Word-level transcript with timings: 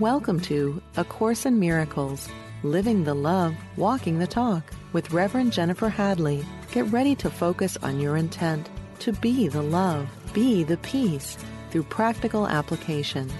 Welcome 0.00 0.40
to 0.40 0.82
A 0.96 1.04
Course 1.04 1.46
in 1.46 1.60
Miracles 1.60 2.28
Living 2.64 3.04
the 3.04 3.14
Love, 3.14 3.54
Walking 3.76 4.18
the 4.18 4.26
Talk 4.26 4.64
with 4.92 5.12
Reverend 5.12 5.52
Jennifer 5.52 5.88
Hadley. 5.88 6.44
Get 6.72 6.86
ready 6.86 7.14
to 7.14 7.30
focus 7.30 7.78
on 7.80 8.00
your 8.00 8.16
intent 8.16 8.68
to 8.98 9.12
be 9.12 9.46
the 9.46 9.62
love, 9.62 10.08
be 10.32 10.64
the 10.64 10.78
peace 10.78 11.38
through 11.70 11.84
practical 11.84 12.48
application. 12.48 13.30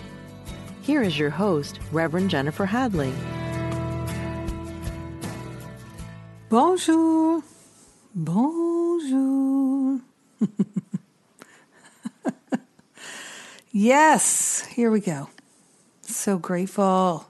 Here 0.82 1.02
is 1.02 1.18
your 1.18 1.30
host, 1.30 1.80
Reverend 1.90 2.30
Jennifer 2.30 2.66
Hadley. 2.66 3.12
Bonjour. 6.50 7.43
Bonjour. 8.14 10.00
yes, 13.73 14.64
here 14.66 14.92
we 14.92 15.00
go. 15.00 15.28
So 16.14 16.38
grateful. 16.38 17.27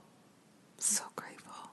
So 0.77 1.03
grateful. 1.15 1.71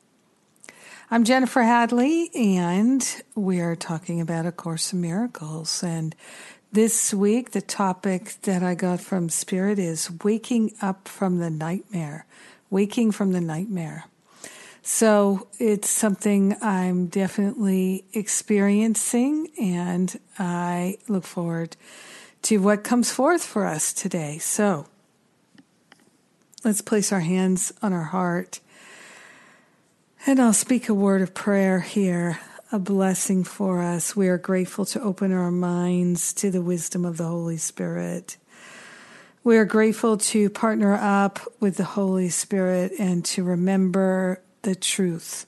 I'm 1.11 1.25
Jennifer 1.25 1.63
Hadley, 1.63 2.31
and 2.35 3.07
we 3.37 3.61
are 3.61 3.77
talking 3.77 4.21
about 4.21 4.47
A 4.47 4.51
Course 4.51 4.95
in 4.95 5.03
Miracles. 5.03 5.83
And 5.85 6.17
this 6.73 7.13
week, 7.13 7.51
the 7.51 7.61
topic 7.61 8.37
that 8.43 8.63
I 8.63 8.75
got 8.75 9.01
from 9.01 9.29
Spirit 9.29 9.79
is 9.79 10.11
waking 10.25 10.73
up 10.81 11.07
from 11.07 11.39
the 11.39 11.51
nightmare. 11.51 12.25
Waking 12.71 13.13
from 13.13 13.33
the 13.33 13.43
nightmare. 13.43 14.07
So 14.81 15.49
it's 15.61 15.91
something 15.91 16.57
I'm 16.63 17.07
definitely 17.07 18.05
experiencing, 18.15 19.49
and 19.61 20.19
I 20.39 20.97
look 21.09 21.25
forward 21.25 21.77
to 22.43 22.57
what 22.57 22.83
comes 22.83 23.13
forth 23.13 23.45
for 23.45 23.67
us 23.67 23.93
today. 23.93 24.39
So, 24.39 24.87
Let's 26.65 26.81
place 26.81 27.11
our 27.11 27.21
hands 27.21 27.73
on 27.83 27.93
our 27.93 28.05
heart. 28.05 28.61
And 30.27 30.39
I'll 30.39 30.53
speak 30.53 30.89
a 30.89 30.95
word 30.95 31.21
of 31.21 31.35
prayer 31.35 31.81
here, 31.81 32.39
a 32.71 32.79
blessing 32.79 33.43
for 33.43 33.83
us. 33.83 34.15
We 34.15 34.29
are 34.29 34.39
grateful 34.39 34.85
to 34.85 35.03
open 35.03 35.33
our 35.33 35.51
minds 35.51 36.33
to 36.35 36.53
the 36.53 36.63
wisdom 36.63 37.05
of 37.05 37.17
the 37.17 37.25
Holy 37.25 37.57
Spirit. 37.57 38.37
We 39.43 39.57
are 39.57 39.65
grateful 39.65 40.17
to 40.19 40.51
partner 40.51 40.95
up 40.95 41.41
with 41.59 41.79
the 41.79 41.85
Holy 41.85 42.29
Spirit 42.29 42.93
and 42.97 43.25
to 43.25 43.43
remember 43.43 44.41
the 44.63 44.77
truth. 44.77 45.47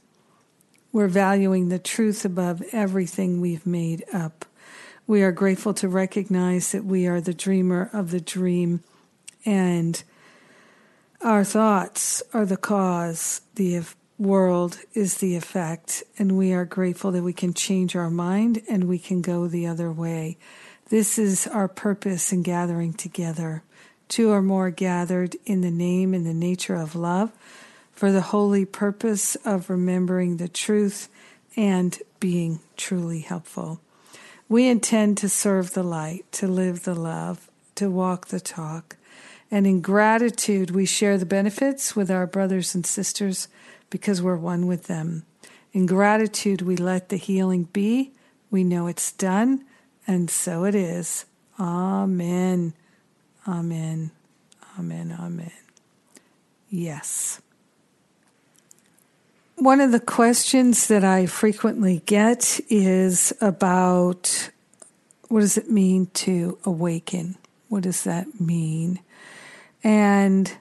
We're 0.91 1.07
valuing 1.07 1.69
the 1.69 1.79
truth 1.79 2.25
above 2.25 2.61
everything 2.73 3.41
we've 3.41 3.67
made 3.67 4.05
up. 4.12 4.45
We 5.07 5.23
are 5.23 5.31
grateful 5.31 5.75
to 5.75 5.89
recognize 5.89 6.73
that 6.73 6.85
we 6.85 7.07
are 7.07 7.20
the 7.20 7.35
dreamer 7.35 7.89
of 7.92 8.11
the 8.11 8.20
dream 8.20 8.83
and 9.45 10.03
our 11.25 11.42
thoughts 11.42 12.22
are 12.34 12.44
the 12.44 12.56
cause, 12.56 13.41
the 13.55 13.83
world 14.19 14.78
is 14.92 15.17
the 15.17 15.34
effect, 15.36 16.03
and 16.19 16.36
we 16.36 16.53
are 16.53 16.67
grateful 16.67 17.11
that 17.12 17.22
we 17.22 17.33
can 17.33 17.55
change 17.55 17.97
our 17.97 18.11
mind 18.11 18.62
and 18.69 18.84
we 18.84 18.98
can 18.98 19.22
go 19.22 19.48
the 19.48 19.67
other 19.67 19.91
way. 19.91 20.36
This 20.91 21.19
is 21.19 21.47
our 21.47 21.67
purpose 21.67 22.30
in 22.30 22.42
gathering 22.42 22.92
together. 22.92 23.62
Two 24.06 24.30
or 24.30 24.42
more 24.42 24.70
gathered 24.70 25.34
in 25.47 25.62
the 25.62 25.70
name 25.70 26.12
and 26.12 26.27
the 26.27 26.34
nature 26.34 26.77
of 26.77 26.95
love 26.95 27.33
for 27.92 28.12
the 28.12 28.20
holy 28.20 28.67
purpose 28.67 29.34
of 29.47 29.70
remembering 29.70 30.36
the 30.36 30.48
truth 30.48 31.08
and 31.56 32.02
being 32.20 32.61
truly 32.77 33.20
helpful. 33.20 33.80
We 34.47 34.69
intend 34.69 35.17
to 35.19 35.30
serve 35.30 35.72
the 35.72 35.83
light, 35.83 36.30
to 36.33 36.47
live 36.47 36.84
the 36.84 36.95
love, 36.95 37.50
to 37.77 37.91
walk 37.91 38.27
the 38.27 38.41
talk. 38.41 38.97
And 39.50 39.67
in 39.67 39.81
gratitude, 39.81 40.70
we 40.70 40.87
share 40.87 41.19
the 41.19 41.27
benefits 41.27 41.95
with 41.95 42.11
our 42.11 42.27
brothers 42.27 42.74
and 42.74 42.85
sisters 42.85 43.48
because 43.91 44.20
we're 44.20 44.36
one 44.36 44.67
with 44.67 44.85
them. 44.85 45.24
In 45.73 45.86
gratitude, 45.86 46.63
we 46.63 46.77
let 46.77 47.08
the 47.08 47.17
healing 47.17 47.64
be. 47.64 48.13
We 48.51 48.64
know 48.64 48.86
it's 48.86 49.13
done, 49.13 49.64
and 50.07 50.30
so 50.30 50.64
it 50.64 50.74
is. 50.74 51.24
Amen. 51.58 52.74
Amen. 53.46 54.11
Amen. 54.79 55.17
Amen. 55.20 55.52
Yes. 56.70 57.41
One 59.57 59.80
of 59.80 59.92
the 59.92 60.01
questions 60.01 60.89
that 60.89 61.05
I 61.05 61.27
frequently 61.27 62.02
get 62.07 62.61
is 62.68 63.33
about 63.41 64.51
what 65.29 65.41
does 65.41 65.57
it 65.57 65.70
mean 65.70 66.07
to 66.14 66.58
awaken? 66.64 67.36
What 67.68 67.85
does 67.85 68.05
that 68.05 68.41
mean? 68.41 69.01
And 69.84 70.56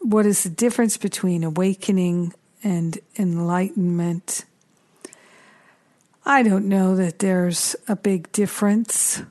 what 0.00 0.24
is 0.24 0.42
the 0.42 0.50
difference 0.50 0.96
between 0.96 1.44
awakening 1.44 2.32
and 2.64 2.98
enlightenment? 3.18 4.46
I 6.24 6.42
don't 6.42 6.68
know 6.68 6.96
that 6.96 7.18
there's 7.18 7.76
a 7.86 7.94
big 7.94 8.32
difference. 8.32 9.22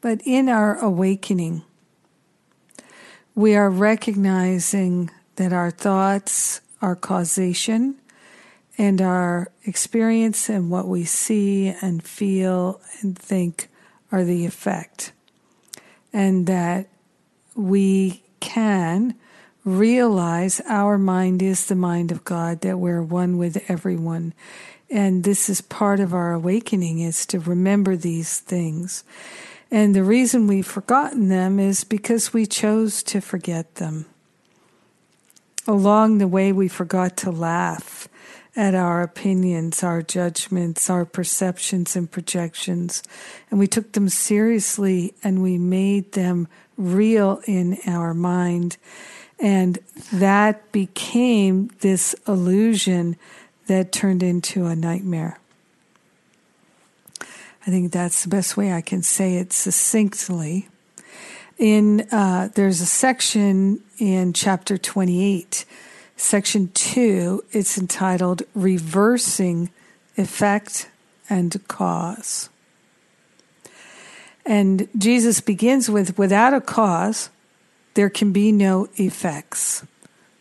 But 0.00 0.22
in 0.24 0.48
our 0.48 0.78
awakening, 0.82 1.62
we 3.34 3.54
are 3.54 3.68
recognizing 3.68 5.10
that 5.34 5.52
our 5.52 5.70
thoughts 5.70 6.62
are 6.80 6.96
causation 6.96 7.96
and 8.78 9.02
our 9.02 9.50
experience 9.64 10.48
and 10.48 10.70
what 10.70 10.86
we 10.86 11.04
see 11.04 11.74
and 11.82 12.02
feel 12.02 12.80
and 13.02 13.18
think 13.18 13.68
are 14.12 14.24
the 14.24 14.46
effect. 14.46 15.12
And 16.12 16.46
that 16.46 16.86
we 17.54 18.22
can 18.40 19.14
realize 19.64 20.60
our 20.68 20.96
mind 20.96 21.42
is 21.42 21.66
the 21.66 21.74
mind 21.74 22.12
of 22.12 22.24
God, 22.24 22.60
that 22.60 22.78
we're 22.78 23.02
one 23.02 23.36
with 23.36 23.62
everyone. 23.68 24.32
And 24.88 25.24
this 25.24 25.48
is 25.48 25.60
part 25.60 25.98
of 25.98 26.14
our 26.14 26.32
awakening 26.32 27.00
is 27.00 27.26
to 27.26 27.40
remember 27.40 27.96
these 27.96 28.38
things. 28.38 29.02
And 29.70 29.94
the 29.94 30.04
reason 30.04 30.46
we've 30.46 30.66
forgotten 30.66 31.28
them 31.28 31.58
is 31.58 31.82
because 31.82 32.32
we 32.32 32.46
chose 32.46 33.02
to 33.04 33.20
forget 33.20 33.74
them. 33.76 34.06
Along 35.66 36.18
the 36.18 36.28
way, 36.28 36.52
we 36.52 36.68
forgot 36.68 37.16
to 37.18 37.32
laugh 37.32 38.08
at 38.56 38.74
our 38.74 39.02
opinions, 39.02 39.82
our 39.82 40.00
judgments, 40.00 40.88
our 40.88 41.04
perceptions 41.04 41.94
and 41.94 42.10
projections, 42.10 43.02
and 43.50 43.60
we 43.60 43.66
took 43.66 43.92
them 43.92 44.08
seriously 44.08 45.14
and 45.22 45.42
we 45.42 45.58
made 45.58 46.12
them 46.12 46.48
real 46.78 47.42
in 47.46 47.78
our 47.86 48.14
mind. 48.14 48.78
And 49.38 49.78
that 50.12 50.72
became 50.72 51.70
this 51.80 52.14
illusion 52.26 53.16
that 53.66 53.92
turned 53.92 54.22
into 54.22 54.64
a 54.64 54.74
nightmare. 54.74 55.38
I 57.20 57.70
think 57.70 57.92
that's 57.92 58.22
the 58.22 58.28
best 58.28 58.56
way 58.56 58.72
I 58.72 58.80
can 58.80 59.02
say 59.02 59.36
it 59.36 59.52
succinctly. 59.52 60.68
In 61.58 62.02
uh, 62.12 62.48
there's 62.54 62.80
a 62.80 62.86
section 62.86 63.82
in 63.98 64.32
chapter 64.32 64.78
28 64.78 65.64
Section 66.16 66.70
2, 66.72 67.44
it's 67.52 67.76
entitled 67.76 68.42
Reversing 68.54 69.70
Effect 70.16 70.88
and 71.28 71.56
Cause. 71.68 72.48
And 74.46 74.88
Jesus 74.96 75.40
begins 75.40 75.90
with 75.90 76.16
Without 76.16 76.54
a 76.54 76.60
cause, 76.60 77.28
there 77.94 78.08
can 78.08 78.32
be 78.32 78.50
no 78.50 78.88
effects. 78.96 79.84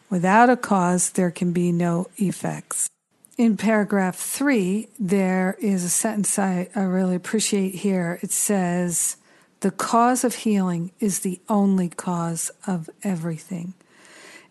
Without 0.10 0.50
a 0.50 0.56
cause, 0.56 1.10
there 1.10 1.32
can 1.32 1.52
be 1.52 1.72
no 1.74 2.08
effects. 2.18 2.90
In 3.38 3.58
paragraph 3.58 4.16
three, 4.16 4.88
there 4.98 5.58
is 5.60 5.84
a 5.84 5.90
sentence 5.90 6.40
I, 6.40 6.70
I 6.74 6.84
really 6.84 7.16
appreciate 7.16 7.76
here. 7.76 8.18
It 8.22 8.32
says, 8.32 9.18
The 9.60 9.72
cause 9.72 10.24
of 10.24 10.36
healing 10.36 10.92
is 11.02 11.20
the 11.20 11.42
only 11.50 11.90
cause 11.90 12.50
of 12.66 12.90
everything. 13.04 13.74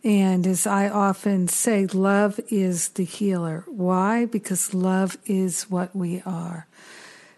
And 0.04 0.46
as 0.46 0.66
I 0.66 0.90
often 0.90 1.48
say, 1.48 1.86
love 1.86 2.38
is 2.50 2.90
the 2.90 3.04
healer. 3.04 3.64
Why? 3.66 4.26
Because 4.26 4.74
love 4.74 5.16
is 5.24 5.64
what 5.70 5.96
we 5.96 6.22
are. 6.26 6.66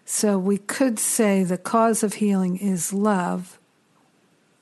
So 0.04 0.36
we 0.36 0.58
could 0.58 0.98
say 0.98 1.44
the 1.44 1.58
cause 1.58 2.02
of 2.02 2.14
healing 2.14 2.56
is 2.56 2.92
love, 2.92 3.58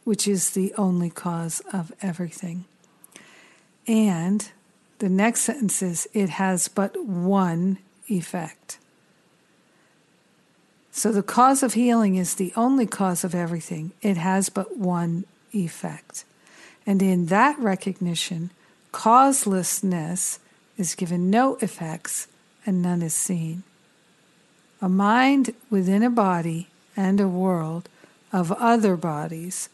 which 0.04 0.28
is 0.28 0.50
the 0.50 0.74
only 0.74 1.08
cause 1.08 1.62
of 1.72 1.92
everything. 2.02 2.66
And 3.86 4.50
the 4.98 5.08
next 5.08 5.40
sentence 5.40 5.82
is 5.82 6.06
it 6.12 6.28
has 6.30 6.68
but 6.68 7.06
one 7.06 7.78
effect. 8.08 8.78
So 10.90 11.10
the 11.10 11.22
cause 11.22 11.62
of 11.62 11.72
healing 11.72 12.16
is 12.16 12.34
the 12.34 12.52
only 12.54 12.86
cause 12.86 13.24
of 13.24 13.34
everything. 13.34 13.92
It 14.02 14.18
has 14.18 14.50
but 14.50 14.76
one 14.76 15.24
effect. 15.52 16.24
And 16.86 17.02
in 17.02 17.26
that 17.26 17.58
recognition, 17.58 18.50
causelessness 18.92 20.38
is 20.76 20.94
given 20.94 21.30
no 21.30 21.56
effects 21.56 22.28
and 22.66 22.82
none 22.82 23.02
is 23.02 23.14
seen. 23.14 23.62
A 24.82 24.88
mind 24.88 25.54
within 25.70 26.02
a 26.02 26.10
body 26.10 26.68
and 26.96 27.20
a 27.20 27.28
world 27.28 27.88
of 28.32 28.52
other 28.52 28.96
bodies 28.96 29.68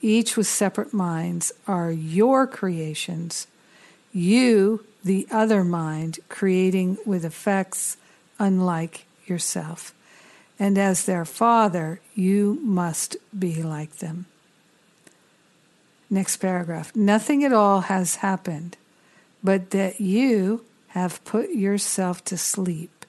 each 0.00 0.36
with 0.36 0.46
separate 0.46 0.92
minds, 0.92 1.52
are 1.66 1.90
your 1.90 2.46
creations. 2.46 3.46
You, 4.12 4.84
the 5.04 5.26
other 5.30 5.64
mind, 5.64 6.18
creating 6.28 6.98
with 7.04 7.24
effects 7.24 7.96
unlike 8.38 9.04
yourself. 9.26 9.94
And 10.58 10.78
as 10.78 11.04
their 11.04 11.24
father, 11.24 12.00
you 12.14 12.58
must 12.62 13.16
be 13.38 13.62
like 13.62 13.96
them. 13.96 14.26
Next 16.10 16.38
paragraph. 16.38 16.94
Nothing 16.96 17.44
at 17.44 17.52
all 17.52 17.82
has 17.82 18.16
happened, 18.16 18.76
but 19.44 19.70
that 19.70 20.00
you 20.00 20.64
have 20.88 21.24
put 21.24 21.50
yourself 21.50 22.24
to 22.24 22.36
sleep 22.36 23.06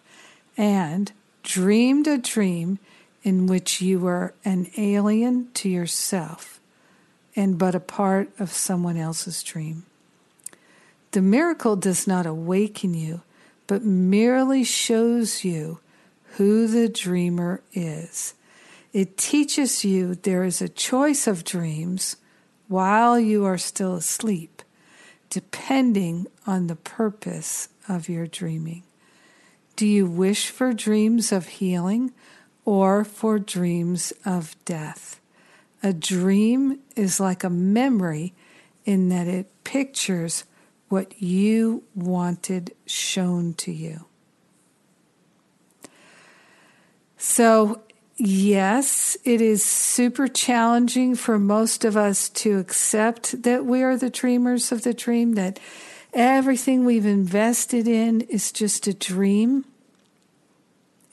and 0.56 1.12
dreamed 1.42 2.06
a 2.06 2.20
dream 2.20 2.78
in 3.24 3.48
which 3.48 3.82
you 3.82 4.00
were 4.00 4.36
an 4.46 4.70
alien 4.78 5.50
to 5.56 5.68
yourself 5.68 6.60
and 7.36 7.58
but 7.58 7.74
a 7.74 7.80
part 7.80 8.30
of 8.40 8.52
someone 8.52 8.98
else's 8.98 9.42
dream. 9.42 9.84
The 11.12 11.22
miracle 11.22 11.76
does 11.76 12.08
not 12.08 12.26
awaken 12.26 12.94
you, 12.94 13.22
but 13.68 13.84
merely 13.84 14.64
shows 14.64 15.44
you 15.44 15.80
who 16.36 16.68
the 16.68 16.88
dreamer 16.88 17.62
is. 17.74 18.34
It 18.94 19.18
teaches 19.18 19.84
you 19.84 20.16
there 20.16 20.44
is 20.44 20.62
a 20.62 20.70
choice 20.70 21.28
of 21.28 21.44
dreams 21.44 22.18
while 22.72 23.20
you 23.20 23.44
are 23.44 23.58
still 23.58 23.96
asleep, 23.96 24.62
depending 25.30 26.26
on 26.48 26.68
the 26.68 26.76
purpose 26.76 27.68
of 27.90 28.08
your 28.08 28.26
dreaming. 28.26 28.82
Do 29.76 29.86
you 29.86 30.06
wish 30.06 30.50
for 30.50 30.72
dreams 30.72 31.34
of 31.34 31.48
healing 31.48 32.14
or 32.64 33.04
for 33.04 33.40
dreams 33.40 34.14
of 34.24 34.56
death? 34.64 35.20
A 35.84 35.92
dream 35.92 36.80
is 36.96 37.20
like 37.20 37.44
a 37.44 37.50
memory 37.50 38.34
in 38.86 39.10
that 39.10 39.28
it 39.28 39.52
pictures 39.66 40.46
what 40.88 41.22
you 41.22 41.84
wanted 41.94 42.74
shown 42.86 43.54
to 43.56 43.74
you. 43.74 44.06
So, 47.18 47.82
yes, 48.22 49.18
it 49.24 49.42
is 49.42 49.64
super 49.66 50.28
challenging 50.28 51.16
for 51.16 51.40
most 51.40 51.84
of 51.84 51.98
us 51.98 52.30
to 52.30 52.60
accept 52.60 53.44
that 53.44 53.66
we 53.66 53.82
are 53.82 53.98
the 53.98 54.10
dreamers 54.10 54.72
of 54.72 54.84
the 54.84 54.94
dream, 54.94 55.34
that 55.34 55.60
everything 56.14 56.86
we've 56.86 57.06
invested 57.06 57.88
in 57.88 58.22
is 58.22 58.52
just 58.52 58.86
a 58.86 58.94
dream. 58.94 59.66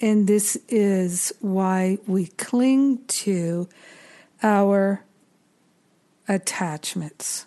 And 0.01 0.27
this 0.27 0.59
is 0.69 1.33
why 1.41 1.99
we 2.07 2.27
cling 2.27 3.05
to 3.07 3.69
our 4.43 5.03
attachments, 6.29 7.47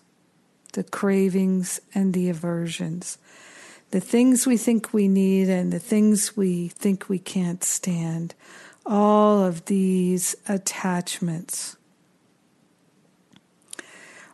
the 0.74 0.84
cravings 0.84 1.80
and 1.94 2.13
the 2.13 2.30
aversions, 2.30 3.19
the 3.92 4.02
things 4.02 4.48
we 4.48 4.58
think 4.58 4.92
we 4.92 5.08
need 5.08 5.50
and 5.50 5.72
the 5.72 5.80
things 5.80 6.36
we 6.36 6.69
think 6.69 7.10
we 7.10 7.19
can't 7.19 7.63
stand. 7.63 8.34
All 8.86 9.44
of 9.44 9.66
these 9.66 10.36
attachments 10.48 11.78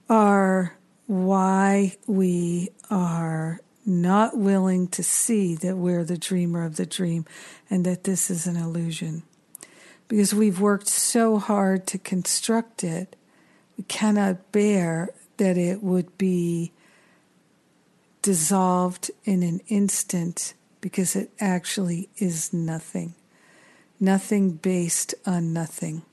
are 0.09 0.77
why 1.05 1.97
we 2.05 2.69
are 2.89 3.59
not 3.85 4.37
willing 4.37 4.87
to 4.89 5.03
see 5.03 5.55
that 5.55 5.77
we're 5.77 6.03
the 6.03 6.17
dreamer 6.17 6.65
of 6.65 6.75
the 6.75 6.85
dream 6.85 7.25
and 7.69 7.85
that 7.85 8.03
this 8.03 8.29
is 8.29 8.45
an 8.45 8.57
illusion. 8.57 9.23
Because 10.07 10.33
we've 10.33 10.59
worked 10.59 10.87
so 10.87 11.37
hard 11.37 11.87
to 11.87 11.97
construct 11.97 12.83
it, 12.83 13.15
we 13.77 13.83
cannot 13.85 14.51
bear 14.51 15.09
that 15.37 15.57
it 15.57 15.83
would 15.83 16.17
be 16.17 16.71
dissolved 18.21 19.11
in 19.23 19.43
an 19.43 19.61
instant 19.67 20.53
because 20.81 21.15
it 21.15 21.31
actually 21.39 22.09
is 22.17 22.51
nothing. 22.53 23.13
Nothing 23.99 24.51
based 24.51 25.15
on 25.25 25.53
nothing. 25.53 26.03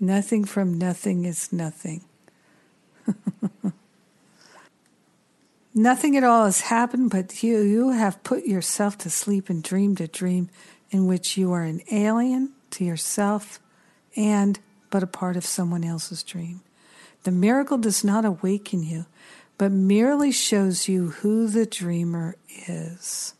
Nothing 0.00 0.44
from 0.44 0.78
nothing 0.78 1.24
is 1.24 1.52
nothing. 1.52 2.04
Nothing 5.78 6.16
at 6.16 6.24
all 6.24 6.46
has 6.46 6.62
happened, 6.62 7.10
but 7.10 7.40
you, 7.42 7.60
you 7.60 7.90
have 7.90 8.24
put 8.24 8.44
yourself 8.44 8.98
to 8.98 9.10
sleep 9.10 9.48
and 9.48 9.62
dreamed 9.62 10.00
a 10.00 10.08
dream 10.08 10.50
in 10.90 11.06
which 11.06 11.36
you 11.36 11.52
are 11.52 11.62
an 11.62 11.82
alien 11.92 12.52
to 12.70 12.84
yourself 12.84 13.60
and 14.16 14.58
but 14.90 15.04
a 15.04 15.06
part 15.06 15.36
of 15.36 15.46
someone 15.46 15.84
else's 15.84 16.24
dream. 16.24 16.62
The 17.22 17.30
miracle 17.30 17.78
does 17.78 18.02
not 18.02 18.24
awaken 18.24 18.82
you, 18.82 19.06
but 19.56 19.70
merely 19.70 20.32
shows 20.32 20.88
you 20.88 21.10
who 21.10 21.46
the 21.46 21.66
dreamer 21.66 22.34
is. 22.66 23.34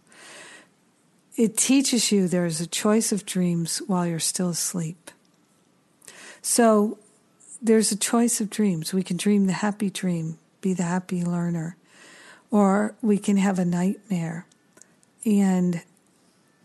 It 1.38 1.56
teaches 1.56 2.12
you 2.12 2.29
there 2.29 2.44
is 2.44 2.61
a 2.61 2.67
choice 2.67 3.12
of 3.12 3.25
dreams 3.25 3.81
while 3.87 4.06
you're 4.06 4.19
still 4.19 4.50
asleep. 4.50 5.11
So 6.43 6.99
there's 7.62 7.90
a 7.90 7.96
choice 7.96 8.43
of 8.43 8.50
dreams. 8.50 8.93
We 8.93 9.02
can 9.02 9.17
dream 9.17 9.46
the 9.46 9.55
happy 9.55 9.88
dream, 9.88 10.38
be 10.61 10.75
the 10.75 10.82
happy 10.82 11.25
learner 11.25 11.79
or 12.50 12.94
we 13.02 13.19
can 13.19 13.37
have 13.37 13.58
a 13.58 13.64
nightmare. 13.64 14.46
And 15.25 15.82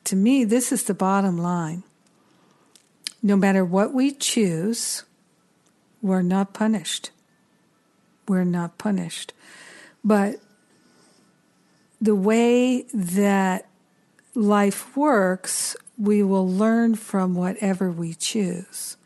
to 0.06 0.16
me, 0.16 0.44
this 0.44 0.72
is 0.72 0.84
the 0.84 0.94
bottom 0.94 1.38
line. 1.38 1.84
No 3.22 3.36
matter 3.36 3.64
what 3.64 3.94
we 3.94 4.12
choose, 4.12 5.04
we're 6.02 6.22
not 6.22 6.54
punished. 6.54 7.12
We're 8.28 8.44
not 8.44 8.78
punished. 8.78 9.34
But 10.04 10.40
the 12.02 12.16
way 12.16 12.84
that 12.94 13.66
life 14.35 14.95
works, 14.95 15.75
we 15.97 16.24
will 16.24 16.47
learn 16.47 16.95
from 16.95 17.35
whatever 17.35 17.91
we 17.91 18.13
choose. 18.13 18.97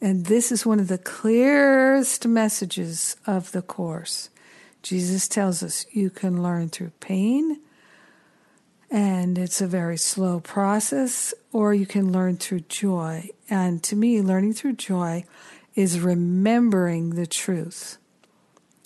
And 0.00 0.26
this 0.26 0.52
is 0.52 0.66
one 0.66 0.80
of 0.80 0.88
the 0.88 0.98
clearest 0.98 2.26
messages 2.26 3.16
of 3.26 3.52
the 3.52 3.62
Course. 3.62 4.28
Jesus 4.82 5.26
tells 5.26 5.62
us 5.62 5.86
you 5.90 6.10
can 6.10 6.42
learn 6.42 6.68
through 6.68 6.92
pain, 7.00 7.60
and 8.90 9.38
it's 9.38 9.60
a 9.60 9.66
very 9.66 9.96
slow 9.96 10.38
process, 10.38 11.34
or 11.52 11.74
you 11.74 11.86
can 11.86 12.12
learn 12.12 12.36
through 12.36 12.60
joy. 12.60 13.30
And 13.48 13.82
to 13.84 13.96
me, 13.96 14.20
learning 14.20 14.52
through 14.52 14.74
joy 14.74 15.24
is 15.74 16.00
remembering 16.00 17.10
the 17.10 17.26
truth 17.26 17.98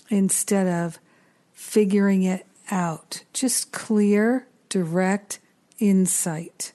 instead 0.09 0.67
of 0.67 0.99
figuring 1.53 2.23
it 2.23 2.47
out. 2.71 3.25
Just 3.33 3.73
clear, 3.73 4.47
direct 4.69 5.39
insight. 5.81 6.73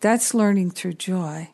That's 0.00 0.34
learning 0.34 0.72
through 0.72 0.94
joy, 0.94 1.50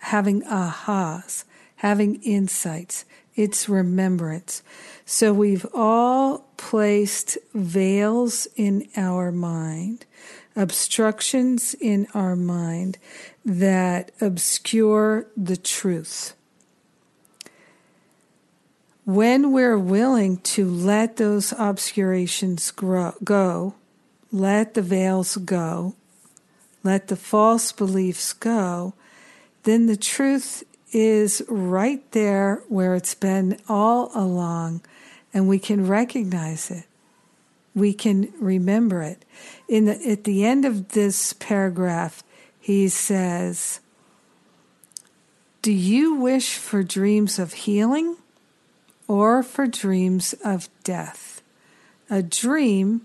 having 0.00 0.42
ahas, 0.42 1.44
having 1.76 2.22
insights. 2.22 3.04
It's 3.34 3.68
remembrance. 3.68 4.62
So 5.04 5.32
we've 5.32 5.66
all 5.74 6.46
placed 6.56 7.38
veils 7.54 8.46
in 8.56 8.88
our 8.96 9.30
mind, 9.32 10.06
obstructions 10.54 11.74
in 11.80 12.06
our 12.14 12.36
mind 12.36 12.98
that 13.44 14.10
obscure 14.20 15.26
the 15.36 15.56
truth. 15.56 16.34
When 19.04 19.52
we're 19.52 19.78
willing 19.78 20.38
to 20.38 20.68
let 20.68 21.16
those 21.16 21.52
obscurations 21.52 22.70
grow, 22.72 23.14
go, 23.22 23.74
let 24.36 24.74
the 24.74 24.82
veils 24.82 25.36
go, 25.38 25.94
let 26.82 27.08
the 27.08 27.16
false 27.16 27.72
beliefs 27.72 28.32
go, 28.32 28.94
then 29.62 29.86
the 29.86 29.96
truth 29.96 30.62
is 30.92 31.42
right 31.48 32.10
there 32.12 32.62
where 32.68 32.94
it's 32.94 33.14
been 33.14 33.58
all 33.68 34.10
along 34.14 34.80
and 35.34 35.48
we 35.48 35.58
can 35.58 35.86
recognize 35.86 36.70
it. 36.70 36.84
We 37.74 37.92
can 37.92 38.32
remember 38.38 39.02
it. 39.02 39.24
In 39.68 39.84
the, 39.84 40.10
at 40.10 40.24
the 40.24 40.44
end 40.44 40.64
of 40.64 40.92
this 40.92 41.34
paragraph, 41.34 42.22
he 42.58 42.88
says, 42.88 43.80
Do 45.60 45.72
you 45.72 46.14
wish 46.14 46.56
for 46.56 46.82
dreams 46.82 47.38
of 47.38 47.52
healing 47.52 48.16
or 49.08 49.42
for 49.42 49.66
dreams 49.66 50.34
of 50.44 50.68
death? 50.84 51.42
A 52.08 52.22
dream 52.22 53.02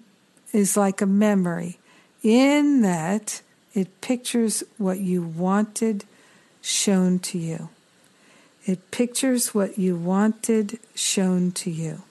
is 0.54 0.76
like 0.78 1.02
a 1.02 1.06
memory 1.06 1.80
in 2.24 2.82
that 2.82 3.42
it 3.74 4.02
pictures 4.02 4.64
what 4.78 5.00
you 5.00 5.22
wanted 5.22 6.06
shown 6.62 7.20
to 7.20 7.38
you. 7.38 7.70
It 8.66 8.92
pictures 8.92 9.56
what 9.56 9.80
you 9.80 9.96
wanted 9.96 10.80
shown 10.94 11.52
to 11.54 11.72
you. 11.72 12.04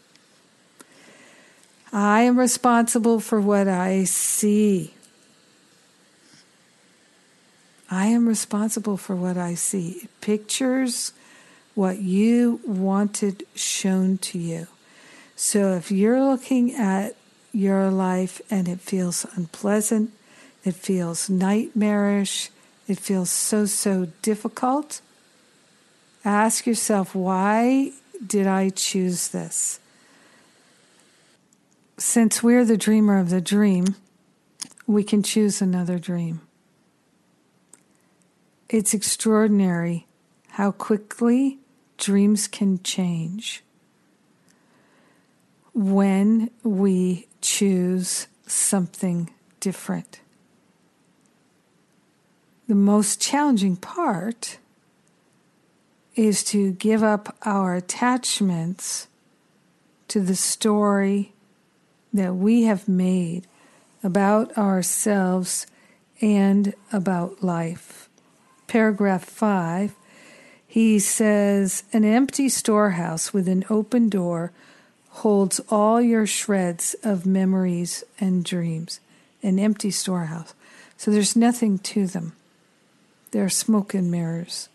I 1.92 2.23
am 2.23 2.38
responsible 2.38 3.20
for 3.20 3.40
what 3.40 3.68
I 3.68 4.04
see. 4.04 4.94
I 7.90 8.06
am 8.06 8.28
responsible 8.28 8.97
for 8.97 9.16
what 9.16 9.37
I 9.37 9.54
see. 9.54 10.00
It 10.02 10.20
pictures 10.20 11.12
what 11.75 11.99
you 11.99 12.61
wanted 12.64 13.44
shown 13.54 14.18
to 14.18 14.38
you. 14.38 14.68
So 15.35 15.75
if 15.75 15.90
you're 15.90 16.23
looking 16.23 16.75
at 16.75 17.16
your 17.52 17.90
life 17.90 18.40
and 18.50 18.69
it 18.69 18.80
feels 18.80 19.26
unpleasant, 19.37 20.12
it 20.64 20.75
feels 20.75 21.28
nightmarish, 21.28 22.50
it 22.87 22.99
feels 22.99 23.30
so, 23.30 23.66
so 23.66 24.09
difficult, 24.23 25.00
ask 26.25 26.66
yourself, 26.66 27.14
why 27.14 27.92
did 28.25 28.47
I 28.47 28.71
choose 28.71 29.28
this? 29.28 29.80
Since 31.97 32.42
we're 32.42 32.64
the 32.64 32.76
dreamer 32.76 33.19
of 33.19 33.30
the 33.30 33.40
dream, 33.40 33.97
we 34.87 35.04
can 35.04 35.23
choose 35.23 35.61
another 35.61 35.99
dream. 35.99 36.40
It's 38.69 38.95
extraordinary 38.95 40.07
how 40.50 40.73
quickly 40.73 41.59
dreams 41.99 42.49
can 42.49 42.83
change 42.83 43.62
when 45.75 46.50
we 46.62 47.26
choose 47.40 48.26
something 48.47 49.30
different. 49.61 50.20
The 52.68 52.75
most 52.75 53.20
challenging 53.20 53.76
part 53.76 54.59
is 56.14 56.44
to 56.44 56.73
give 56.73 57.02
up 57.02 57.37
our 57.42 57.75
attachments 57.75 59.09
to 60.09 60.20
the 60.20 60.37
story 60.37 61.32
that 62.12 62.35
we 62.35 62.64
have 62.64 62.88
made 62.88 63.47
about 64.02 64.56
ourselves 64.59 65.66
and 66.20 66.75
about 66.92 67.42
life. 67.42 68.09
Paragraph 68.66 69.25
5, 69.25 69.94
he 70.66 70.99
says, 70.99 71.85
An 71.92 72.04
empty 72.04 72.49
storehouse 72.49 73.32
with 73.32 73.49
an 73.49 73.64
open 73.70 74.09
door 74.09 74.52
holds 75.11 75.61
all 75.69 76.00
your 76.00 76.26
shreds 76.26 76.95
of 77.02 77.26
memories 77.26 78.05
and 78.19 78.45
dreams. 78.45 79.00
An 79.43 79.59
empty 79.59 79.90
storehouse. 79.90 80.55
So 80.97 81.11
there's 81.11 81.37
nothing 81.37 81.79
to 81.79 82.07
them. 82.07 82.35
They're 83.31 83.49
smoke 83.49 83.95
and 83.95 84.11
mirrors. 84.11 84.69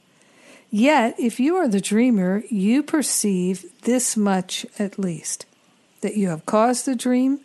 Yet, 0.71 1.15
if 1.19 1.39
you 1.39 1.55
are 1.55 1.67
the 1.67 1.81
dreamer, 1.81 2.43
you 2.49 2.83
perceive 2.83 3.65
this 3.83 4.17
much 4.17 4.65
at 4.79 4.99
least 4.99 5.45
that 6.01 6.17
you 6.17 6.29
have 6.29 6.45
caused 6.45 6.85
the 6.85 6.95
dream 6.95 7.39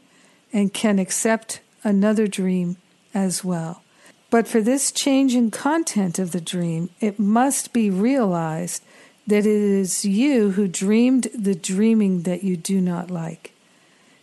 and 0.52 0.72
can 0.74 0.98
accept 0.98 1.60
another 1.84 2.26
dream 2.26 2.76
as 3.14 3.44
well. 3.44 3.82
But 4.30 4.46
for 4.46 4.60
this 4.60 4.92
change 4.92 5.34
in 5.34 5.50
content 5.50 6.18
of 6.18 6.32
the 6.32 6.40
dream, 6.40 6.90
it 7.00 7.18
must 7.18 7.72
be 7.72 7.90
realized 7.90 8.82
that 9.30 9.46
it 9.46 9.46
is 9.46 10.04
you 10.04 10.50
who 10.52 10.68
dreamed 10.68 11.28
the 11.34 11.54
dreaming 11.54 12.22
that 12.22 12.44
you 12.44 12.56
do 12.56 12.80
not 12.80 13.10
like. 13.10 13.52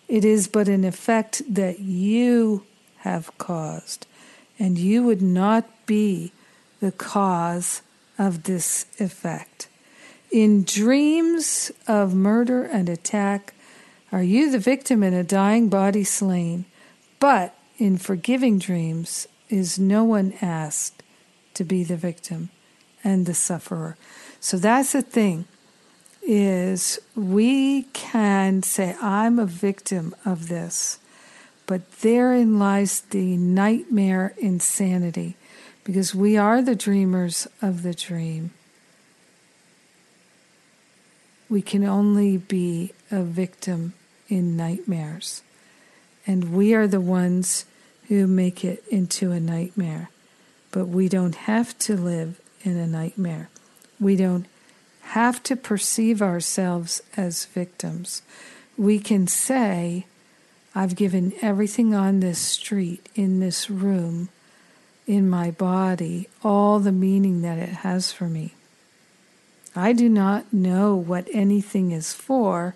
It 0.08 0.24
is 0.24 0.48
but 0.48 0.68
an 0.68 0.84
effect 0.84 1.42
that 1.50 1.80
you 1.80 2.64
have 3.00 3.36
caused, 3.38 4.06
and 4.60 4.78
you 4.78 5.04
would 5.04 5.22
not 5.22 5.86
be 5.86 6.32
the 6.80 6.92
cause 6.92 7.82
of 8.18 8.44
this 8.44 8.86
effect. 9.00 9.68
In 10.32 10.64
dreams 10.64 11.72
of 11.88 12.14
murder 12.14 12.64
and 12.64 12.90
attack, 12.90 13.54
are 14.12 14.24
you 14.24 14.52
the 14.52 14.60
victim 14.60 15.04
in 15.04 15.14
a 15.14 15.24
dying 15.24 15.70
body 15.70 16.04
slain? 16.04 16.66
But 17.20 17.56
in 17.78 17.98
forgiving 17.98 18.60
dreams, 18.60 19.28
is 19.50 19.80
no 19.80 20.04
one 20.04 20.34
asked 20.42 21.04
to 21.54 21.64
be 21.64 21.84
the 21.84 21.98
victim 21.98 22.50
and 23.04 23.26
the 23.26 23.34
sufferer. 23.34 23.98
So 24.40 24.58
that's 24.58 24.94
the 24.94 25.02
thing 25.02 25.46
is 26.22 27.00
we 27.16 27.84
can 27.94 28.62
say 28.64 28.96
I'm 29.02 29.40
a 29.40 29.46
victim 29.46 30.16
of 30.26 30.50
this, 30.50 31.00
but 31.66 31.90
therein 32.02 32.60
lies 32.60 33.02
the 33.02 33.38
nightmare 33.38 34.34
insanity 34.38 35.36
because 35.84 36.14
we 36.14 36.36
are 36.36 36.62
the 36.62 36.76
dreamers 36.76 37.48
of 37.62 37.84
the 37.84 37.94
dream. 37.94 38.52
We 41.50 41.62
can 41.62 41.86
only 41.86 42.38
be 42.38 42.92
a 43.10 43.24
victim 43.24 43.94
in 44.28 44.58
nightmares. 44.58 45.44
And 46.26 46.54
we 46.54 46.74
are 46.74 46.88
the 46.88 47.00
ones 47.00 47.64
who 48.10 48.28
make 48.28 48.66
it 48.66 48.84
into 48.90 49.32
a 49.32 49.40
nightmare. 49.40 50.10
But 50.72 50.88
we 50.88 51.08
don't 51.08 51.36
have 51.36 51.78
to 51.80 51.96
live 51.96 52.42
in 52.64 52.76
a 52.76 52.86
nightmare. 52.86 53.50
We 54.00 54.16
don't 54.16 54.46
have 55.02 55.42
to 55.44 55.56
perceive 55.56 56.22
ourselves 56.22 57.02
as 57.16 57.46
victims. 57.46 58.22
We 58.78 59.00
can 59.00 59.28
say, 59.28 60.06
I've 60.76 60.96
given 60.96 61.34
everything 61.42 61.96
on 61.96 62.20
this 62.20 62.40
street, 62.40 63.10
in 63.16 63.40
this 63.40 63.70
room, 63.70 64.30
in 65.08 65.30
my 65.30 65.50
body 65.50 66.28
all 66.44 66.80
the 66.80 66.92
meaning 66.92 67.42
that 67.42 67.58
it 67.58 67.70
has 67.70 68.12
for 68.12 68.26
me. 68.26 68.54
I 69.76 69.94
do 69.94 70.10
not 70.10 70.52
know 70.54 70.96
what 70.96 71.28
anything 71.32 71.92
is 71.92 72.14
for, 72.14 72.76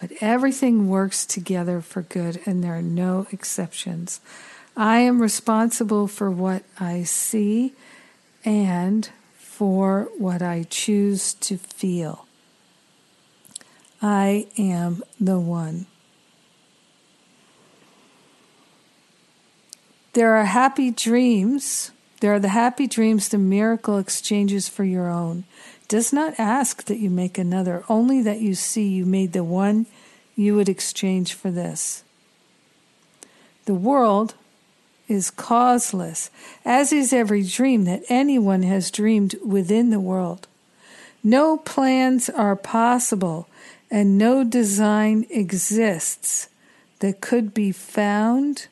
but 0.00 0.10
everything 0.20 0.88
works 0.88 1.24
together 1.24 1.80
for 1.80 2.02
good, 2.02 2.40
and 2.46 2.64
there 2.64 2.76
are 2.76 2.82
no 2.82 3.26
exceptions. 3.30 4.20
I 4.76 4.98
am 4.98 5.22
responsible 5.22 6.08
for 6.08 6.30
what 6.30 6.62
I 6.78 7.04
see 7.04 7.74
and 8.44 9.08
for 9.60 10.08
what 10.16 10.40
I 10.40 10.62
choose 10.62 11.34
to 11.34 11.58
feel. 11.58 12.26
I 14.00 14.46
am 14.56 15.02
the 15.20 15.38
one. 15.38 15.84
There 20.14 20.34
are 20.34 20.46
happy 20.46 20.90
dreams. 20.90 21.90
There 22.20 22.32
are 22.32 22.38
the 22.38 22.48
happy 22.48 22.86
dreams, 22.86 23.28
the 23.28 23.36
miracle 23.36 23.98
exchanges 23.98 24.66
for 24.66 24.84
your 24.84 25.10
own. 25.10 25.44
Does 25.88 26.10
not 26.10 26.40
ask 26.40 26.84
that 26.84 26.98
you 26.98 27.10
make 27.10 27.36
another, 27.36 27.84
only 27.86 28.22
that 28.22 28.40
you 28.40 28.54
see 28.54 28.88
you 28.88 29.04
made 29.04 29.34
the 29.34 29.44
one 29.44 29.84
you 30.36 30.56
would 30.56 30.70
exchange 30.70 31.34
for 31.34 31.50
this. 31.50 32.02
The 33.66 33.74
world 33.74 34.32
is 35.10 35.30
causeless, 35.30 36.30
as 36.64 36.92
is 36.92 37.12
every 37.12 37.42
dream 37.42 37.84
that 37.84 38.04
anyone 38.08 38.62
has 38.62 38.90
dreamed 38.90 39.34
within 39.44 39.90
the 39.90 40.00
world. 40.00 40.46
No 41.22 41.56
plans 41.56 42.30
are 42.30 42.56
possible, 42.56 43.48
and 43.90 44.16
no 44.16 44.44
design 44.44 45.26
exists 45.28 46.48
that 47.00 47.20
could 47.20 47.52
be 47.52 47.72
found 47.72 48.68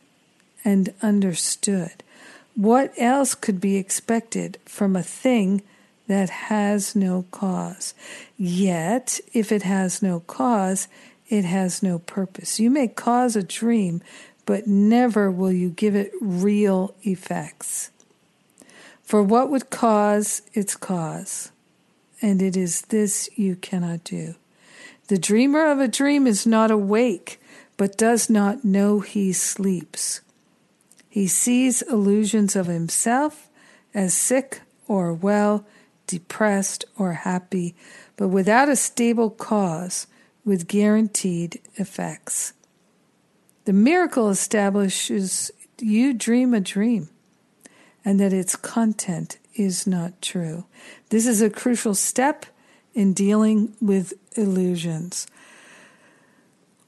and 0.64 0.94
understood. 1.02 2.02
What 2.54 2.92
else 2.96 3.34
could 3.34 3.60
be 3.60 3.76
expected 3.76 4.58
from 4.64 4.94
a 4.94 5.02
thing 5.02 5.62
that 6.06 6.30
has 6.30 6.94
no 6.94 7.24
cause? 7.30 7.94
Yet, 8.36 9.20
if 9.34 9.50
it 9.50 9.62
has 9.62 10.02
no 10.02 10.20
cause, 10.20 10.88
it 11.28 11.44
has 11.44 11.82
no 11.82 11.98
purpose. 11.98 12.58
You 12.58 12.70
may 12.70 12.88
cause 12.88 13.36
a 13.36 13.42
dream, 13.42 14.02
but 14.48 14.66
never 14.66 15.30
will 15.30 15.52
you 15.52 15.68
give 15.68 15.94
it 15.94 16.10
real 16.22 16.94
effects. 17.02 17.90
For 19.02 19.22
what 19.22 19.50
would 19.50 19.68
cause 19.68 20.40
its 20.54 20.74
cause? 20.74 21.50
And 22.22 22.40
it 22.40 22.56
is 22.56 22.80
this 22.80 23.28
you 23.36 23.56
cannot 23.56 24.04
do. 24.04 24.36
The 25.08 25.18
dreamer 25.18 25.70
of 25.70 25.80
a 25.80 25.86
dream 25.86 26.26
is 26.26 26.46
not 26.46 26.70
awake, 26.70 27.38
but 27.76 27.98
does 27.98 28.30
not 28.30 28.64
know 28.64 29.00
he 29.00 29.34
sleeps. 29.34 30.22
He 31.10 31.26
sees 31.26 31.82
illusions 31.82 32.56
of 32.56 32.68
himself 32.68 33.50
as 33.92 34.14
sick 34.14 34.62
or 34.86 35.12
well, 35.12 35.66
depressed 36.06 36.86
or 36.96 37.12
happy, 37.12 37.74
but 38.16 38.28
without 38.28 38.70
a 38.70 38.76
stable 38.76 39.28
cause, 39.28 40.06
with 40.42 40.68
guaranteed 40.68 41.60
effects. 41.74 42.54
The 43.68 43.74
miracle 43.74 44.30
establishes 44.30 45.50
you 45.78 46.14
dream 46.14 46.54
a 46.54 46.60
dream 46.60 47.10
and 48.02 48.18
that 48.18 48.32
its 48.32 48.56
content 48.56 49.36
is 49.56 49.86
not 49.86 50.22
true. 50.22 50.64
This 51.10 51.26
is 51.26 51.42
a 51.42 51.50
crucial 51.50 51.94
step 51.94 52.46
in 52.94 53.12
dealing 53.12 53.76
with 53.78 54.14
illusions. 54.38 55.26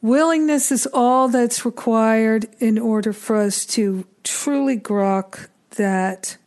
Willingness 0.00 0.72
is 0.72 0.88
all 0.94 1.28
that's 1.28 1.66
required 1.66 2.46
in 2.60 2.78
order 2.78 3.12
for 3.12 3.36
us 3.36 3.66
to 3.66 4.06
truly 4.24 4.78
grok 4.78 5.48
that 5.72 6.38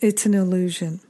it's 0.00 0.24
an 0.24 0.32
illusion. 0.32 1.00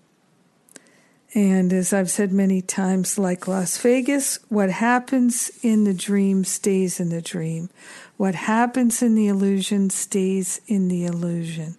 And 1.34 1.72
as 1.72 1.94
I've 1.94 2.10
said 2.10 2.30
many 2.30 2.60
times, 2.60 3.18
like 3.18 3.48
Las 3.48 3.78
Vegas, 3.78 4.38
what 4.50 4.70
happens 4.70 5.50
in 5.62 5.84
the 5.84 5.94
dream 5.94 6.44
stays 6.44 7.00
in 7.00 7.08
the 7.08 7.22
dream. 7.22 7.70
What 8.18 8.34
happens 8.34 9.02
in 9.02 9.14
the 9.14 9.28
illusion 9.28 9.88
stays 9.88 10.60
in 10.66 10.88
the 10.88 11.06
illusion. 11.06 11.76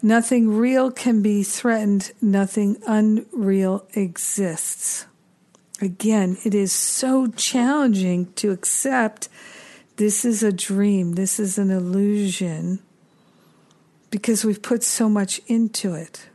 Nothing 0.00 0.56
real 0.56 0.90
can 0.90 1.22
be 1.22 1.42
threatened, 1.42 2.12
nothing 2.20 2.82
unreal 2.86 3.86
exists. 3.94 5.06
Again, 5.80 6.38
it 6.44 6.54
is 6.54 6.72
so 6.72 7.26
challenging 7.28 8.32
to 8.34 8.52
accept 8.52 9.28
this 9.96 10.24
is 10.24 10.42
a 10.42 10.52
dream, 10.52 11.12
this 11.12 11.38
is 11.38 11.58
an 11.58 11.70
illusion, 11.70 12.80
because 14.10 14.44
we've 14.44 14.62
put 14.62 14.82
so 14.82 15.08
much 15.08 15.40
into 15.46 15.94
it. 15.94 16.28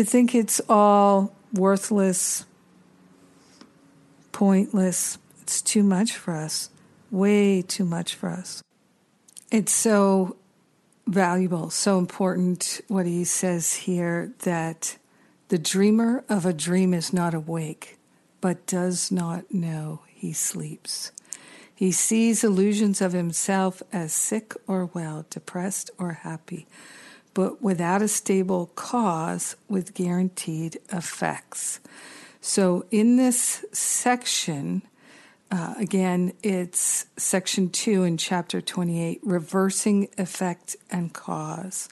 To 0.00 0.06
think 0.06 0.34
it's 0.34 0.62
all 0.66 1.30
worthless, 1.52 2.46
pointless, 4.32 5.18
it's 5.42 5.60
too 5.60 5.82
much 5.82 6.12
for 6.12 6.34
us, 6.34 6.70
way 7.10 7.60
too 7.60 7.84
much 7.84 8.14
for 8.14 8.30
us. 8.30 8.62
It's 9.50 9.74
so 9.74 10.38
valuable, 11.06 11.68
so 11.68 11.98
important 11.98 12.80
what 12.88 13.04
he 13.04 13.24
says 13.24 13.74
here 13.74 14.32
that 14.38 14.96
the 15.48 15.58
dreamer 15.58 16.24
of 16.30 16.46
a 16.46 16.54
dream 16.54 16.94
is 16.94 17.12
not 17.12 17.34
awake, 17.34 17.98
but 18.40 18.66
does 18.66 19.12
not 19.12 19.52
know 19.52 20.00
he 20.08 20.32
sleeps. 20.32 21.12
He 21.74 21.92
sees 21.92 22.42
illusions 22.42 23.02
of 23.02 23.12
himself 23.12 23.82
as 23.92 24.14
sick 24.14 24.54
or 24.66 24.86
well, 24.86 25.26
depressed 25.28 25.90
or 25.98 26.12
happy, 26.12 26.66
but 27.34 27.62
without 27.62 28.02
a 28.02 28.08
stable 28.08 28.70
cause 28.74 29.56
with 29.68 29.94
guaranteed 29.94 30.78
effects. 30.92 31.80
So, 32.40 32.86
in 32.90 33.16
this 33.16 33.64
section, 33.72 34.82
uh, 35.50 35.74
again, 35.78 36.32
it's 36.42 37.06
section 37.16 37.70
two 37.70 38.04
in 38.04 38.16
chapter 38.16 38.60
28 38.60 39.20
reversing 39.22 40.08
effect 40.16 40.76
and 40.90 41.12
cause. 41.12 41.88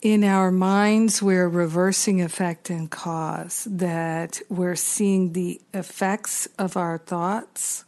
In 0.00 0.22
our 0.22 0.52
minds, 0.52 1.20
we're 1.20 1.48
reversing 1.48 2.22
effect 2.22 2.70
and 2.70 2.88
cause, 2.88 3.66
that 3.68 4.40
we're 4.48 4.76
seeing 4.76 5.32
the 5.32 5.60
effects 5.74 6.46
of 6.56 6.76
our 6.76 6.98
thoughts 6.98 7.84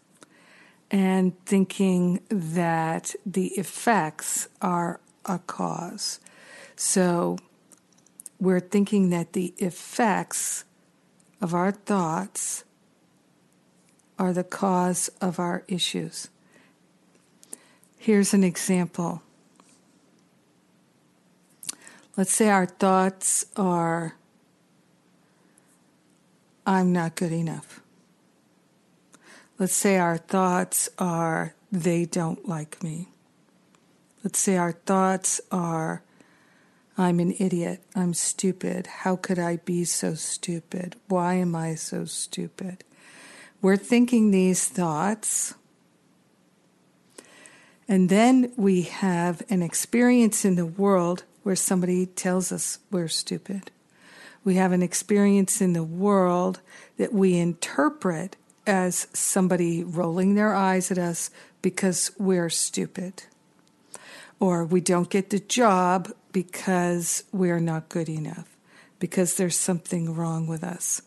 and 0.91 1.33
thinking 1.47 2.21
that 2.29 3.15
the 3.25 3.49
effects 3.53 4.49
are 4.61 5.00
a 5.27 5.39
cause. 5.39 6.21
So 6.77 7.39
we're 8.39 8.61
thinking 8.61 9.11
that 9.11 9.33
the 9.35 9.55
effects 9.59 10.65
of 11.41 11.55
our 11.55 11.73
thoughts 11.73 12.65
are 14.19 14.33
the 14.33 14.45
cause 14.45 15.11
of 15.21 15.39
our 15.39 15.65
issues. 15.69 16.29
Here's 17.99 18.33
an 18.33 18.45
example. 18.45 19.23
Let's 22.17 22.33
say 22.33 22.49
our 22.50 22.67
thoughts 22.67 23.47
are, 23.57 24.17
I'm 26.67 26.93
not 26.93 27.15
good 27.15 27.33
enough. 27.33 27.81
Let's 29.59 29.75
say 29.75 29.99
our 29.99 30.19
thoughts 30.19 30.89
are, 30.99 31.55
they 31.71 32.05
don't 32.05 32.49
like 32.49 32.83
me. 32.83 33.09
Let's 34.23 34.39
say 34.39 34.57
our 34.57 34.73
thoughts 34.73 35.41
are, 35.50 36.03
I'm 36.99 37.21
an 37.21 37.35
idiot. 37.39 37.83
I'm 37.95 38.12
stupid. 38.12 38.87
How 38.87 39.17
could 39.17 39.39
I 39.39 39.57
be 39.57 39.85
so 39.85 40.15
stupid? 40.15 40.97
Why 41.09 41.35
am 41.35 41.55
I 41.55 41.75
so 41.75 42.05
stupid? 42.05 42.85
We're 43.62 43.79
thinking 43.79 44.31
these 44.31 44.69
thoughts. 44.69 45.55
And 47.89 48.09
then 48.09 48.53
we 48.57 48.83
have 48.83 49.43
an 49.49 49.62
experience 49.62 50.45
in 50.45 50.57
the 50.57 50.67
world 50.67 51.25
where 51.43 51.56
somebody 51.56 52.04
tells 52.06 52.52
us 52.52 52.78
we're 52.91 53.09
stupid. 53.09 53.71
We 54.45 54.56
have 54.56 54.73
an 54.73 54.83
experience 54.83 55.61
in 55.61 55.73
the 55.73 55.85
world 55.85 56.61
that 56.99 57.13
we 57.13 57.39
interpret 57.39 58.37
as 58.67 59.09
somebody 59.13 59.83
rolling 59.83 60.35
their 60.35 60.54
eyes 60.54 60.91
at 60.91 60.99
us 60.99 61.30
because 61.63 62.13
we're 62.19 62.50
stupid. 62.50 63.25
Or 64.41 64.65
we 64.65 64.81
don't 64.81 65.09
get 65.09 65.31
the 65.31 65.39
job 65.39 66.11
because 66.33 67.23
we're 67.31 67.61
not 67.61 67.89
good 67.89 68.09
enough, 68.09 68.57
because 68.99 69.35
there's 69.35 69.57
something 69.57 70.15
wrong 70.15 70.47
with 70.47 70.65
us 70.65 71.03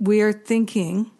we 0.00 0.22
are 0.22 0.32
thinking 0.32 1.10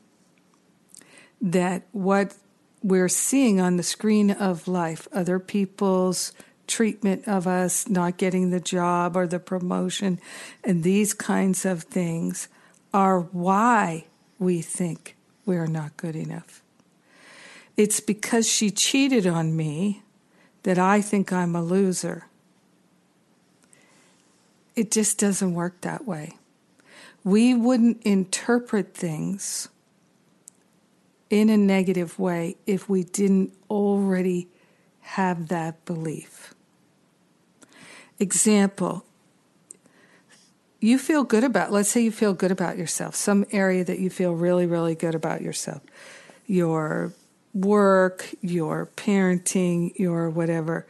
that 1.40 1.82
what 1.92 2.34
we're 2.82 3.08
seeing 3.08 3.60
on 3.60 3.76
the 3.76 3.82
screen 3.82 4.30
of 4.30 4.66
life, 4.66 5.06
other 5.12 5.38
people's 5.38 6.32
treatment 6.66 7.28
of 7.28 7.46
us, 7.46 7.88
not 7.88 8.16
getting 8.16 8.50
the 8.50 8.60
job 8.60 9.16
or 9.16 9.26
the 9.26 9.38
promotion, 9.38 10.18
and 10.64 10.82
these 10.82 11.12
kinds 11.12 11.66
of 11.66 11.82
things 11.82 12.48
are 12.94 13.20
why 13.20 14.06
we 14.38 14.62
think 14.62 15.16
we're 15.44 15.66
not 15.66 15.96
good 15.98 16.16
enough. 16.16 16.62
It's 17.76 18.00
because 18.00 18.48
she 18.48 18.70
cheated 18.70 19.26
on 19.26 19.56
me 19.56 20.02
that 20.62 20.78
I 20.78 21.00
think 21.00 21.32
I'm 21.32 21.56
a 21.56 21.62
loser. 21.62 22.26
It 24.76 24.90
just 24.90 25.18
doesn't 25.18 25.54
work 25.54 25.80
that 25.80 26.06
way 26.06 26.36
we 27.24 27.54
wouldn't 27.54 28.02
interpret 28.02 28.94
things 28.94 29.68
in 31.28 31.48
a 31.48 31.56
negative 31.56 32.18
way 32.18 32.56
if 32.66 32.88
we 32.88 33.04
didn't 33.04 33.52
already 33.68 34.48
have 35.00 35.48
that 35.48 35.84
belief. 35.84 36.54
Example, 38.18 39.04
you 40.80 40.98
feel 40.98 41.24
good 41.24 41.44
about, 41.44 41.70
let's 41.70 41.90
say 41.90 42.00
you 42.00 42.10
feel 42.10 42.32
good 42.32 42.50
about 42.50 42.78
yourself, 42.78 43.14
some 43.14 43.44
area 43.52 43.84
that 43.84 43.98
you 43.98 44.10
feel 44.10 44.34
really, 44.34 44.66
really 44.66 44.94
good 44.94 45.14
about 45.14 45.42
yourself, 45.42 45.82
your 46.46 47.12
work, 47.54 48.34
your 48.40 48.86
parenting, 48.96 49.98
your 49.98 50.30
whatever. 50.30 50.86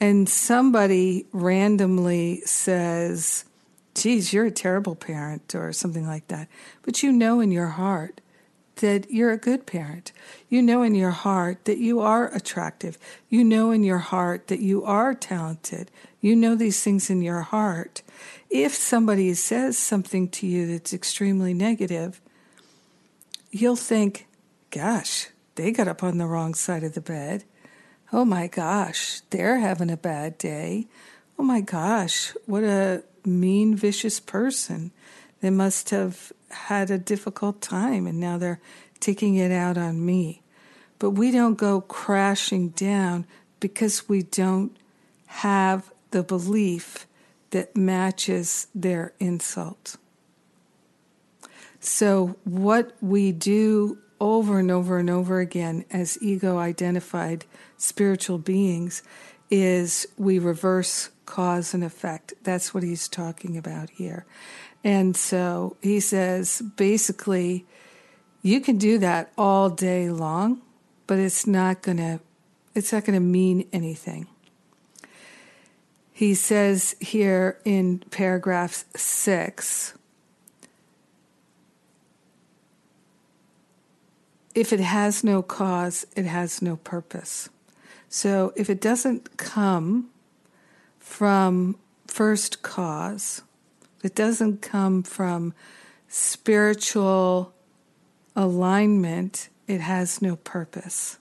And 0.00 0.28
somebody 0.28 1.26
randomly 1.32 2.40
says, 2.42 3.44
geez, 3.94 4.32
you're 4.32 4.46
a 4.46 4.50
terrible 4.50 4.94
parent 4.94 5.54
or 5.54 5.72
something 5.72 6.06
like 6.06 6.28
that. 6.28 6.48
But 6.82 7.02
you 7.02 7.12
know 7.12 7.40
in 7.40 7.50
your 7.50 7.68
heart 7.68 8.20
that 8.76 9.10
you're 9.10 9.32
a 9.32 9.38
good 9.38 9.66
parent. 9.66 10.12
You 10.48 10.60
know 10.60 10.82
in 10.82 10.94
your 10.94 11.12
heart 11.12 11.64
that 11.64 11.78
you 11.78 12.00
are 12.00 12.34
attractive. 12.34 12.98
You 13.28 13.44
know 13.44 13.70
in 13.70 13.84
your 13.84 13.98
heart 13.98 14.48
that 14.48 14.60
you 14.60 14.84
are 14.84 15.14
talented. 15.14 15.90
You 16.20 16.34
know 16.34 16.54
these 16.54 16.82
things 16.82 17.08
in 17.08 17.22
your 17.22 17.42
heart. 17.42 18.02
If 18.50 18.74
somebody 18.74 19.32
says 19.34 19.78
something 19.78 20.28
to 20.30 20.46
you 20.46 20.66
that's 20.66 20.92
extremely 20.92 21.54
negative, 21.54 22.20
you'll 23.50 23.76
think, 23.76 24.26
gosh, 24.70 25.28
they 25.54 25.70
got 25.70 25.88
up 25.88 26.02
on 26.02 26.18
the 26.18 26.26
wrong 26.26 26.54
side 26.54 26.84
of 26.84 26.94
the 26.94 27.00
bed. 27.00 27.44
Oh 28.12 28.24
my 28.24 28.46
gosh, 28.46 29.20
they're 29.30 29.58
having 29.58 29.90
a 29.90 29.96
bad 29.96 30.38
day. 30.38 30.86
Oh 31.38 31.42
my 31.42 31.60
gosh, 31.60 32.32
what 32.46 32.64
a 32.64 33.02
mean, 33.24 33.74
vicious 33.74 34.20
person. 34.20 34.92
They 35.40 35.50
must 35.50 35.90
have 35.90 36.32
had 36.50 36.90
a 36.90 36.98
difficult 36.98 37.60
time 37.60 38.06
and 38.06 38.20
now 38.20 38.38
they're 38.38 38.60
taking 39.00 39.34
it 39.36 39.52
out 39.52 39.76
on 39.76 40.04
me. 40.04 40.42
But 40.98 41.10
we 41.10 41.30
don't 41.30 41.56
go 41.58 41.80
crashing 41.80 42.70
down 42.70 43.26
because 43.60 44.08
we 44.08 44.22
don't 44.22 44.76
have 45.26 45.92
the 46.10 46.22
belief 46.22 47.06
that 47.50 47.76
matches 47.76 48.68
their 48.74 49.12
insult. 49.18 49.96
So, 51.80 52.36
what 52.44 52.96
we 53.02 53.32
do 53.32 53.98
over 54.20 54.58
and 54.58 54.70
over 54.70 54.98
and 54.98 55.10
over 55.10 55.40
again 55.40 55.84
as 55.90 56.18
ego 56.22 56.58
identified 56.58 57.44
spiritual 57.76 58.38
beings 58.38 59.02
is 59.50 60.06
we 60.16 60.38
reverse 60.38 61.10
cause 61.26 61.74
and 61.74 61.84
effect. 61.84 62.34
That's 62.42 62.72
what 62.74 62.82
he's 62.82 63.08
talking 63.08 63.56
about 63.56 63.90
here. 63.90 64.24
And 64.82 65.16
so 65.16 65.76
he 65.82 66.00
says 66.00 66.62
basically, 66.76 67.64
you 68.42 68.60
can 68.60 68.76
do 68.76 68.98
that 68.98 69.32
all 69.38 69.70
day 69.70 70.10
long, 70.10 70.60
but 71.06 71.18
it's 71.18 71.46
not 71.46 71.82
going 71.82 71.96
to 71.98 72.20
it's 72.74 72.92
not 72.92 73.04
going 73.04 73.14
to 73.14 73.24
mean 73.24 73.68
anything. 73.72 74.26
He 76.12 76.34
says 76.34 76.96
here 77.00 77.58
in 77.64 78.00
paragraph 78.10 78.84
6 78.96 79.94
if 84.54 84.72
it 84.72 84.80
has 84.80 85.24
no 85.24 85.42
cause, 85.42 86.06
it 86.14 86.24
has 86.24 86.62
no 86.62 86.76
purpose. 86.76 87.48
So 88.08 88.52
if 88.56 88.70
it 88.70 88.80
doesn't 88.80 89.36
come 89.36 90.10
from 90.98 91.76
first 92.06 92.62
cause, 92.62 93.42
it 94.02 94.14
doesn't 94.14 94.62
come 94.62 95.02
from 95.02 95.54
spiritual 96.08 97.52
alignment, 98.36 99.48
it 99.66 99.80
has 99.80 100.22
no 100.22 100.36
purpose. 100.36 101.18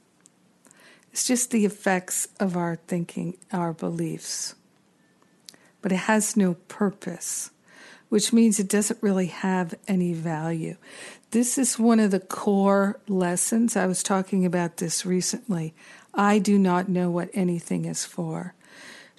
It's 1.12 1.26
just 1.26 1.52
the 1.52 1.66
effects 1.66 2.28
of 2.40 2.58
our 2.58 2.76
thinking, 2.88 3.38
our 3.52 3.74
beliefs. 3.74 4.56
But 5.82 5.92
it 5.92 5.98
has 5.98 6.36
no 6.36 6.56
purpose, 6.68 7.52
which 8.10 8.34
means 8.34 8.60
it 8.60 8.70
doesn't 8.70 9.02
really 9.02 9.28
have 9.28 9.76
any 9.88 10.14
value. 10.14 10.76
This 11.34 11.58
is 11.58 11.80
one 11.80 12.00
of 12.00 12.12
the 12.12 12.20
core 12.20 13.00
lessons. 13.08 13.76
I 13.76 13.88
was 13.88 14.04
talking 14.04 14.46
about 14.46 14.78
this 14.78 15.04
recently. 15.04 15.74
I 16.14 16.38
do 16.38 16.60
not 16.60 16.90
know 16.90 17.10
what 17.10 17.32
anything 17.34 17.86
is 17.86 18.06
for. 18.06 18.54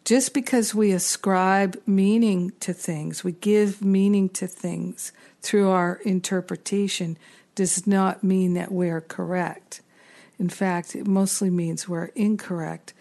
Just 0.05 0.33
because 0.33 0.77
we 0.77 0.93
ascribe 0.93 1.77
meaning 1.89 2.53
to 2.61 2.73
things, 2.73 3.25
we 3.25 3.33
give 3.33 3.83
meaning 3.83 4.29
to 4.29 4.47
things 4.47 5.11
through 5.43 5.69
our 5.71 5.97
interpretation, 6.05 7.19
does 7.57 7.85
not 7.85 8.23
mean 8.23 8.55
that 8.55 8.71
we're 8.71 9.01
correct. 9.01 9.81
In 10.39 10.49
fact, 10.49 10.95
it 10.95 11.09
mostly 11.09 11.51
means 11.51 11.89
we're 11.89 12.13
incorrect. 12.15 12.95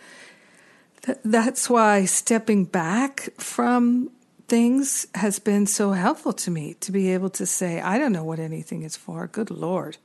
That's 1.24 1.70
why 1.70 2.06
stepping 2.06 2.66
back 2.66 3.30
from 3.38 4.10
things 4.54 5.08
has 5.16 5.40
been 5.40 5.66
so 5.66 5.94
helpful 5.94 6.32
to 6.32 6.52
me 6.52 6.76
to 6.76 6.92
be 6.92 7.12
able 7.12 7.32
to 7.32 7.44
say, 7.44 7.82
I 7.82 7.98
don't 7.98 8.12
know 8.12 8.24
what 8.24 8.38
anything 8.38 8.84
is 8.84 8.96
for. 8.96 9.26
Good 9.26 9.50
Lord. 9.50 9.98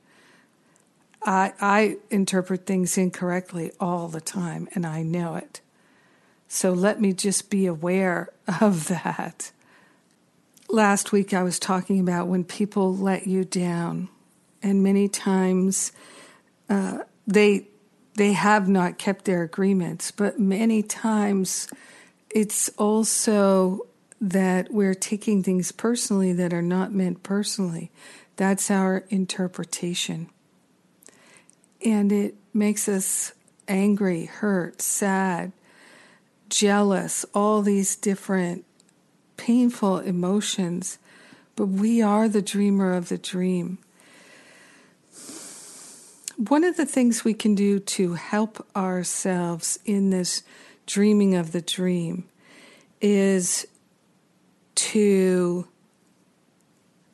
I, 1.21 1.53
I 1.61 1.97
interpret 2.09 2.65
things 2.65 2.97
incorrectly 2.97 3.71
all 3.79 4.07
the 4.07 4.19
time, 4.19 4.67
and 4.73 4.87
I 4.87 5.03
know 5.03 5.35
it. 5.35 5.61
So 6.47 6.71
let 6.71 6.99
me 6.99 7.13
just 7.13 7.51
be 7.51 7.67
aware 7.67 8.29
of 8.59 8.87
that. 8.87 9.51
Last 10.67 11.11
week, 11.11 11.31
I 11.31 11.43
was 11.43 11.59
talking 11.59 11.99
about 11.99 12.27
when 12.27 12.43
people 12.43 12.97
let 12.97 13.27
you 13.27 13.45
down, 13.45 14.09
and 14.63 14.81
many 14.81 15.07
times 15.07 15.91
uh, 16.71 17.03
they 17.27 17.67
they 18.15 18.33
have 18.33 18.67
not 18.67 18.97
kept 18.97 19.25
their 19.25 19.43
agreements, 19.43 20.09
but 20.09 20.39
many 20.39 20.81
times 20.81 21.67
it's 22.31 22.69
also 22.79 23.85
that 24.21 24.71
we're 24.71 24.93
taking 24.93 25.43
things 25.43 25.71
personally 25.71 26.33
that 26.33 26.53
are 26.53 26.61
not 26.61 26.93
meant 26.93 27.23
personally. 27.23 27.91
That's 28.35 28.69
our 28.69 29.05
interpretation. 29.09 30.29
And 31.85 32.11
it 32.11 32.35
makes 32.53 32.89
us 32.89 33.33
angry, 33.67 34.25
hurt, 34.25 34.81
sad, 34.81 35.53
jealous, 36.49 37.25
all 37.33 37.61
these 37.61 37.95
different 37.95 38.65
painful 39.37 39.99
emotions. 39.99 40.97
But 41.55 41.67
we 41.67 42.01
are 42.01 42.27
the 42.27 42.41
dreamer 42.41 42.93
of 42.93 43.09
the 43.09 43.17
dream. 43.17 43.77
One 46.35 46.63
of 46.63 46.77
the 46.77 46.85
things 46.85 47.23
we 47.23 47.33
can 47.33 47.55
do 47.55 47.79
to 47.79 48.13
help 48.13 48.65
ourselves 48.75 49.77
in 49.85 50.09
this 50.09 50.43
dreaming 50.85 51.35
of 51.35 51.51
the 51.51 51.61
dream 51.61 52.25
is 53.01 53.67
to 54.75 55.67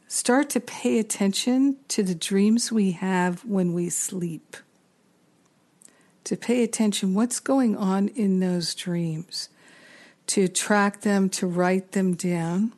start 0.08 0.50
to 0.52 0.60
pay 0.60 1.00
attention 1.00 1.78
to 1.90 2.02
the 2.02 2.16
dreams 2.16 2.72
we 2.72 2.92
have 2.92 3.44
when 3.44 3.74
we 3.74 3.90
sleep. 3.90 4.56
To 6.24 6.38
pay 6.38 6.64
attention 6.64 7.14
what's 7.14 7.40
going 7.40 7.76
on 7.76 8.08
in 8.10 8.40
those 8.40 8.74
dreams, 8.74 9.50
to 10.28 10.48
track 10.48 11.02
them, 11.02 11.30
to 11.32 11.46
write 11.46 11.92
them 11.92 12.16
down, 12.16 12.74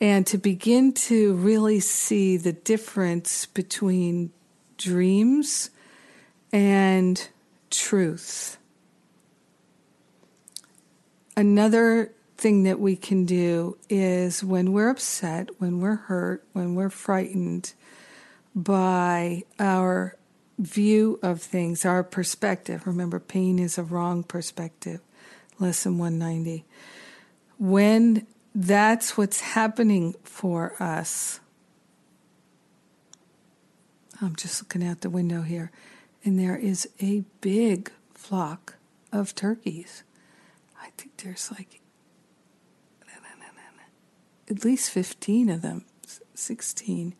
and 0.00 0.26
to 0.26 0.38
begin 0.38 0.92
to 0.92 1.34
really 1.34 1.80
see 1.80 2.36
the 2.36 2.52
difference 2.52 3.46
between 3.46 4.32
dreams 4.76 5.70
and 6.52 7.28
truth. 7.70 8.56
Another 11.36 12.12
thing 12.40 12.62
that 12.62 12.80
we 12.80 12.96
can 12.96 13.26
do 13.26 13.76
is 13.90 14.42
when 14.42 14.72
we're 14.72 14.88
upset, 14.88 15.50
when 15.58 15.80
we're 15.80 15.96
hurt, 15.96 16.42
when 16.52 16.74
we're 16.74 16.90
frightened 16.90 17.74
by 18.54 19.44
our 19.58 20.16
view 20.58 21.18
of 21.22 21.42
things, 21.42 21.84
our 21.84 22.02
perspective. 22.02 22.86
Remember, 22.86 23.20
pain 23.20 23.58
is 23.58 23.76
a 23.76 23.82
wrong 23.82 24.22
perspective. 24.22 25.00
Lesson 25.58 25.98
190. 25.98 26.64
When 27.58 28.26
that's 28.54 29.18
what's 29.18 29.40
happening 29.40 30.14
for 30.24 30.74
us, 30.82 31.40
I'm 34.22 34.34
just 34.34 34.62
looking 34.62 34.86
out 34.86 35.02
the 35.02 35.10
window 35.10 35.42
here, 35.42 35.70
and 36.24 36.38
there 36.38 36.56
is 36.56 36.88
a 37.00 37.24
big 37.40 37.90
flock 38.14 38.76
of 39.12 39.34
turkeys. 39.34 40.02
I 40.80 40.88
think 40.96 41.18
there's 41.18 41.50
like 41.50 41.79
at 44.50 44.64
least 44.64 44.90
15 44.90 45.48
of 45.48 45.62
them, 45.62 45.84
16. 46.34 47.14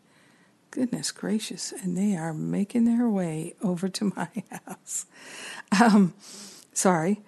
Goodness 0.69 1.11
gracious. 1.11 1.71
And 1.71 1.97
they 1.97 2.15
are 2.15 2.33
making 2.33 2.85
their 2.85 3.09
way 3.09 3.55
over 3.63 3.87
to 3.89 4.05
my 4.15 4.29
house. 4.65 5.05
Um, 5.81 6.13
sorry. 6.73 7.21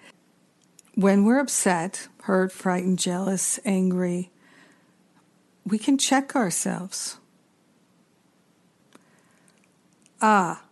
When 0.94 1.24
we're 1.24 1.40
upset, 1.40 2.08
hurt, 2.22 2.52
frightened, 2.52 2.98
jealous, 2.98 3.58
angry, 3.64 4.30
we 5.66 5.78
can 5.78 5.98
check 5.98 6.36
ourselves. 6.36 7.18
Ah, 10.20 10.62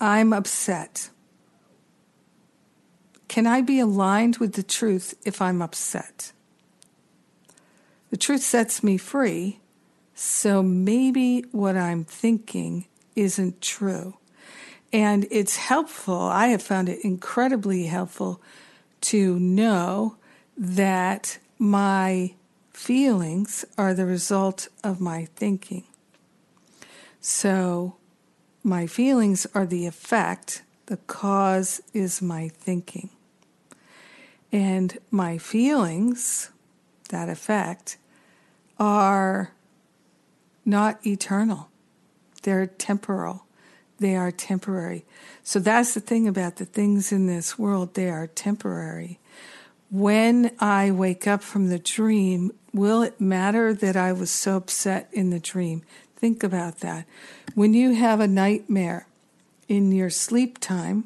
I'm 0.00 0.32
upset. 0.32 1.10
Can 3.28 3.46
I 3.46 3.60
be 3.60 3.80
aligned 3.80 4.38
with 4.38 4.54
the 4.54 4.62
truth 4.62 5.14
if 5.24 5.42
I'm 5.42 5.60
upset? 5.60 6.32
The 8.10 8.16
truth 8.16 8.42
sets 8.42 8.82
me 8.82 8.96
free, 8.96 9.60
so 10.14 10.62
maybe 10.62 11.44
what 11.52 11.76
I'm 11.76 12.04
thinking 12.04 12.86
isn't 13.14 13.60
true. 13.60 14.16
And 14.92 15.26
it's 15.30 15.56
helpful, 15.56 16.20
I 16.20 16.48
have 16.48 16.62
found 16.62 16.88
it 16.88 17.04
incredibly 17.04 17.86
helpful 17.86 18.40
to 19.02 19.38
know 19.38 20.16
that 20.56 21.38
my 21.58 22.34
feelings 22.72 23.64
are 23.76 23.94
the 23.94 24.06
result 24.06 24.68
of 24.84 25.00
my 25.00 25.26
thinking. 25.36 25.84
So 27.20 27.96
my 28.62 28.86
feelings 28.86 29.46
are 29.54 29.66
the 29.66 29.86
effect, 29.86 30.62
the 30.86 30.98
cause 30.98 31.80
is 31.92 32.22
my 32.22 32.48
thinking. 32.48 33.10
And 34.52 34.98
my 35.10 35.38
feelings 35.38 36.50
that 37.08 37.28
effect 37.28 37.96
are 38.78 39.52
not 40.64 41.04
eternal. 41.06 41.68
They're 42.42 42.66
temporal. 42.66 43.44
They 43.98 44.14
are 44.14 44.30
temporary. 44.30 45.04
So 45.42 45.58
that's 45.58 45.94
the 45.94 46.00
thing 46.00 46.28
about 46.28 46.56
the 46.56 46.64
things 46.64 47.12
in 47.12 47.26
this 47.26 47.58
world, 47.58 47.94
they 47.94 48.10
are 48.10 48.26
temporary. 48.26 49.18
When 49.90 50.50
I 50.58 50.90
wake 50.90 51.26
up 51.26 51.42
from 51.42 51.68
the 51.68 51.78
dream, 51.78 52.52
will 52.74 53.02
it 53.02 53.20
matter 53.20 53.72
that 53.72 53.96
I 53.96 54.12
was 54.12 54.30
so 54.30 54.56
upset 54.56 55.08
in 55.12 55.30
the 55.30 55.38
dream? 55.38 55.82
Think 56.16 56.42
about 56.42 56.80
that. 56.80 57.06
When 57.54 57.72
you 57.72 57.94
have 57.94 58.20
a 58.20 58.26
nightmare 58.26 59.06
in 59.68 59.92
your 59.92 60.10
sleep 60.10 60.58
time 60.58 61.04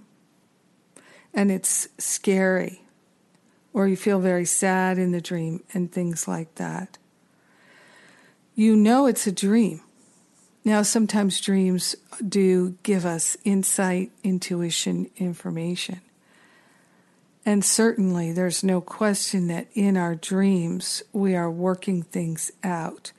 and 1.35 1.51
it's 1.51 1.89
scary, 1.99 2.83
or 3.73 3.87
you 3.87 3.97
feel 3.97 4.21
very 4.21 4.45
sad 4.45 4.99
in 4.99 5.13
the 5.13 5.21
dream 5.21 5.63
and 5.73 5.91
things 5.91 6.27
like 6.27 6.55
that. 6.57 6.99
You 8.55 8.77
know 8.77 9.07
it's 9.07 9.27
a 9.27 9.33
dream. 9.33 9.81
Now, 10.65 10.83
sometimes 10.83 11.41
dreams 11.41 11.97
do 12.27 12.77
give 12.83 13.07
us 13.07 13.37
insight, 13.45 14.11
intuition, 14.23 15.09
information. 15.17 16.03
And 17.47 17.65
certainly, 17.65 18.33
there's 18.33 18.63
no 18.63 18.83
question 18.83 19.47
that 19.47 19.69
in 19.73 19.97
our 19.97 20.15
dreams, 20.15 21.03
we 21.13 21.35
are 21.35 21.51
working 21.51 22.03
things 22.03 22.53
out. 22.63 23.13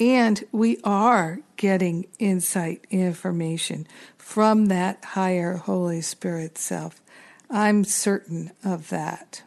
And 0.00 0.42
we 0.52 0.78
are 0.84 1.40
getting 1.56 2.06
insight, 2.18 2.86
information 2.90 3.86
from 4.16 4.66
that 4.66 5.04
higher 5.04 5.56
Holy 5.56 6.00
Spirit 6.00 6.56
self. 6.56 7.02
I'm 7.50 7.84
certain 7.84 8.52
of 8.64 8.88
that. 8.88 9.42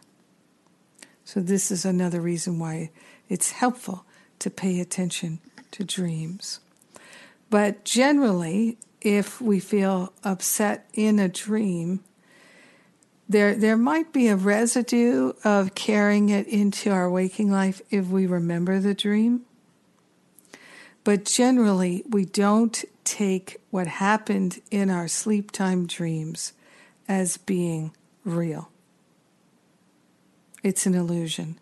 So, 1.32 1.40
this 1.40 1.70
is 1.70 1.86
another 1.86 2.20
reason 2.20 2.58
why 2.58 2.90
it's 3.26 3.52
helpful 3.52 4.04
to 4.38 4.50
pay 4.50 4.80
attention 4.80 5.40
to 5.70 5.82
dreams. 5.82 6.60
But 7.48 7.86
generally, 7.86 8.76
if 9.00 9.40
we 9.40 9.58
feel 9.58 10.12
upset 10.24 10.90
in 10.92 11.18
a 11.18 11.30
dream, 11.30 12.04
there, 13.30 13.54
there 13.54 13.78
might 13.78 14.12
be 14.12 14.28
a 14.28 14.36
residue 14.36 15.32
of 15.42 15.74
carrying 15.74 16.28
it 16.28 16.46
into 16.48 16.90
our 16.90 17.08
waking 17.08 17.50
life 17.50 17.80
if 17.88 18.08
we 18.08 18.26
remember 18.26 18.78
the 18.78 18.92
dream. 18.92 19.46
But 21.02 21.24
generally, 21.24 22.04
we 22.10 22.26
don't 22.26 22.84
take 23.04 23.56
what 23.70 23.86
happened 23.86 24.60
in 24.70 24.90
our 24.90 25.08
sleep 25.08 25.50
time 25.50 25.86
dreams 25.86 26.52
as 27.08 27.38
being 27.38 27.96
real. 28.22 28.71
It's 30.62 30.86
an 30.86 30.94
illusion. 30.94 31.58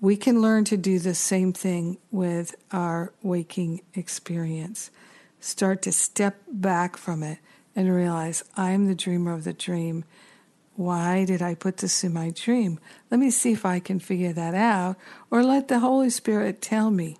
We 0.00 0.16
can 0.16 0.40
learn 0.40 0.64
to 0.64 0.76
do 0.76 0.98
the 0.98 1.14
same 1.14 1.52
thing 1.52 1.98
with 2.10 2.56
our 2.72 3.12
waking 3.22 3.82
experience. 3.94 4.90
Start 5.38 5.82
to 5.82 5.92
step 5.92 6.40
back 6.48 6.96
from 6.96 7.22
it 7.22 7.38
and 7.76 7.94
realize 7.94 8.42
I'm 8.56 8.86
the 8.86 8.94
dreamer 8.94 9.32
of 9.32 9.44
the 9.44 9.52
dream. 9.52 10.04
Why 10.74 11.24
did 11.24 11.42
I 11.42 11.54
put 11.54 11.76
this 11.76 12.02
in 12.02 12.12
my 12.12 12.30
dream? 12.30 12.80
Let 13.10 13.20
me 13.20 13.30
see 13.30 13.52
if 13.52 13.64
I 13.64 13.78
can 13.78 14.00
figure 14.00 14.32
that 14.32 14.54
out, 14.54 14.96
or 15.30 15.44
let 15.44 15.68
the 15.68 15.78
Holy 15.78 16.10
Spirit 16.10 16.60
tell 16.60 16.90
me 16.90 17.18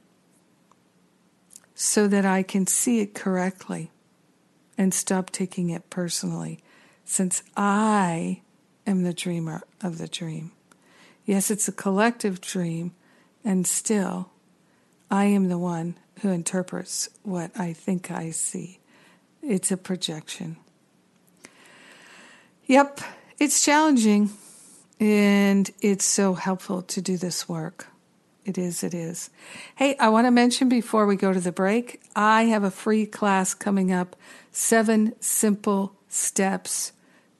so 1.74 2.08
that 2.08 2.24
I 2.24 2.42
can 2.42 2.66
see 2.66 3.00
it 3.00 3.14
correctly 3.14 3.90
and 4.76 4.92
stop 4.92 5.30
taking 5.30 5.70
it 5.70 5.90
personally, 5.90 6.58
since 7.04 7.42
I 7.56 8.40
am 8.86 9.02
the 9.02 9.12
dreamer 9.12 9.62
of 9.82 9.98
the 9.98 10.08
dream. 10.08 10.52
Yes, 11.30 11.48
it's 11.48 11.68
a 11.68 11.72
collective 11.72 12.40
dream, 12.40 12.90
and 13.44 13.64
still, 13.64 14.30
I 15.12 15.26
am 15.26 15.46
the 15.46 15.58
one 15.58 15.96
who 16.22 16.30
interprets 16.30 17.08
what 17.22 17.52
I 17.56 17.72
think 17.72 18.10
I 18.10 18.32
see. 18.32 18.80
It's 19.40 19.70
a 19.70 19.76
projection. 19.76 20.56
Yep, 22.66 23.02
it's 23.38 23.64
challenging, 23.64 24.30
and 24.98 25.70
it's 25.80 26.04
so 26.04 26.34
helpful 26.34 26.82
to 26.82 27.00
do 27.00 27.16
this 27.16 27.48
work. 27.48 27.86
It 28.44 28.58
is, 28.58 28.82
it 28.82 28.92
is. 28.92 29.30
Hey, 29.76 29.96
I 29.98 30.08
want 30.08 30.26
to 30.26 30.32
mention 30.32 30.68
before 30.68 31.06
we 31.06 31.14
go 31.14 31.32
to 31.32 31.38
the 31.38 31.52
break, 31.52 32.02
I 32.16 32.46
have 32.46 32.64
a 32.64 32.72
free 32.72 33.06
class 33.06 33.54
coming 33.54 33.92
up 33.92 34.16
Seven 34.50 35.14
Simple 35.20 35.94
Steps 36.08 36.90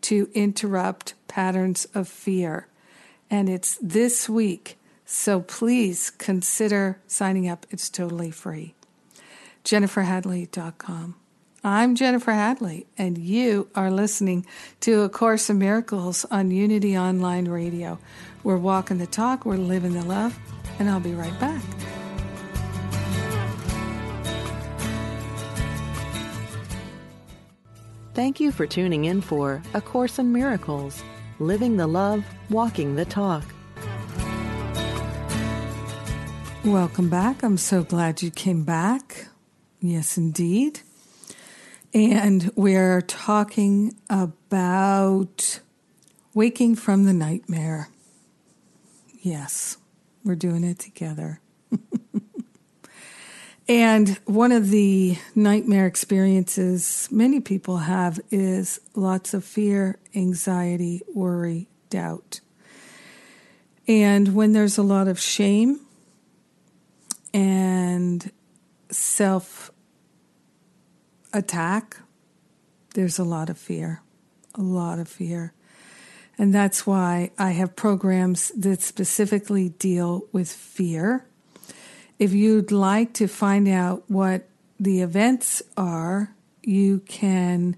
to 0.02 0.30
Interrupt 0.32 1.14
Patterns 1.26 1.88
of 1.92 2.06
Fear. 2.06 2.68
And 3.30 3.48
it's 3.48 3.78
this 3.80 4.28
week. 4.28 4.76
So 5.06 5.40
please 5.40 6.10
consider 6.10 6.98
signing 7.06 7.48
up. 7.48 7.66
It's 7.70 7.88
totally 7.88 8.30
free. 8.30 8.74
JenniferHadley.com. 9.64 11.16
I'm 11.62 11.94
Jennifer 11.94 12.32
Hadley, 12.32 12.86
and 12.96 13.18
you 13.18 13.68
are 13.74 13.90
listening 13.90 14.46
to 14.80 15.02
A 15.02 15.10
Course 15.10 15.50
in 15.50 15.58
Miracles 15.58 16.24
on 16.30 16.50
Unity 16.50 16.96
Online 16.96 17.48
Radio. 17.48 17.98
We're 18.42 18.56
walking 18.56 18.96
the 18.96 19.06
talk, 19.06 19.44
we're 19.44 19.58
living 19.58 19.92
the 19.92 20.04
love, 20.04 20.38
and 20.78 20.88
I'll 20.88 21.00
be 21.00 21.12
right 21.12 21.38
back. 21.38 21.62
Thank 28.14 28.40
you 28.40 28.52
for 28.52 28.66
tuning 28.66 29.04
in 29.04 29.20
for 29.20 29.62
A 29.74 29.82
Course 29.82 30.18
in 30.18 30.32
Miracles 30.32 31.02
Living 31.40 31.78
the 31.78 31.86
Love, 31.86 32.22
Walking 32.50 32.96
the 32.96 33.06
Talk. 33.06 33.42
Welcome 36.62 37.08
back. 37.08 37.42
I'm 37.42 37.56
so 37.56 37.82
glad 37.82 38.20
you 38.20 38.30
came 38.30 38.62
back. 38.62 39.28
Yes, 39.80 40.18
indeed. 40.18 40.80
And 41.94 42.52
we're 42.56 43.00
talking 43.00 43.96
about 44.10 45.60
waking 46.34 46.76
from 46.76 47.04
the 47.04 47.14
nightmare. 47.14 47.88
Yes, 49.22 49.78
we're 50.22 50.34
doing 50.34 50.62
it 50.62 50.78
together. 50.78 51.40
and 53.70 54.18
one 54.24 54.50
of 54.50 54.70
the 54.70 55.16
nightmare 55.36 55.86
experiences 55.86 57.08
many 57.12 57.38
people 57.38 57.76
have 57.76 58.18
is 58.32 58.80
lots 58.96 59.32
of 59.32 59.44
fear, 59.44 59.96
anxiety, 60.12 61.02
worry, 61.14 61.68
doubt. 61.88 62.40
And 63.86 64.34
when 64.34 64.54
there's 64.54 64.76
a 64.76 64.82
lot 64.82 65.06
of 65.06 65.20
shame 65.20 65.78
and 67.32 68.32
self 68.90 69.70
attack, 71.32 71.98
there's 72.94 73.20
a 73.20 73.24
lot 73.24 73.48
of 73.48 73.56
fear, 73.56 74.02
a 74.56 74.62
lot 74.62 74.98
of 74.98 75.06
fear. 75.06 75.52
And 76.36 76.52
that's 76.52 76.88
why 76.88 77.30
I 77.38 77.52
have 77.52 77.76
programs 77.76 78.48
that 78.56 78.82
specifically 78.82 79.68
deal 79.68 80.24
with 80.32 80.50
fear. 80.50 81.29
If 82.20 82.32
you'd 82.34 82.70
like 82.70 83.14
to 83.14 83.26
find 83.26 83.66
out 83.66 84.04
what 84.06 84.46
the 84.78 85.00
events 85.00 85.62
are, 85.74 86.34
you 86.62 87.00
can 87.08 87.76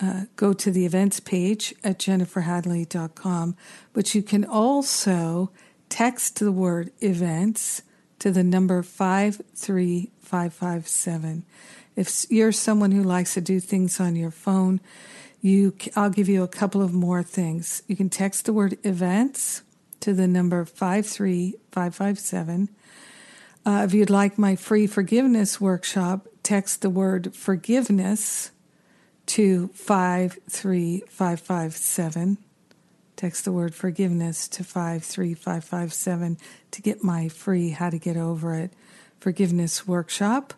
uh, 0.00 0.24
go 0.34 0.52
to 0.54 0.72
the 0.72 0.84
events 0.84 1.20
page 1.20 1.72
at 1.84 2.00
jenniferhadley.com, 2.00 3.56
but 3.92 4.12
you 4.12 4.24
can 4.24 4.44
also 4.44 5.52
text 5.88 6.40
the 6.40 6.50
word 6.50 6.90
events 7.00 7.82
to 8.18 8.32
the 8.32 8.42
number 8.42 8.82
53557. 8.82 11.44
If 11.94 12.26
you're 12.28 12.50
someone 12.50 12.90
who 12.90 13.04
likes 13.04 13.34
to 13.34 13.40
do 13.40 13.60
things 13.60 14.00
on 14.00 14.16
your 14.16 14.32
phone, 14.32 14.80
you 15.40 15.72
I'll 15.94 16.10
give 16.10 16.28
you 16.28 16.42
a 16.42 16.48
couple 16.48 16.82
of 16.82 16.92
more 16.92 17.22
things. 17.22 17.84
You 17.86 17.94
can 17.94 18.10
text 18.10 18.46
the 18.46 18.52
word 18.52 18.78
events 18.82 19.62
to 20.00 20.12
the 20.12 20.26
number 20.26 20.64
53557. 20.64 22.68
Uh, 23.66 23.82
if 23.84 23.92
you'd 23.92 24.08
like 24.10 24.38
my 24.38 24.54
free 24.54 24.86
forgiveness 24.86 25.60
workshop, 25.60 26.28
text 26.44 26.82
the 26.82 26.90
word 26.90 27.34
forgiveness 27.34 28.52
to 29.26 29.66
53557. 29.74 32.38
Text 33.16 33.44
the 33.44 33.50
word 33.50 33.74
forgiveness 33.74 34.46
to 34.46 34.62
53557 34.62 36.38
to 36.70 36.80
get 36.80 37.02
my 37.02 37.28
free 37.28 37.70
How 37.70 37.90
to 37.90 37.98
Get 37.98 38.16
Over 38.16 38.54
It 38.54 38.72
forgiveness 39.18 39.84
workshop. 39.84 40.54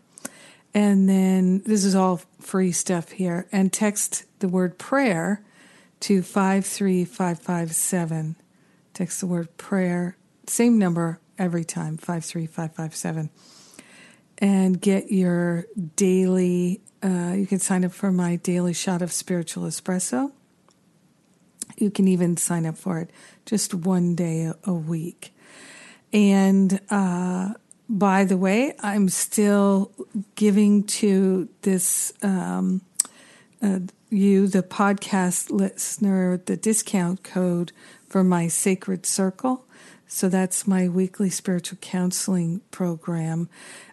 And 0.75 1.09
then 1.09 1.63
this 1.65 1.85
is 1.85 1.95
all 1.95 2.21
free 2.41 2.73
stuff 2.73 3.13
here. 3.13 3.47
And 3.51 3.73
text 3.73 4.27
the 4.41 4.49
word 4.49 4.77
prayer 4.77 5.43
to 6.01 6.21
53557. 6.21 8.37
Text 8.93 9.21
the 9.21 9.27
word 9.27 9.57
prayer, 9.57 10.19
same 10.47 10.79
number 10.79 11.21
every 11.39 11.65
time, 11.65 11.97
53557. 11.97 13.31
And 14.39 14.81
get 14.81 15.11
your 15.11 15.67
daily, 15.97 16.81
uh, 17.03 17.35
you 17.37 17.47
can 17.47 17.59
sign 17.59 17.85
up 17.85 17.93
for 17.93 18.13
my 18.13 18.37
daily 18.37 18.73
shot 18.73 19.03
of 19.03 19.13
spiritual 19.13 19.65
espresso. 19.65 20.33
You 21.77 21.91
can 21.91 22.09
even 22.09 22.37
sign 22.37 22.67
up 22.67 22.77
for 22.77 22.99
it 22.99 23.11
just 23.47 23.75
one 23.75 24.15
day 24.15 24.53
a, 24.65 24.73
week. 24.73 25.33
And 26.13 26.81
uh, 26.91 27.55
by 27.89 28.25
the 28.25 28.37
way, 28.37 28.75
I'm 28.81 29.09
still 29.09 29.93
giving 30.35 30.85
to 30.85 31.49
this 31.63 32.13
um, 32.23 32.83
uh, 33.63 33.81
you, 34.11 34.47
the 34.47 34.63
podcast 34.63 35.51
listener, 35.51 36.39
the 36.39 36.57
discount 36.57 37.23
code 37.23 37.73
for 38.09 38.25
my 38.25 38.49
Sacred 38.49 39.05
Circle. 39.07 39.65
So 40.09 40.29
that's 40.29 40.67
my 40.67 40.89
weekly 40.89 41.31
spiritual 41.31 41.79
counseling 41.81 42.63
program. 42.71 43.49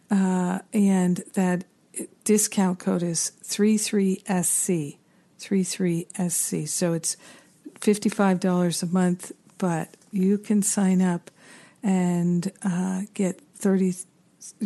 Uh, 0.09 0.59
and 0.73 1.17
that 1.33 1.65
discount 2.23 2.79
code 2.79 3.03
is 3.03 3.33
33SC. 3.43 4.97
33SC. 5.39 6.67
So 6.67 6.93
it's 6.93 7.17
$55 7.81 8.83
a 8.83 8.85
month, 8.87 9.31
but 9.57 9.95
you 10.11 10.37
can 10.37 10.61
sign 10.63 11.01
up 11.01 11.29
and 11.83 12.51
uh, 12.63 13.01
get 13.13 13.41
30 13.55 13.93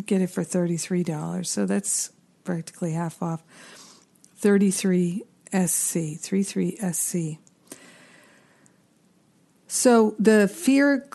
get 0.06 0.22
it 0.22 0.28
for 0.28 0.44
$33. 0.44 1.46
So 1.46 1.66
that's 1.66 2.12
practically 2.44 2.92
half 2.94 3.22
off. 3.22 3.44
33 4.38 5.24
SC, 5.54 6.18
33 6.18 6.78
SC. 6.92 7.18
So 9.68 10.16
the 10.20 10.48
fear 10.48 11.08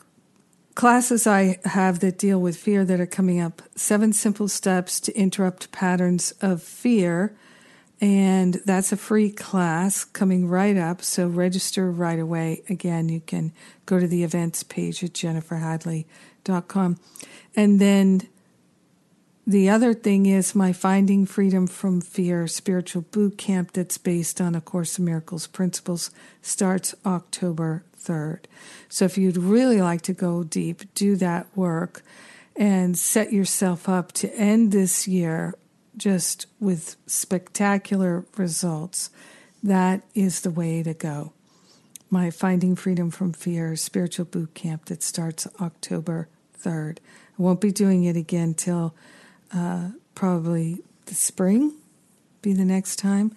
classes 0.74 1.26
I 1.26 1.58
have 1.64 2.00
that 2.00 2.18
deal 2.18 2.40
with 2.40 2.56
fear 2.56 2.84
that 2.84 3.00
are 3.00 3.06
coming 3.06 3.40
up, 3.40 3.62
seven 3.76 4.12
simple 4.12 4.48
steps 4.48 5.00
to 5.00 5.16
interrupt 5.16 5.72
patterns 5.72 6.32
of 6.40 6.62
fear. 6.62 7.36
And 8.00 8.60
that's 8.66 8.92
a 8.92 8.96
free 8.96 9.30
class 9.30 10.04
coming 10.04 10.48
right 10.48 10.76
up. 10.76 11.02
So 11.02 11.28
register 11.28 11.90
right 11.90 12.18
away. 12.18 12.62
Again, 12.68 13.08
you 13.08 13.20
can 13.20 13.52
go 13.86 14.00
to 14.00 14.06
the 14.06 14.24
events 14.24 14.62
page 14.62 15.02
at 15.04 15.12
jenniferhadley.com. 15.12 16.98
And 17.56 17.80
then 17.80 18.22
the 19.46 19.68
other 19.68 19.92
thing 19.92 20.26
is 20.26 20.54
my 20.54 20.72
Finding 20.72 21.26
Freedom 21.26 21.66
from 21.66 22.00
Fear 22.00 22.46
spiritual 22.46 23.02
boot 23.02 23.36
camp 23.36 23.72
that's 23.72 23.98
based 23.98 24.40
on 24.40 24.54
A 24.54 24.60
Course 24.60 24.98
in 24.98 25.04
Miracles 25.04 25.46
principles 25.46 26.10
starts 26.40 26.94
October 27.04 27.84
3rd. 27.98 28.44
So 28.88 29.04
if 29.04 29.18
you'd 29.18 29.36
really 29.36 29.82
like 29.82 30.00
to 30.02 30.12
go 30.12 30.44
deep, 30.44 30.94
do 30.94 31.16
that 31.16 31.46
work 31.54 32.02
and 32.56 32.96
set 32.96 33.32
yourself 33.32 33.88
up 33.88 34.12
to 34.12 34.34
end 34.34 34.72
this 34.72 35.06
year 35.06 35.54
just 35.96 36.46
with 36.58 36.96
spectacular 37.06 38.24
results. 38.36 39.10
That 39.62 40.02
is 40.14 40.40
the 40.40 40.50
way 40.50 40.82
to 40.82 40.94
go. 40.94 41.32
my 42.10 42.30
Finding 42.30 42.76
Freedom 42.76 43.10
from 43.10 43.32
Fear 43.32 43.76
spiritual 43.76 44.24
boot 44.24 44.54
camp 44.54 44.84
that 44.86 45.02
starts 45.02 45.48
October 45.60 46.28
3rd. 46.62 46.98
I 47.38 47.42
won't 47.42 47.60
be 47.60 47.72
doing 47.72 48.04
it 48.04 48.16
again 48.16 48.54
till 48.54 48.94
uh, 49.54 49.90
probably 50.14 50.78
the 51.06 51.14
spring, 51.14 51.74
be 52.42 52.52
the 52.52 52.64
next 52.64 52.96
time. 52.96 53.34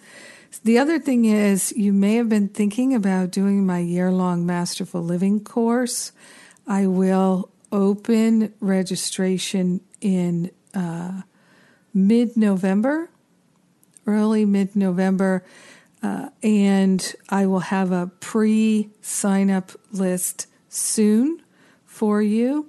The 0.64 0.78
other 0.78 0.98
thing 0.98 1.24
is, 1.24 1.72
you 1.76 1.92
may 1.92 2.16
have 2.16 2.28
been 2.28 2.48
thinking 2.48 2.94
about 2.94 3.30
doing 3.30 3.64
my 3.64 3.78
year 3.78 4.10
long 4.10 4.44
Masterful 4.44 5.02
Living 5.02 5.44
course. 5.44 6.12
I 6.66 6.86
will 6.86 7.50
open 7.70 8.52
registration 8.60 9.80
in 10.00 10.50
uh, 10.74 11.22
mid 11.94 12.36
November, 12.36 13.10
early 14.06 14.44
mid 14.44 14.74
November, 14.74 15.44
uh, 16.02 16.30
and 16.42 17.14
I 17.28 17.46
will 17.46 17.60
have 17.60 17.92
a 17.92 18.10
pre 18.20 18.90
sign 19.02 19.50
up 19.50 19.72
list 19.92 20.46
soon 20.68 21.42
for 21.84 22.22
you. 22.22 22.66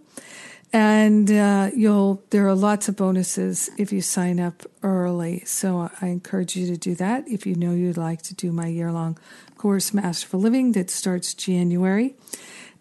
And 0.72 1.32
uh, 1.32 1.72
you'll 1.76 2.22
there 2.30 2.48
are 2.48 2.54
lots 2.54 2.88
of 2.88 2.96
bonuses 2.96 3.72
if 3.78 3.92
you 3.92 4.02
sign 4.02 4.40
up 4.40 4.64
early. 4.84 5.44
So 5.46 5.90
I 6.00 6.08
encourage 6.08 6.56
you 6.56 6.68
to 6.68 6.78
do 6.78 6.94
that 6.96 7.28
if 7.28 7.48
you 7.48 7.56
know 7.56 7.74
you'd 7.74 7.98
like 7.98 8.22
to 8.24 8.36
do 8.36 8.52
my 8.52 8.68
year 8.68 8.92
long 8.92 9.18
course, 9.60 9.94
Masterful 9.94 10.40
Living, 10.40 10.72
that 10.72 10.90
starts 10.90 11.36
January. 11.36 12.16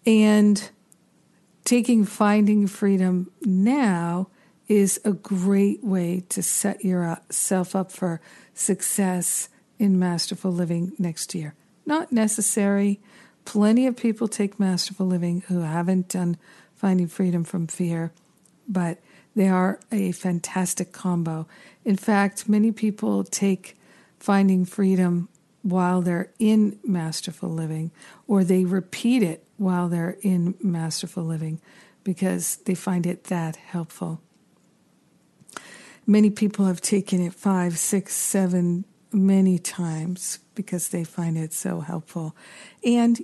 And 0.06 0.70
taking 1.64 2.06
Finding 2.06 2.66
Freedom 2.66 3.30
now 3.42 4.28
is 4.68 5.00
a 5.04 5.12
great 5.12 5.82
way 5.82 6.22
to 6.28 6.42
set 6.42 6.84
yourself 6.84 7.74
up 7.74 7.90
for 7.90 8.20
success 8.54 9.48
in 9.78 9.98
Masterful 9.98 10.52
Living 10.52 10.92
next 10.98 11.34
year. 11.34 11.54
Not 11.84 12.12
necessary. 12.12 13.00
Plenty 13.44 13.86
of 13.86 13.96
people 13.96 14.28
take 14.28 14.60
Masterful 14.60 15.06
Living 15.06 15.42
who 15.48 15.62
haven't 15.62 16.08
done 16.08 16.36
Finding 16.78 17.08
Freedom 17.08 17.44
from 17.44 17.66
Fear, 17.66 18.12
but 18.68 18.98
they 19.34 19.48
are 19.48 19.80
a 19.92 20.12
fantastic 20.12 20.92
combo. 20.92 21.46
In 21.84 21.96
fact, 21.96 22.48
many 22.48 22.72
people 22.72 23.24
take 23.24 23.76
Finding 24.18 24.64
Freedom 24.64 25.28
while 25.62 26.00
they're 26.00 26.30
in 26.38 26.78
Masterful 26.84 27.50
Living, 27.50 27.90
or 28.26 28.44
they 28.44 28.64
repeat 28.64 29.22
it 29.22 29.44
while 29.56 29.88
they're 29.88 30.16
in 30.22 30.54
Masterful 30.62 31.24
Living 31.24 31.60
because 32.04 32.56
they 32.58 32.74
find 32.74 33.06
it 33.06 33.24
that 33.24 33.56
helpful. 33.56 34.20
Many 36.06 36.30
people 36.30 36.64
have 36.66 36.80
taken 36.80 37.20
it 37.20 37.34
five, 37.34 37.76
six, 37.76 38.14
seven, 38.14 38.84
many 39.12 39.58
times 39.58 40.38
because 40.54 40.88
they 40.88 41.04
find 41.04 41.36
it 41.36 41.52
so 41.52 41.80
helpful. 41.80 42.34
And 42.84 43.20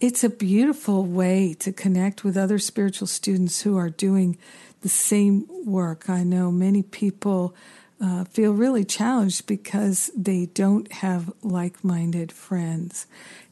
it's 0.00 0.24
a 0.24 0.30
beautiful 0.30 1.04
way 1.04 1.54
to 1.60 1.72
connect 1.72 2.24
with 2.24 2.36
other 2.36 2.58
spiritual 2.58 3.06
students 3.06 3.62
who 3.62 3.76
are 3.76 3.90
doing 3.90 4.38
the 4.80 4.88
same 4.88 5.46
work. 5.66 6.08
I 6.08 6.24
know 6.24 6.50
many 6.50 6.82
people 6.82 7.54
uh, 8.02 8.24
feel 8.24 8.52
really 8.54 8.84
challenged 8.84 9.46
because 9.46 10.10
they 10.16 10.46
don't 10.46 10.90
have 10.90 11.30
like 11.42 11.84
minded 11.84 12.32
friends. 12.32 13.06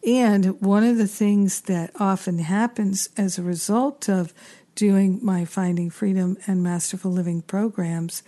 And 0.07 0.59
one 0.63 0.85
of 0.85 0.97
the 0.97 1.07
things 1.07 1.61
that 1.63 1.91
often 2.01 2.39
happens 2.39 3.11
as 3.19 3.37
a 3.37 3.43
result 3.43 4.09
of 4.09 4.33
doing 4.75 5.19
my 5.23 5.45
Finding 5.45 5.91
Freedom 5.91 6.39
and 6.47 6.63
Masterful 6.63 7.11
Living 7.11 7.43
programs 7.43 8.23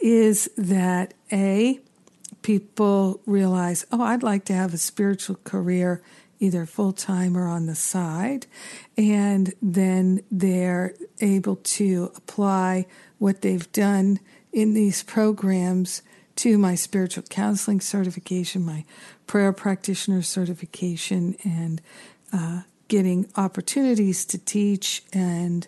is 0.00 0.48
that 0.56 1.12
A, 1.30 1.80
people 2.40 3.20
realize, 3.26 3.84
oh, 3.92 4.00
I'd 4.00 4.22
like 4.22 4.46
to 4.46 4.54
have 4.54 4.72
a 4.72 4.78
spiritual 4.78 5.36
career 5.44 6.00
either 6.40 6.66
full 6.66 6.92
time 6.92 7.36
or 7.36 7.46
on 7.46 7.66
the 7.66 7.74
side. 7.74 8.46
And 8.96 9.54
then 9.60 10.22
they're 10.30 10.94
able 11.20 11.56
to 11.56 12.12
apply 12.16 12.86
what 13.18 13.42
they've 13.42 13.70
done 13.72 14.20
in 14.52 14.74
these 14.74 15.02
programs 15.02 16.02
to 16.36 16.56
my 16.56 16.74
spiritual 16.74 17.24
counseling 17.24 17.80
certification, 17.80 18.64
my 18.64 18.84
prayer 19.26 19.52
practitioner 19.52 20.22
certification, 20.22 21.36
and 21.42 21.80
uh, 22.32 22.62
getting 22.86 23.28
opportunities 23.36 24.24
to 24.24 24.38
teach 24.38 25.02
and 25.12 25.66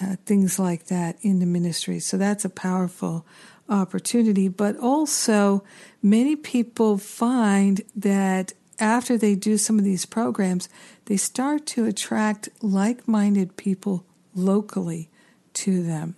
uh, 0.00 0.16
things 0.24 0.58
like 0.58 0.86
that 0.86 1.16
in 1.22 1.40
the 1.40 1.46
ministry. 1.46 1.98
So 1.98 2.16
that's 2.16 2.44
a 2.44 2.50
powerful 2.50 3.26
opportunity. 3.68 4.48
But 4.48 4.78
also, 4.78 5.64
many 6.02 6.36
people 6.36 6.98
find 6.98 7.82
that 7.96 8.52
after 8.78 9.16
they 9.16 9.34
do 9.34 9.56
some 9.56 9.78
of 9.78 9.84
these 9.84 10.06
programs, 10.06 10.68
they 11.06 11.16
start 11.16 11.66
to 11.66 11.86
attract 11.86 12.48
like 12.62 13.08
minded 13.08 13.56
people 13.56 14.04
locally 14.34 15.08
to 15.54 15.82
them. 15.82 16.16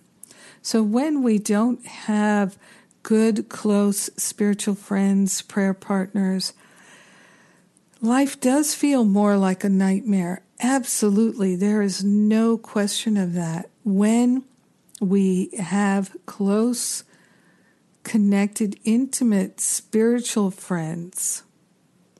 So 0.61 0.83
when 0.83 1.23
we 1.23 1.39
don't 1.39 1.85
have 1.85 2.57
good, 3.03 3.49
close 3.49 4.09
spiritual 4.17 4.75
friends, 4.75 5.41
prayer 5.41 5.73
partners, 5.73 6.53
life 8.01 8.39
does 8.39 8.75
feel 8.75 9.05
more 9.05 9.37
like 9.37 9.63
a 9.63 9.69
nightmare. 9.69 10.43
Absolutely. 10.61 11.55
There 11.55 11.81
is 11.81 12.03
no 12.03 12.57
question 12.57 13.15
of 13.15 13.33
that. 13.33 13.69
When 13.85 14.43
we 14.99 15.51
have 15.57 16.15
close, 16.25 17.05
connected, 18.03 18.77
intimate 18.83 19.61
spiritual 19.61 20.51
friends, 20.51 21.43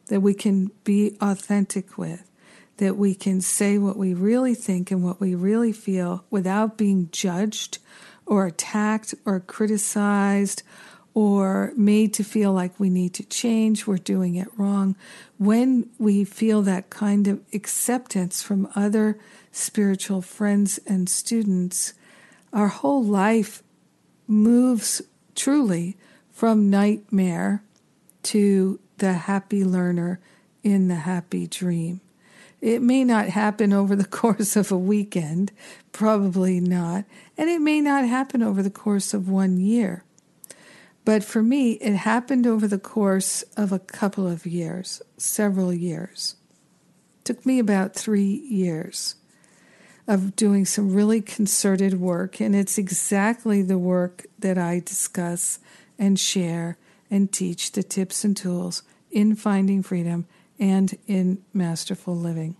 that 0.10 0.22
we 0.22 0.34
can 0.34 0.72
be 0.84 1.15
authentic 1.22 1.98
with, 1.98 2.30
that 2.78 2.98
we 2.98 3.15
can 3.15 3.41
say 3.41 3.78
what 3.78 3.98
we 3.98 4.13
really 4.13 4.54
think 4.54 4.91
and 4.91 5.04
what 5.04 5.19
we 5.19 5.34
really 5.34 5.72
feel 5.72 6.26
without 6.30 6.78
being 6.78 7.10
judged 7.12 7.80
or 8.26 8.45
attacked 8.45 9.15
or 9.26 9.39
criticized 9.39 10.62
or 11.13 11.74
made 11.76 12.13
to 12.13 12.24
feel 12.24 12.54
like 12.54 12.80
we 12.80 12.89
need 12.89 13.13
to 13.13 13.24
change, 13.24 13.88
we're 13.88 13.98
doing 13.98 14.36
it 14.36 14.48
wrong. 14.58 14.95
When 15.38 15.89
we 15.98 16.24
feel 16.24 16.62
that 16.63 16.89
kind 16.89 17.28
of 17.28 17.41
acceptance 17.54 18.43
from 18.43 18.69
other 18.76 19.17
spiritual 19.52 20.22
friends 20.22 20.80
and 20.86 21.10
students, 21.10 21.93
our 22.54 22.67
whole 22.67 23.04
life 23.04 23.63
moves 24.28 25.02
truly 25.36 25.98
from 26.32 26.69
nightmare 26.69 27.63
to 28.24 28.80
the 29.00 29.14
happy 29.14 29.64
learner 29.64 30.20
in 30.64 30.88
the 30.88 30.96
happy 30.96 31.48
dream. 31.48 32.02
It 32.62 32.82
may 32.82 33.04
not 33.04 33.30
happen 33.30 33.74
over 33.74 33.96
the 33.96 34.06
course 34.22 34.56
of 34.56 34.72
a 34.72 34.78
weekend, 34.78 35.52
probably 35.92 36.60
not, 36.60 37.06
and 37.38 37.50
it 37.50 37.62
may 37.62 37.82
not 37.82 38.06
happen 38.06 38.44
over 38.44 38.62
the 38.62 38.70
course 38.70 39.14
of 39.14 39.30
one 39.30 39.60
year. 39.60 40.04
But 41.06 41.24
for 41.24 41.42
me, 41.42 41.74
it 41.74 41.96
happened 41.96 42.46
over 42.46 42.68
the 42.68 42.78
course 42.78 43.44
of 43.58 43.72
a 43.72 43.80
couple 43.80 44.28
of 44.28 44.46
years, 44.46 45.02
several 45.18 45.74
years. 45.74 46.36
It 47.20 47.26
took 47.26 47.46
me 47.46 47.58
about 47.58 47.96
three 47.96 48.24
years 48.48 49.16
of 50.08 50.36
doing 50.36 50.66
some 50.66 50.94
really 50.94 51.22
concerted 51.22 52.00
work, 52.00 52.42
and 52.42 52.56
it's 52.56 52.78
exactly 52.78 53.62
the 53.62 53.78
work 53.78 54.26
that 54.40 54.58
I 54.58 54.80
discuss 54.80 55.60
and 55.98 56.20
share 56.20 56.78
and 57.10 57.32
teach 57.32 57.72
the 57.72 57.84
tips 57.84 58.24
and 58.24 58.36
tools 58.36 58.84
in 59.12 59.36
finding 59.36 59.84
freedom 59.84 60.26
and 60.60 60.98
in 61.08 61.41
masterful 61.54 62.15
living. 62.15 62.56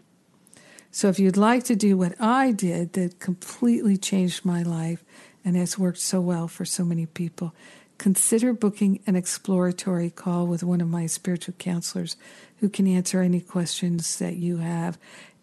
So, 0.92 1.08
if 1.10 1.20
you'd 1.20 1.38
like 1.38 1.64
to 1.66 1.76
do 1.76 1.98
what 1.98 2.20
I 2.20 2.52
did 2.52 2.94
that 2.94 3.20
completely 3.20 3.98
changed 3.98 4.44
my 4.44 4.64
life 4.64 5.04
and 5.46 5.56
has 5.56 5.78
worked 5.78 6.00
so 6.00 6.20
well 6.20 6.48
for 6.48 6.66
so 6.66 6.84
many 6.84 7.06
people, 7.06 7.54
consider 8.00 8.54
booking 8.54 9.00
an 9.06 9.16
exploratory 9.16 10.10
call 10.10 10.48
with 10.48 10.64
one 10.64 10.82
of 10.82 10.88
my 10.88 11.06
spiritual 11.06 11.54
counselors 11.60 12.16
who 12.58 12.70
can 12.70 12.88
answer 12.88 13.22
any 13.22 13.40
questions 13.40 14.18
that 14.18 14.38
you 14.38 14.58
have. 14.58 14.98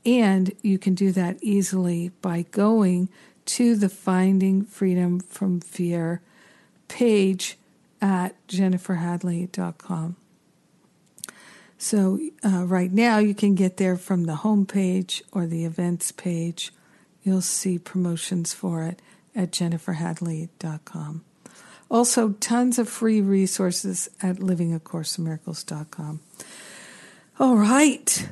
And 0.05 0.53
you 0.63 0.79
can 0.79 0.95
do 0.95 1.13
that 1.13 1.39
easily 1.43 2.11
by 2.23 2.43
going 2.51 3.09
to 3.47 3.77
the 3.77 3.89
Finding 3.89 4.65
Freedom 4.65 5.21
from 5.21 5.61
Fear 5.61 6.21
page 6.89 7.57
at 8.01 8.35
jenniferhadley.com. 8.49 10.17
So, 11.79 12.19
uh, 12.45 12.65
right 12.65 12.91
now, 12.91 13.19
you 13.19 13.35
can 13.35 13.55
get 13.55 13.77
there 13.77 13.97
from 13.97 14.25
the 14.25 14.37
home 14.37 14.65
page 14.65 15.23
or 15.33 15.47
the 15.47 15.65
events 15.65 16.11
page. 16.11 16.73
You'll 17.23 17.43
see 17.43 17.79
promotions 17.79 18.55
for 18.55 18.83
it 18.85 19.03
at 19.35 19.51
jenniferhadley.com. 19.51 21.25
Also, 21.91 22.31
tons 22.41 22.79
of 22.79 22.89
free 22.89 23.21
resources 23.21 24.09
at 24.23 24.37
livingacourseinmiracles.com. 24.37 26.21
All 27.39 27.57
right. 27.57 28.29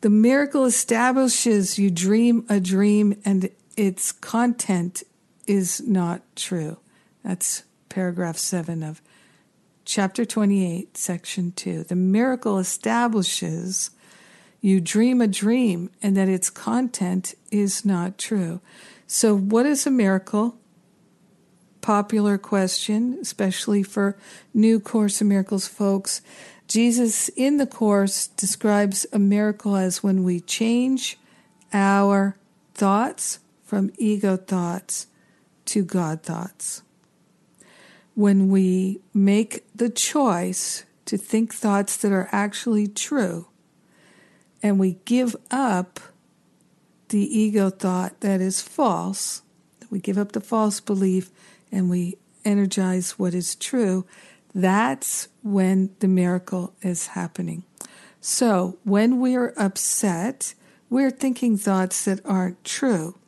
The 0.00 0.10
miracle 0.10 0.64
establishes 0.64 1.78
you 1.78 1.90
dream 1.90 2.44
a 2.48 2.60
dream 2.60 3.20
and 3.24 3.50
its 3.76 4.12
content 4.12 5.02
is 5.46 5.80
not 5.86 6.22
true. 6.34 6.78
That's 7.22 7.62
paragraph 7.88 8.36
seven 8.36 8.82
of 8.82 9.00
chapter 9.86 10.24
28, 10.24 10.96
section 10.96 11.52
2. 11.52 11.84
The 11.84 11.94
miracle 11.94 12.58
establishes 12.58 13.90
you 14.60 14.80
dream 14.80 15.20
a 15.20 15.28
dream 15.28 15.90
and 16.02 16.16
that 16.16 16.28
its 16.28 16.50
content 16.50 17.34
is 17.52 17.84
not 17.84 18.18
true. 18.18 18.60
So, 19.06 19.36
what 19.36 19.64
is 19.64 19.86
a 19.86 19.90
miracle? 19.90 20.58
Popular 21.80 22.36
question, 22.36 23.16
especially 23.22 23.84
for 23.84 24.18
new 24.52 24.80
Course 24.80 25.20
in 25.20 25.28
Miracles 25.28 25.68
folks. 25.68 26.20
Jesus 26.66 27.28
in 27.30 27.58
the 27.58 27.66
Course 27.66 28.26
describes 28.26 29.06
a 29.12 29.20
miracle 29.20 29.76
as 29.76 30.02
when 30.02 30.24
we 30.24 30.40
change 30.40 31.16
our 31.72 32.36
thoughts 32.74 33.38
from 33.62 33.92
ego 33.98 34.36
thoughts 34.36 35.06
to 35.66 35.84
God 35.84 36.24
thoughts. 36.24 36.82
When 38.16 38.48
we 38.48 39.00
make 39.14 39.64
the 39.74 39.90
choice 39.90 40.84
to 41.04 41.16
think 41.16 41.52
thoughts 41.52 41.96
that 41.98 42.12
are 42.12 42.28
actually 42.32 42.88
true 42.88 43.46
and 44.62 44.78
we 44.80 44.98
give 45.04 45.36
up 45.50 46.00
the 47.10 47.38
ego 47.38 47.70
thought 47.70 48.20
that 48.22 48.40
is 48.40 48.62
false, 48.62 49.42
we 49.90 50.00
give 50.00 50.18
up 50.18 50.32
the 50.32 50.40
false 50.40 50.80
belief 50.80 51.30
and 51.70 51.90
we 51.90 52.16
energize 52.42 53.18
what 53.18 53.34
is 53.34 53.54
true, 53.54 54.06
that's 54.54 55.28
when 55.42 55.90
the 55.98 56.08
miracle 56.08 56.72
is 56.80 57.08
happening. 57.08 57.64
So 58.20 58.78
when 58.82 59.20
we're 59.20 59.52
upset, 59.58 60.54
we're 60.88 61.10
thinking 61.10 61.58
thoughts 61.58 62.04
that 62.06 62.24
aren't 62.24 62.64
true. 62.64 63.18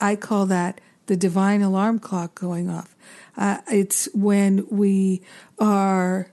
I 0.00 0.14
call 0.14 0.46
that 0.46 0.80
the 1.06 1.16
divine 1.16 1.62
alarm 1.62 1.98
clock 1.98 2.36
going 2.36 2.70
off. 2.70 2.93
Uh, 3.36 3.58
it's 3.70 4.08
when 4.14 4.66
we 4.70 5.22
are 5.58 6.30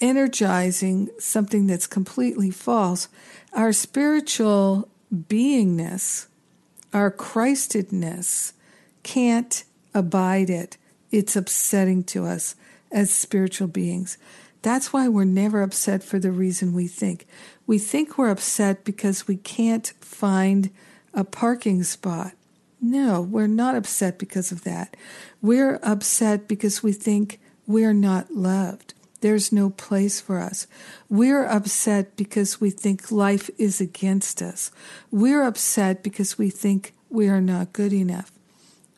energizing 0.00 1.08
something 1.18 1.66
that's 1.66 1.86
completely 1.86 2.50
false. 2.50 3.08
Our 3.52 3.72
spiritual 3.72 4.88
beingness, 5.14 6.26
our 6.92 7.10
Christedness, 7.10 8.54
can't 9.02 9.64
abide 9.94 10.50
it. 10.50 10.76
It's 11.10 11.36
upsetting 11.36 12.04
to 12.04 12.24
us 12.24 12.56
as 12.90 13.10
spiritual 13.10 13.68
beings. 13.68 14.18
That's 14.62 14.92
why 14.92 15.08
we're 15.08 15.24
never 15.24 15.62
upset 15.62 16.02
for 16.02 16.18
the 16.18 16.30
reason 16.30 16.72
we 16.72 16.86
think. 16.86 17.26
We 17.66 17.78
think 17.78 18.16
we're 18.16 18.30
upset 18.30 18.84
because 18.84 19.26
we 19.26 19.36
can't 19.36 19.92
find 20.00 20.70
a 21.12 21.24
parking 21.24 21.82
spot. 21.82 22.32
No, 22.84 23.20
we're 23.20 23.46
not 23.46 23.76
upset 23.76 24.18
because 24.18 24.50
of 24.50 24.64
that. 24.64 24.96
We're 25.40 25.78
upset 25.84 26.48
because 26.48 26.82
we 26.82 26.92
think 26.92 27.38
we're 27.64 27.92
not 27.92 28.32
loved. 28.32 28.94
There's 29.20 29.52
no 29.52 29.70
place 29.70 30.20
for 30.20 30.40
us. 30.40 30.66
We're 31.08 31.44
upset 31.44 32.16
because 32.16 32.60
we 32.60 32.70
think 32.70 33.12
life 33.12 33.48
is 33.56 33.80
against 33.80 34.42
us. 34.42 34.72
We're 35.12 35.44
upset 35.44 36.02
because 36.02 36.36
we 36.36 36.50
think 36.50 36.92
we 37.08 37.28
are 37.28 37.40
not 37.40 37.72
good 37.72 37.92
enough. 37.92 38.32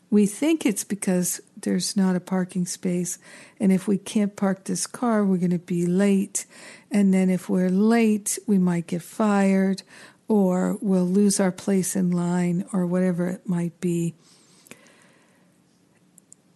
We 0.09 0.25
think 0.25 0.65
it's 0.65 0.83
because 0.83 1.39
there's 1.55 1.95
not 1.95 2.15
a 2.15 2.19
parking 2.19 2.65
space, 2.65 3.19
and 3.59 3.71
if 3.71 3.87
we 3.87 3.97
can't 3.97 4.35
park 4.35 4.63
this 4.63 4.87
car, 4.87 5.23
we're 5.23 5.37
going 5.37 5.49
to 5.51 5.59
be 5.59 5.85
late. 5.85 6.45
And 6.89 7.13
then 7.13 7.29
if 7.29 7.49
we're 7.49 7.69
late, 7.69 8.39
we 8.47 8.57
might 8.57 8.87
get 8.87 9.01
fired, 9.03 9.83
or 10.27 10.77
we'll 10.81 11.05
lose 11.05 11.39
our 11.39 11.51
place 11.51 11.95
in 11.95 12.11
line, 12.11 12.65
or 12.73 12.85
whatever 12.85 13.27
it 13.27 13.47
might 13.47 13.79
be. 13.79 14.15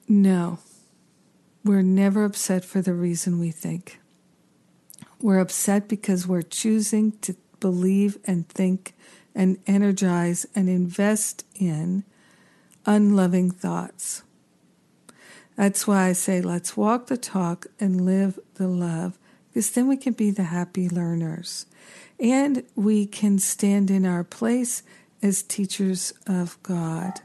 No, 0.08 0.60
we're 1.64 1.84
never 1.84 2.24
upset 2.24 2.66
for 2.66 2.82
the 2.82 2.94
reason 2.94 3.40
we 3.40 3.52
think. 3.52 4.00
We're 5.22 5.40
upset 5.40 5.88
because 5.88 6.26
we're 6.26 6.42
choosing 6.42 7.12
to 7.20 7.36
believe 7.60 8.18
and 8.26 8.48
think 8.48 8.96
and 9.36 9.60
energize 9.68 10.48
and 10.56 10.68
invest 10.68 11.46
in 11.56 12.06
unloving 12.86 13.52
thoughts. 13.52 14.24
That's 15.56 15.86
why 15.86 16.08
I 16.08 16.14
say 16.14 16.42
let's 16.42 16.78
walk 16.78 17.08
the 17.08 17.18
talk 17.18 17.68
and 17.80 18.06
live 18.06 18.40
the 18.56 18.68
love, 18.68 19.20
because 19.50 19.70
then 19.72 19.88
we 19.88 19.98
can 19.98 20.14
be 20.14 20.32
the 20.32 20.44
happy 20.44 20.88
learners. 20.88 21.66
And 22.20 22.64
we 22.76 23.06
can 23.06 23.40
stand 23.40 23.90
in 23.90 24.06
our 24.06 24.24
place 24.24 24.84
as 25.22 25.42
teachers 25.44 26.14
of 26.28 26.62
God. 26.64 27.22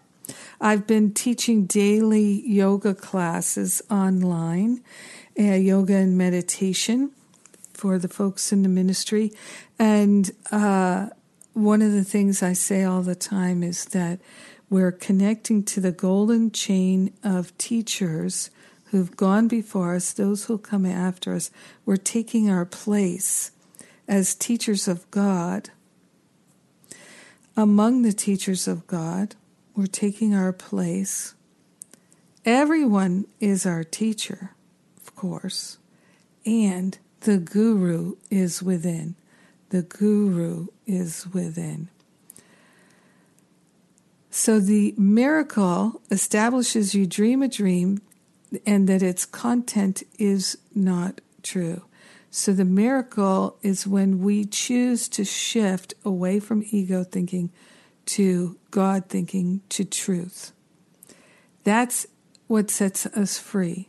I've 0.61 0.87
been 0.87 1.13
teaching 1.13 1.67
daily 1.67 2.49
yoga 2.49 2.95
classes 2.95 3.83
online, 3.91 4.83
uh, 5.39 5.43
yoga 5.43 5.97
and 5.97 6.17
meditation 6.17 7.11
for 7.73 7.99
the 7.99 8.09
folks 8.09 8.53
in 8.53 8.63
the 8.63 8.69
ministry. 8.69 9.33
And 9.79 10.31
uh, 10.51 11.09
one 11.53 11.83
of 11.83 11.93
the 11.93 12.05
things 12.05 12.43
I 12.43 12.53
say 12.53 12.85
all 12.85 13.03
the 13.03 13.15
time 13.15 13.63
is 13.63 13.85
that 13.87 14.21
we're 14.71 14.93
connecting 14.93 15.63
to 15.65 15.81
the 15.81 15.93
golden 15.93 16.51
chain 16.51 17.13
of 17.23 17.57
teachers 17.59 18.51
who've 18.87 19.17
gone 19.17 19.49
before 19.49 19.95
us, 19.97 20.13
those 20.13 20.45
who'll 20.45 20.59
come 20.59 20.87
after 20.87 21.35
us. 21.35 21.51
We're 21.85 21.97
taking 21.97 22.49
our 22.49 22.65
place 22.65 23.51
as 24.07 24.35
teachers 24.35 24.89
of 24.89 25.11
God. 25.11 25.71
Among 27.57 28.03
the 28.03 28.13
teachers 28.13 28.67
of 28.67 28.87
God, 28.87 29.37
we're 29.77 29.87
taking 29.87 30.35
our 30.35 30.53
place. 30.53 31.35
Everyone 32.45 33.27
is 33.41 33.65
our 33.65 33.85
teacher, 33.85 34.55
of 34.97 35.15
course, 35.15 35.79
and 36.45 36.99
the 37.21 37.39
guru 37.39 38.17
is 38.31 38.63
within. 38.63 39.15
The 39.71 39.83
guru 39.83 40.67
is 40.87 41.27
within. 41.33 41.89
So 44.31 44.59
the 44.59 44.95
miracle 44.99 46.03
establishes 46.11 46.95
you 46.95 47.07
dream 47.07 47.43
a 47.43 47.49
dream 47.49 48.03
and 48.67 48.89
that 48.89 49.03
its 49.03 49.25
content 49.25 50.03
is 50.19 50.59
not 50.75 51.21
true. 51.43 51.85
So 52.37 52.53
the 52.53 52.65
miracle 52.65 53.59
is 53.63 53.87
when 53.87 54.19
we 54.19 54.45
choose 54.45 55.09
to 55.11 55.25
shift 55.25 55.95
away 56.05 56.41
from 56.41 56.65
ego 56.69 57.05
thinking 57.05 57.53
to 58.07 58.59
God 58.73 59.09
thinking 59.09 59.61
to 59.69 59.85
truth. 59.85 60.51
That's 61.63 62.09
what 62.49 62.71
sets 62.71 63.07
us 63.07 63.39
free 63.39 63.89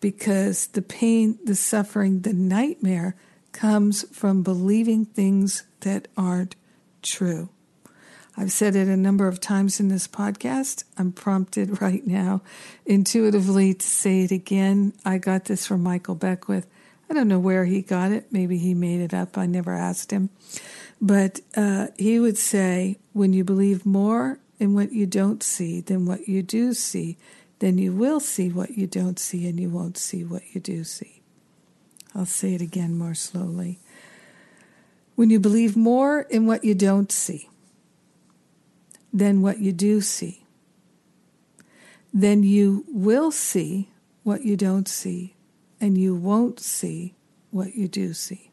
because 0.00 0.68
the 0.68 0.80
pain, 0.80 1.38
the 1.44 1.54
suffering, 1.54 2.22
the 2.22 2.32
nightmare 2.32 3.14
comes 3.52 4.04
from 4.10 4.42
believing 4.42 5.04
things 5.04 5.64
that 5.80 6.08
aren't 6.16 6.56
true. 7.02 7.50
I've 8.38 8.52
said 8.52 8.74
it 8.74 8.88
a 8.88 8.96
number 8.96 9.28
of 9.28 9.38
times 9.38 9.80
in 9.80 9.88
this 9.88 10.08
podcast. 10.08 10.84
I'm 10.96 11.12
prompted 11.12 11.80
right 11.82 12.06
now 12.06 12.40
intuitively 12.86 13.74
to 13.74 13.86
say 13.86 14.22
it 14.22 14.30
again. 14.30 14.94
I 15.04 15.18
got 15.18 15.44
this 15.44 15.66
from 15.66 15.82
Michael 15.82 16.14
Beckwith. 16.14 16.66
I 17.08 17.14
don't 17.14 17.28
know 17.28 17.38
where 17.38 17.64
he 17.64 17.82
got 17.82 18.12
it. 18.12 18.26
Maybe 18.30 18.58
he 18.58 18.74
made 18.74 19.00
it 19.00 19.14
up. 19.14 19.38
I 19.38 19.46
never 19.46 19.72
asked 19.72 20.10
him. 20.10 20.30
But 21.00 21.40
uh, 21.56 21.88
he 21.98 22.18
would 22.18 22.38
say, 22.38 22.98
when 23.12 23.32
you 23.32 23.44
believe 23.44 23.86
more 23.86 24.38
in 24.58 24.74
what 24.74 24.92
you 24.92 25.06
don't 25.06 25.42
see 25.42 25.80
than 25.80 26.06
what 26.06 26.28
you 26.28 26.42
do 26.42 26.74
see, 26.74 27.16
then 27.58 27.78
you 27.78 27.92
will 27.92 28.20
see 28.20 28.48
what 28.50 28.76
you 28.76 28.86
don't 28.86 29.18
see 29.18 29.48
and 29.48 29.60
you 29.60 29.70
won't 29.70 29.98
see 29.98 30.24
what 30.24 30.42
you 30.52 30.60
do 30.60 30.84
see. 30.84 31.22
I'll 32.14 32.26
say 32.26 32.54
it 32.54 32.62
again 32.62 32.96
more 32.96 33.14
slowly. 33.14 33.78
When 35.14 35.30
you 35.30 35.38
believe 35.38 35.76
more 35.76 36.22
in 36.22 36.46
what 36.46 36.64
you 36.64 36.74
don't 36.74 37.12
see, 37.12 37.48
than 39.16 39.40
what 39.40 39.58
you 39.58 39.72
do 39.72 40.00
see. 40.02 40.44
Then 42.12 42.42
you 42.42 42.84
will 42.88 43.30
see 43.30 43.88
what 44.24 44.44
you 44.44 44.56
don't 44.56 44.88
see, 44.88 45.34
and 45.80 45.98
you 45.98 46.14
won't 46.14 46.60
see 46.60 47.14
what 47.50 47.74
you 47.74 47.88
do 47.88 48.12
see. 48.12 48.50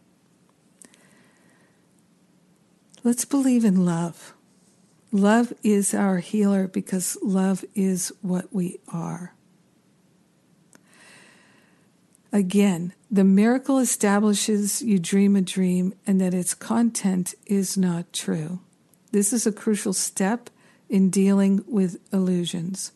Let's 3.04 3.26
believe 3.26 3.66
in 3.66 3.86
love. 3.86 4.34
Love 5.12 5.54
is 5.62 5.94
our 5.94 6.20
healer 6.20 6.68
because 6.68 7.18
love 7.22 7.64
is 7.76 8.12
what 8.22 8.54
we 8.54 8.80
are. 8.88 9.34
Again, 12.32 12.94
the 13.12 13.24
miracle 13.24 13.78
establishes 13.78 14.82
you 14.82 14.98
dream 14.98 15.36
a 15.36 15.42
dream 15.42 15.94
and 16.08 16.20
that 16.20 16.34
its 16.34 16.56
content 16.56 17.36
is 17.46 17.78
not 17.78 18.12
true. 18.12 18.60
This 19.12 19.32
is 19.32 19.46
a 19.46 19.52
crucial 19.52 19.94
step 19.94 20.50
in 20.90 21.12
dealing 21.12 21.64
with 21.68 22.00
illusions. 22.12 22.92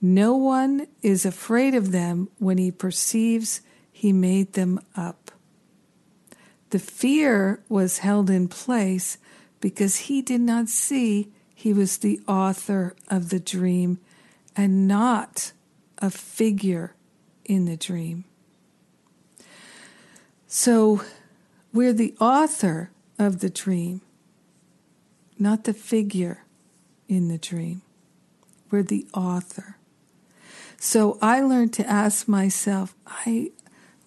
No 0.00 0.36
one 0.36 0.86
is 1.02 1.24
afraid 1.24 1.74
of 1.74 1.92
them 1.92 2.28
when 2.38 2.58
he 2.58 2.70
perceives 2.70 3.62
he 3.90 4.12
made 4.12 4.52
them 4.52 4.80
up. 4.94 5.30
The 6.70 6.78
fear 6.78 7.62
was 7.68 7.98
held 7.98 8.28
in 8.28 8.48
place 8.48 9.18
because 9.60 9.96
he 9.96 10.20
did 10.20 10.40
not 10.42 10.68
see 10.68 11.32
he 11.54 11.72
was 11.72 11.98
the 11.98 12.20
author 12.28 12.94
of 13.08 13.30
the 13.30 13.40
dream 13.40 13.98
and 14.54 14.86
not 14.86 15.52
a 15.98 16.10
figure 16.10 16.94
in 17.44 17.64
the 17.64 17.76
dream. 17.76 18.24
So 20.46 21.02
we're 21.72 21.92
the 21.92 22.14
author 22.20 22.90
of 23.18 23.40
the 23.40 23.50
dream, 23.50 24.02
not 25.38 25.64
the 25.64 25.74
figure 25.74 26.44
in 27.08 27.28
the 27.28 27.38
dream. 27.38 27.82
We're 28.70 28.82
the 28.82 29.06
author. 29.14 29.76
So 30.78 31.18
I 31.22 31.40
learned 31.40 31.72
to 31.74 31.88
ask 31.88 32.28
myself, 32.28 32.94
I 33.06 33.50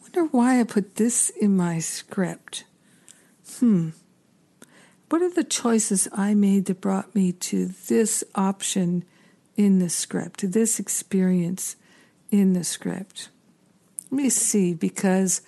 wonder 0.01 0.25
why 0.25 0.59
I 0.59 0.63
put 0.63 0.95
this 0.95 1.29
in 1.29 1.57
my 1.57 1.79
script. 1.79 2.63
Hmm. 3.59 3.89
What 5.09 5.21
are 5.21 5.33
the 5.33 5.43
choices 5.43 6.07
I 6.13 6.35
made 6.35 6.65
that 6.65 6.81
brought 6.81 7.15
me 7.15 7.31
to 7.31 7.67
this 7.87 8.23
option 8.35 9.03
in 9.57 9.79
the 9.79 9.89
script, 9.89 10.51
this 10.51 10.79
experience 10.79 11.75
in 12.31 12.53
the 12.53 12.63
script? 12.63 13.29
Let 14.11 14.23
me 14.23 14.29
see, 14.29 14.73
because 14.73 15.41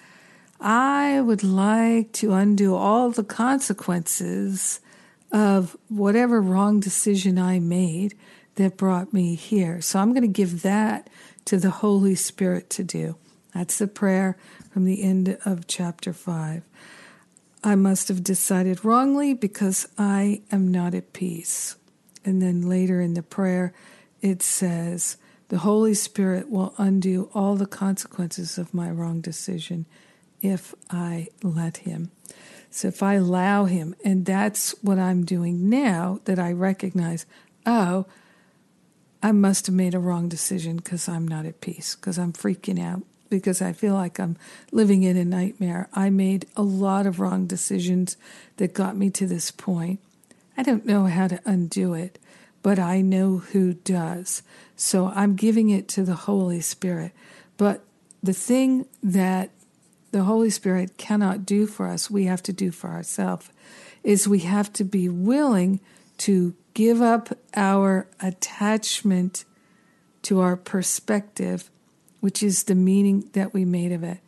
I 0.59 1.21
would 1.21 1.43
like 1.43 2.11
to 2.13 2.33
undo 2.33 2.75
all 2.75 3.11
the 3.11 3.23
consequences 3.23 4.79
of 5.31 5.77
whatever 5.89 6.41
wrong 6.41 6.79
decision 6.79 7.37
I 7.37 7.59
made 7.59 8.15
that 8.55 8.77
brought 8.77 9.13
me 9.13 9.35
here. 9.35 9.81
So 9.81 9.99
I'm 9.99 10.11
going 10.11 10.21
to 10.21 10.27
give 10.27 10.61
that 10.61 11.09
to 11.45 11.57
the 11.57 11.69
Holy 11.69 12.15
Spirit 12.15 12.69
to 12.71 12.83
do. 12.83 13.15
That's 13.53 13.77
the 13.77 13.87
prayer 13.87 14.37
from 14.71 14.85
the 14.85 15.03
end 15.03 15.37
of 15.45 15.67
chapter 15.67 16.13
5. 16.13 16.63
I 17.63 17.75
must 17.75 18.07
have 18.07 18.23
decided 18.23 18.83
wrongly 18.83 19.33
because 19.33 19.87
I 19.97 20.41
am 20.51 20.71
not 20.71 20.95
at 20.95 21.13
peace. 21.13 21.75
And 22.25 22.41
then 22.41 22.67
later 22.67 23.01
in 23.01 23.13
the 23.13 23.23
prayer, 23.23 23.73
it 24.21 24.41
says, 24.41 25.17
The 25.49 25.59
Holy 25.59 25.93
Spirit 25.93 26.49
will 26.49 26.73
undo 26.77 27.29
all 27.33 27.55
the 27.55 27.65
consequences 27.65 28.57
of 28.57 28.73
my 28.73 28.89
wrong 28.89 29.21
decision 29.21 29.85
if 30.41 30.73
I 30.89 31.27
let 31.43 31.77
Him. 31.77 32.11
So 32.69 32.87
if 32.87 33.03
I 33.03 33.15
allow 33.15 33.65
Him, 33.65 33.95
and 34.03 34.25
that's 34.25 34.71
what 34.81 34.97
I'm 34.97 35.25
doing 35.25 35.69
now 35.69 36.19
that 36.25 36.39
I 36.39 36.51
recognize, 36.51 37.25
oh, 37.65 38.05
I 39.23 39.31
must 39.31 39.67
have 39.67 39.75
made 39.75 39.93
a 39.93 39.99
wrong 39.99 40.29
decision 40.29 40.77
because 40.77 41.07
I'm 41.07 41.27
not 41.27 41.45
at 41.45 41.61
peace, 41.61 41.95
because 41.95 42.17
I'm 42.17 42.33
freaking 42.33 42.81
out, 42.81 43.03
because 43.29 43.61
I 43.61 43.71
feel 43.71 43.93
like 43.93 44.19
I'm 44.19 44.37
living 44.71 45.03
in 45.03 45.15
a 45.15 45.25
nightmare. 45.25 45.89
I 45.93 46.09
made 46.09 46.47
a 46.55 46.63
lot 46.63 47.05
of 47.05 47.19
wrong 47.19 47.45
decisions 47.45 48.17
that 48.57 48.73
got 48.73 48.97
me 48.97 49.09
to 49.11 49.27
this 49.27 49.51
point. 49.51 49.99
I 50.57 50.63
don't 50.63 50.85
know 50.85 51.05
how 51.05 51.27
to 51.27 51.39
undo 51.45 51.93
it, 51.93 52.19
but 52.63 52.79
I 52.79 53.01
know 53.01 53.37
who 53.37 53.73
does. 53.73 54.43
So 54.75 55.07
I'm 55.15 55.35
giving 55.35 55.69
it 55.69 55.87
to 55.89 56.03
the 56.03 56.15
Holy 56.15 56.61
Spirit. 56.61 57.11
But 57.57 57.83
the 58.23 58.33
thing 58.33 58.85
that 59.03 59.51
the 60.11 60.23
Holy 60.23 60.49
Spirit 60.49 60.97
cannot 60.97 61.45
do 61.45 61.67
for 61.67 61.87
us, 61.87 62.09
we 62.09 62.25
have 62.25 62.43
to 62.43 62.53
do 62.53 62.71
for 62.71 62.89
ourselves, 62.89 63.49
is 64.03 64.27
we 64.27 64.39
have 64.39 64.73
to 64.73 64.83
be 64.83 65.07
willing 65.07 65.79
to 66.17 66.53
give 66.73 67.01
up 67.01 67.29
our 67.55 68.07
attachment 68.19 69.45
to 70.23 70.39
our 70.39 70.55
perspective, 70.55 71.69
which 72.19 72.43
is 72.43 72.63
the 72.63 72.75
meaning 72.75 73.29
that 73.33 73.53
we 73.53 73.65
made 73.65 73.91
of 73.91 74.03
it. 74.03 74.19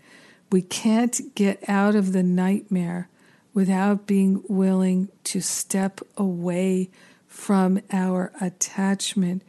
We 0.52 0.62
can't 0.62 1.34
get 1.36 1.68
out 1.68 1.96
of 1.96 2.12
the 2.14 2.24
nightmare 2.24 3.10
without 3.54 4.08
being 4.08 4.44
willing 4.48 5.10
to 5.26 5.42
step 5.42 6.02
away 6.18 6.90
from 7.28 7.82
our 7.92 8.32
attachment 8.42 9.44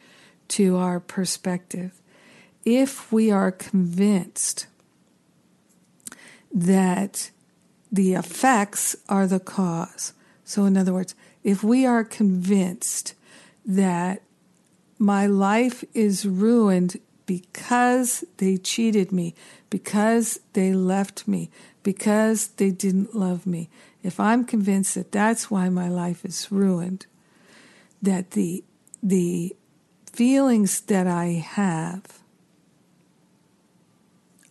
to 0.49 0.77
our 0.77 1.01
perspective. 1.01 2.01
If 2.65 3.13
we 3.13 3.31
are 3.31 3.53
convinced 3.53 4.67
that 6.53 7.31
the 7.91 8.15
effects 8.15 8.97
are 9.09 9.27
the 9.27 9.41
cause, 9.41 10.13
so 10.45 10.65
in 10.65 10.77
other 10.77 10.93
words, 10.93 11.15
if 11.45 11.63
we 11.63 11.85
are 11.85 12.03
convinced 12.03 13.15
that 13.67 14.23
my 14.99 15.27
life 15.27 15.85
is 15.93 16.25
ruined 16.25 16.99
because 17.27 18.25
they 18.39 18.57
cheated 18.57 19.13
me, 19.13 19.35
because 19.71 20.41
they 20.55 20.73
left 20.73 21.29
me, 21.29 21.51
because 21.83 22.49
they 22.49 22.71
didn't 22.71 23.15
love 23.15 23.47
me, 23.47 23.69
if 24.03 24.19
I'm 24.19 24.45
convinced 24.45 24.95
that 24.95 25.13
that's 25.13 25.51
why 25.51 25.69
my 25.69 25.89
life 25.89 26.25
is 26.25 26.51
ruined, 26.51 27.07
that 28.03 28.33
the 28.33 28.65
the 29.03 29.55
feelings 30.11 30.81
that 30.83 31.07
I 31.07 31.27
have 31.27 32.21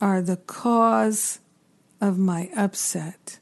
are 0.01 0.21
the 0.21 0.37
cause 0.37 1.39
of 2.01 2.17
my 2.17 2.49
upset. 2.55 3.39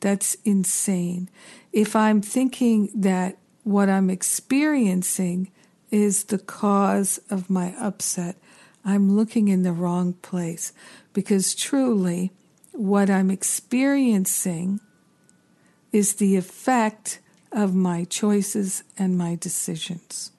That's 0.00 0.36
insane 0.44 1.30
if 1.72 1.96
I'm 1.96 2.20
thinking 2.20 2.90
that 2.94 3.38
what 3.64 3.88
I'm 3.88 4.10
experiencing 4.10 5.50
is 5.90 6.24
the 6.24 6.38
cause 6.38 7.20
of 7.30 7.50
my 7.50 7.74
upset, 7.78 8.36
I'm 8.84 9.14
looking 9.16 9.48
in 9.48 9.62
the 9.62 9.72
wrong 9.72 10.14
place 10.14 10.72
because 11.12 11.54
truly 11.54 12.32
what 12.72 13.08
I'm 13.10 13.30
experiencing 13.30 14.80
is 15.92 16.14
the 16.14 16.36
effect 16.36 17.20
of 17.52 17.74
my 17.74 18.04
choices 18.04 18.82
and 18.98 19.16
my 19.16 19.36
decisions. 19.36 20.32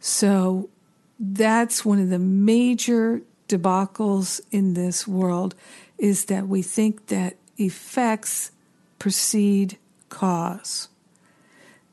So 0.00 0.70
that's 1.18 1.84
one 1.84 2.00
of 2.00 2.10
the 2.10 2.18
major 2.18 3.22
debacles 3.48 4.40
in 4.50 4.74
this 4.74 5.06
world 5.08 5.54
is 5.98 6.26
that 6.26 6.46
we 6.46 6.62
think 6.62 7.08
that 7.08 7.36
effects 7.56 8.52
precede 8.98 9.76
cause. 10.08 10.88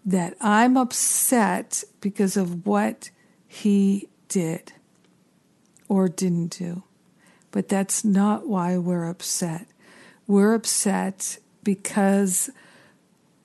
That 0.06 0.36
I'm 0.40 0.78
upset 0.78 1.84
because 2.00 2.38
of 2.38 2.66
what 2.66 3.10
he 3.48 4.10
did 4.28 4.74
or 5.88 6.08
didn't 6.08 6.58
do. 6.60 6.84
But 7.52 7.70
that's 7.70 8.04
not 8.04 8.48
why 8.48 8.78
we're 8.78 9.10
upset. 9.10 9.68
We're 10.28 10.54
upset 10.54 11.40
because 11.64 12.50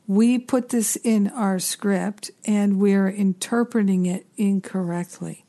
we 0.06 0.38
put 0.38 0.70
this 0.70 0.96
in 0.96 1.28
our 1.28 1.58
script 1.60 2.30
and 2.44 2.80
we're 2.80 3.08
interpreting 3.08 4.06
it 4.06 4.26
incorrectly. 4.36 5.44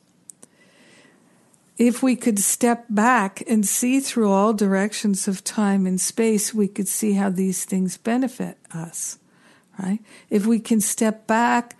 If 1.78 2.02
we 2.02 2.16
could 2.16 2.38
step 2.38 2.84
back 2.88 3.42
and 3.48 3.66
see 3.66 4.00
through 4.00 4.30
all 4.30 4.52
directions 4.52 5.26
of 5.26 5.42
time 5.42 5.86
and 5.86 6.00
space, 6.00 6.52
we 6.52 6.68
could 6.68 6.88
see 6.88 7.14
how 7.14 7.30
these 7.30 7.64
things 7.64 7.96
benefit 7.96 8.58
us, 8.72 9.18
right? 9.78 10.00
If 10.28 10.46
we 10.46 10.60
can 10.60 10.80
step 10.80 11.26
back 11.26 11.76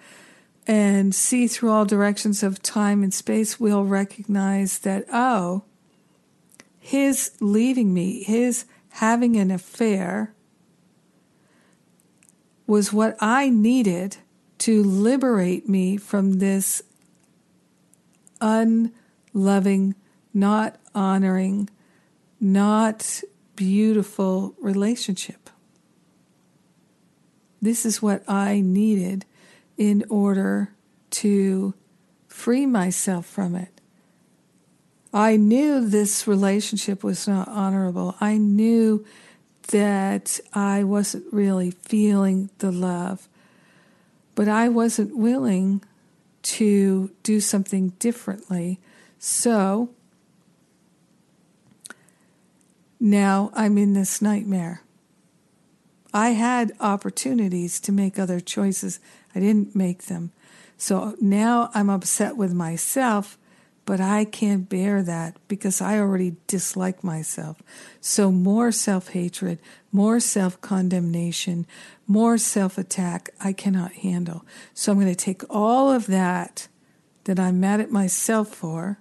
and 0.66 1.14
see 1.14 1.46
through 1.46 1.70
all 1.70 1.84
directions 1.84 2.42
of 2.42 2.62
time 2.62 3.02
and 3.02 3.12
space, 3.12 3.60
we'll 3.60 3.84
recognize 3.84 4.78
that, 4.80 5.04
oh, 5.12 5.64
his 6.78 7.32
leaving 7.40 7.92
me, 7.92 8.22
his 8.22 8.64
having 8.90 9.36
an 9.36 9.50
affair 9.50 10.34
was 12.66 12.92
what 12.92 13.16
I 13.20 13.48
needed 13.48 14.16
to 14.58 14.82
liberate 14.82 15.68
me 15.68 15.96
from 15.96 16.38
this 16.38 16.82
un 18.40 18.92
loving, 19.32 19.94
not 20.34 20.76
honoring, 20.94 21.68
not 22.40 23.22
beautiful 23.56 24.54
relationship. 24.60 25.50
This 27.60 27.86
is 27.86 28.02
what 28.02 28.28
I 28.28 28.60
needed 28.60 29.24
in 29.76 30.04
order 30.08 30.72
to 31.10 31.74
free 32.26 32.66
myself 32.66 33.26
from 33.26 33.54
it. 33.54 33.80
I 35.14 35.36
knew 35.36 35.86
this 35.86 36.26
relationship 36.26 37.04
was 37.04 37.28
not 37.28 37.46
honorable. 37.48 38.16
I 38.20 38.38
knew 38.38 39.04
that 39.68 40.40
I 40.54 40.82
wasn't 40.82 41.24
really 41.32 41.70
feeling 41.70 42.50
the 42.58 42.72
love, 42.72 43.28
but 44.34 44.48
I 44.48 44.68
wasn't 44.68 45.16
willing 45.16 45.84
to 46.42 47.10
do 47.22 47.40
something 47.40 47.90
differently 47.98 48.80
so 49.24 49.88
now 52.98 53.52
I'm 53.54 53.78
in 53.78 53.92
this 53.92 54.20
nightmare. 54.20 54.82
I 56.12 56.30
had 56.30 56.72
opportunities 56.80 57.78
to 57.82 57.92
make 57.92 58.18
other 58.18 58.40
choices, 58.40 58.98
I 59.32 59.38
didn't 59.38 59.76
make 59.76 60.06
them. 60.06 60.32
So 60.76 61.14
now 61.20 61.70
I'm 61.72 61.88
upset 61.88 62.36
with 62.36 62.52
myself, 62.52 63.38
but 63.84 64.00
I 64.00 64.24
can't 64.24 64.68
bear 64.68 65.04
that 65.04 65.36
because 65.46 65.80
I 65.80 66.00
already 66.00 66.34
dislike 66.48 67.04
myself. 67.04 67.62
So 68.00 68.32
more 68.32 68.72
self 68.72 69.10
hatred, 69.10 69.60
more 69.92 70.18
self 70.18 70.60
condemnation, 70.60 71.64
more 72.08 72.38
self 72.38 72.76
attack, 72.76 73.30
I 73.38 73.52
cannot 73.52 73.92
handle. 73.92 74.44
So 74.74 74.90
I'm 74.90 74.98
going 74.98 75.14
to 75.14 75.14
take 75.14 75.44
all 75.48 75.92
of 75.92 76.08
that 76.08 76.66
that 77.22 77.38
I'm 77.38 77.60
mad 77.60 77.80
at 77.80 77.92
myself 77.92 78.48
for 78.48 78.98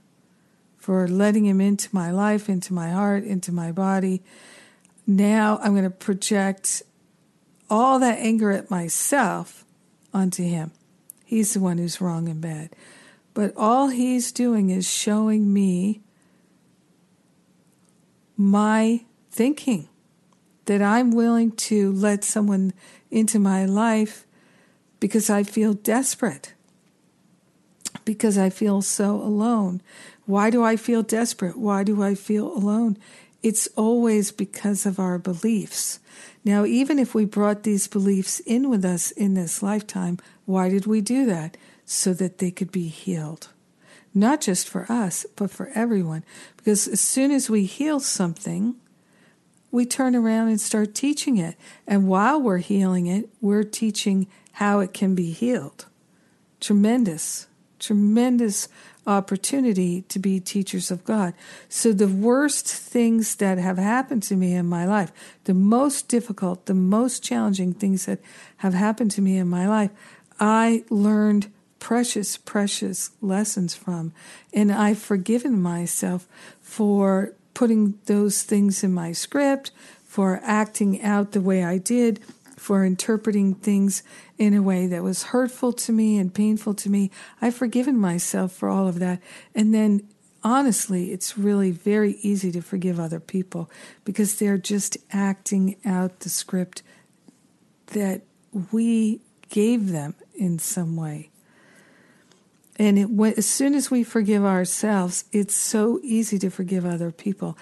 for 0.82 1.08
letting 1.08 1.46
him 1.46 1.62
into 1.62 1.88
my 1.94 2.10
life, 2.10 2.50
into 2.50 2.74
my 2.74 2.90
heart, 2.90 3.24
into 3.24 3.52
my 3.52 3.72
body. 3.72 4.24
Now 5.06 5.60
I'm 5.62 5.74
going 5.74 5.84
to 5.84 5.92
project 5.92 6.82
all 7.70 8.00
that 8.00 8.18
anger 8.18 8.50
at 8.50 8.72
myself 8.72 9.64
onto 10.12 10.44
him. 10.44 10.72
He's 11.24 11.54
the 11.54 11.60
one 11.60 11.78
who's 11.78 12.02
wrong 12.02 12.28
and 12.28 12.42
bad. 12.42 12.76
But 13.36 13.54
all 13.56 13.90
he's 13.90 14.32
doing 14.32 14.72
is 14.72 14.90
showing 14.90 15.54
me 15.54 16.02
my 18.36 19.06
thinking 19.30 19.88
that 20.66 20.82
I'm 20.82 21.12
willing 21.12 21.52
to 21.52 21.92
let 21.92 22.24
someone 22.24 22.74
into 23.12 23.38
my 23.38 23.66
life 23.66 24.26
because 25.00 25.30
I 25.30 25.44
feel 25.44 25.74
desperate, 25.74 26.54
because 28.04 28.38
I 28.38 28.50
feel 28.50 28.82
so 28.82 29.16
alone. 29.16 29.82
Why 30.26 30.50
do 30.50 30.64
I 30.64 30.76
feel 30.76 31.04
desperate? 31.04 31.58
Why 31.58 31.84
do 31.84 32.02
I 32.02 32.16
feel 32.16 32.48
alone? 32.48 32.98
It's 33.44 33.68
always 33.76 34.32
because 34.32 34.86
of 34.86 35.00
our 35.00 35.18
beliefs. 35.18 36.00
Now, 36.46 36.64
even 36.66 37.00
if 37.00 37.16
we 37.16 37.26
brought 37.26 37.64
these 37.64 37.88
beliefs 37.88 38.40
in 38.42 38.70
with 38.70 38.86
us 38.86 39.12
in 39.12 39.34
this 39.34 39.64
lifetime, 39.64 40.20
why 40.46 40.70
did 40.70 40.86
we 40.86 41.02
do 41.02 41.26
that? 41.26 41.58
So 41.86 42.14
that 42.14 42.38
they 42.38 42.52
could 42.52 42.72
be 42.72 42.88
healed. 42.88 43.50
Not 44.14 44.42
just 44.42 44.68
for 44.68 44.86
us, 44.92 45.26
but 45.36 45.52
for 45.52 45.72
everyone. 45.74 46.24
Because 46.58 46.88
as 46.88 47.02
soon 47.02 47.32
as 47.32 47.50
we 47.50 47.66
heal 47.66 48.00
something, 48.00 48.76
we 49.72 49.86
turn 49.86 50.16
around 50.16 50.50
and 50.50 50.60
start 50.60 50.94
teaching 50.94 51.38
it. 51.38 51.56
And 51.88 52.08
while 52.08 52.42
we're 52.42 52.58
healing 52.58 53.08
it, 53.08 53.30
we're 53.40 53.64
teaching 53.64 54.28
how 54.54 54.80
it 54.80 54.94
can 54.94 55.16
be 55.16 55.32
healed. 55.32 55.86
Tremendous, 56.60 57.48
tremendous 57.80 58.68
opportunity 59.08 60.04
to 60.04 60.20
be 60.20 60.40
teachers 60.40 60.92
of 60.92 61.04
God. 61.04 61.34
So, 61.70 61.92
the 61.92 62.08
worst 62.08 62.68
things 62.68 63.36
that 63.36 63.58
have 63.58 63.78
happened 63.78 64.24
to 64.24 64.36
me 64.36 64.54
in 64.54 64.68
my 64.68 64.86
life, 64.86 65.12
the 65.46 65.54
most 65.54 66.08
difficult, 66.08 66.66
the 66.66 66.74
most 66.74 67.24
challenging 67.24 67.74
things 67.74 68.06
that 68.06 68.20
have 68.58 68.74
happened 68.74 69.12
to 69.12 69.22
me 69.22 69.38
in 69.38 69.48
my 69.48 69.68
life, 69.68 69.92
I 70.40 70.84
learned 70.90 71.52
precious, 71.80 72.38
precious 72.38 73.12
lessons 73.22 73.74
from. 73.76 74.14
And 74.54 74.72
I've 74.72 75.00
forgiven 75.00 75.62
myself 75.62 76.28
for 76.62 77.34
putting 77.54 78.00
those 78.06 78.44
things 78.44 78.84
in 78.84 78.94
my 78.94 79.12
script, 79.12 79.72
for 80.06 80.40
acting 80.44 81.02
out 81.02 81.32
the 81.32 81.42
way 81.42 81.64
I 81.64 81.78
did, 81.78 82.20
for 82.62 82.86
interpreting 82.86 83.56
things 83.56 84.04
in 84.38 84.54
a 84.54 84.62
way 84.62 84.86
that 84.86 85.02
was 85.02 85.24
hurtful 85.24 85.74
to 85.74 85.92
me 85.92 86.20
and 86.20 86.32
painful 86.32 86.76
to 86.76 86.92
me. 86.92 87.10
I've 87.42 87.56
forgiven 87.56 87.98
myself 87.98 88.52
for 88.52 88.70
all 88.70 88.88
of 88.88 89.00
that. 89.00 89.20
And 89.56 89.74
then 89.74 90.08
honestly, 90.44 91.12
it's 91.12 91.40
really 91.40 91.72
very 91.72 92.18
easy 92.22 92.52
to 92.52 92.62
forgive 92.62 93.00
other 93.00 93.20
people 93.20 93.68
because 94.06 94.36
they're 94.36 94.60
just 94.60 94.96
acting 95.12 95.76
out 95.84 96.20
the 96.20 96.30
script 96.30 96.84
that 97.88 98.22
we 98.72 99.22
gave 99.50 99.90
them 99.90 100.14
in 100.36 100.60
some 100.60 100.96
way. 100.96 101.32
And 102.76 103.00
it, 103.00 103.38
as 103.40 103.48
soon 103.48 103.74
as 103.74 103.90
we 103.90 104.04
forgive 104.04 104.46
ourselves, 104.46 105.26
it's 105.32 105.56
so 105.56 106.00
easy 106.04 106.38
to 106.38 106.52
forgive 106.52 106.86
other 106.86 107.12
people. 107.12 107.58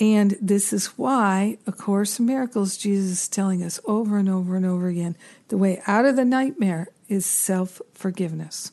And 0.00 0.38
this 0.40 0.72
is 0.72 0.86
why, 0.98 1.58
A 1.66 1.72
Course 1.72 2.18
in 2.18 2.24
Miracles, 2.24 2.78
Jesus 2.78 3.10
is 3.10 3.28
telling 3.28 3.62
us 3.62 3.78
over 3.84 4.16
and 4.16 4.30
over 4.30 4.56
and 4.56 4.64
over 4.64 4.88
again 4.88 5.14
the 5.48 5.58
way 5.58 5.82
out 5.86 6.06
of 6.06 6.16
the 6.16 6.24
nightmare 6.24 6.88
is 7.08 7.26
self 7.26 7.82
forgiveness. 7.92 8.72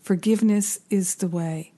Forgiveness 0.00 0.78
is 0.90 1.16
the 1.16 1.26
way. 1.26 1.72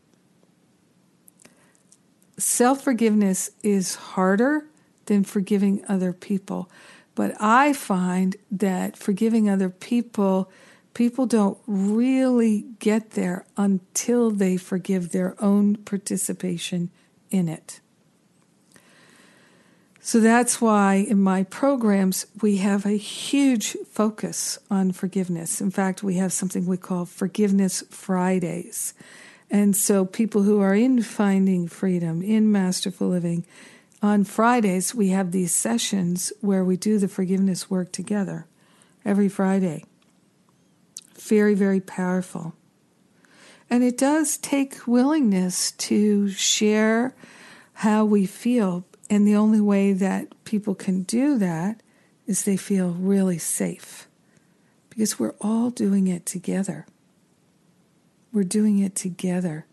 Self 2.36 2.84
forgiveness 2.84 3.50
is 3.62 3.94
harder 3.94 4.66
than 5.06 5.24
forgiving 5.24 5.82
other 5.88 6.12
people. 6.12 6.70
But 7.14 7.34
I 7.40 7.72
find 7.72 8.36
that 8.50 8.98
forgiving 8.98 9.48
other 9.48 9.70
people, 9.70 10.50
people 10.92 11.24
don't 11.24 11.56
really 11.66 12.66
get 12.78 13.12
there 13.12 13.46
until 13.56 14.30
they 14.30 14.58
forgive 14.58 15.12
their 15.12 15.34
own 15.42 15.76
participation 15.76 16.90
in 17.30 17.48
it. 17.48 17.80
So 20.06 20.20
that's 20.20 20.60
why 20.60 21.04
in 21.08 21.20
my 21.20 21.42
programs, 21.42 22.26
we 22.40 22.58
have 22.58 22.86
a 22.86 22.96
huge 22.96 23.76
focus 23.90 24.56
on 24.70 24.92
forgiveness. 24.92 25.60
In 25.60 25.72
fact, 25.72 26.04
we 26.04 26.14
have 26.14 26.32
something 26.32 26.64
we 26.64 26.76
call 26.76 27.06
Forgiveness 27.06 27.82
Fridays. 27.90 28.94
And 29.50 29.74
so 29.74 30.04
people 30.04 30.44
who 30.44 30.60
are 30.60 30.76
in 30.76 31.02
Finding 31.02 31.66
Freedom, 31.66 32.22
in 32.22 32.52
Masterful 32.52 33.08
Living, 33.08 33.44
on 34.00 34.22
Fridays, 34.22 34.94
we 34.94 35.08
have 35.08 35.32
these 35.32 35.52
sessions 35.52 36.32
where 36.40 36.64
we 36.64 36.76
do 36.76 36.98
the 36.98 37.08
forgiveness 37.08 37.68
work 37.68 37.90
together 37.90 38.46
every 39.04 39.28
Friday. 39.28 39.86
Very, 41.18 41.54
very 41.54 41.80
powerful. 41.80 42.54
And 43.68 43.82
it 43.82 43.98
does 43.98 44.36
take 44.36 44.86
willingness 44.86 45.72
to 45.72 46.28
share 46.28 47.12
how 47.72 48.04
we 48.04 48.24
feel 48.24 48.84
and 49.08 49.26
the 49.26 49.36
only 49.36 49.60
way 49.60 49.92
that 49.92 50.44
people 50.44 50.74
can 50.74 51.02
do 51.02 51.38
that 51.38 51.82
is 52.26 52.44
they 52.44 52.56
feel 52.56 52.90
really 52.90 53.38
safe 53.38 54.08
because 54.88 55.18
we're 55.18 55.34
all 55.40 55.70
doing 55.70 56.08
it 56.08 56.26
together. 56.26 56.86
We're 58.32 58.44
doing 58.44 58.78
it 58.78 58.94
together. 58.94 59.66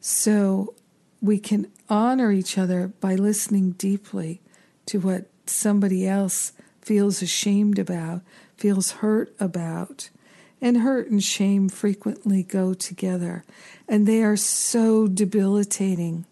So 0.00 0.74
we 1.20 1.38
can 1.38 1.70
honor 1.88 2.32
each 2.32 2.58
other 2.58 2.88
by 3.00 3.14
listening 3.14 3.72
deeply 3.72 4.40
to 4.86 4.98
what 4.98 5.26
somebody 5.46 6.06
else 6.06 6.52
feels 6.80 7.22
ashamed 7.22 7.78
about, 7.78 8.22
feels 8.56 8.92
hurt 8.92 9.34
about. 9.38 10.10
And 10.58 10.78
hurt 10.78 11.10
and 11.10 11.22
shame 11.22 11.68
frequently 11.68 12.42
go 12.42 12.72
together, 12.72 13.44
and 13.86 14.06
they 14.06 14.22
are 14.22 14.38
so 14.38 15.06
debilitating 15.06 16.24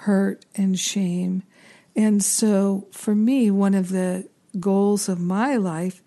hurt 0.00 0.46
and 0.54 0.78
shame. 0.78 1.42
And 1.94 2.24
so, 2.24 2.86
for 2.92 3.14
me, 3.14 3.50
one 3.50 3.74
of 3.74 3.90
the 3.90 4.28
goals 4.58 5.08
of 5.08 5.20
my 5.20 5.56
life 5.56 6.02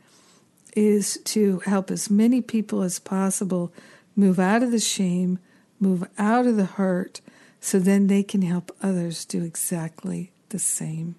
is 0.75 1.19
to 1.25 1.59
help 1.59 1.91
as 1.91 2.09
many 2.09 2.41
people 2.41 2.81
as 2.81 2.97
possible 2.97 3.71
move 4.15 4.39
out 4.39 4.63
of 4.63 4.71
the 4.71 4.79
shame, 4.79 5.37
move 5.79 6.03
out 6.17 6.47
of 6.47 6.55
the 6.55 6.65
hurt, 6.65 7.21
so 7.59 7.77
then 7.77 8.07
they 8.07 8.23
can 8.23 8.41
help 8.41 8.75
others 8.81 9.25
do 9.25 9.43
exactly 9.43 10.31
the 10.49 10.59
same. 10.59 11.15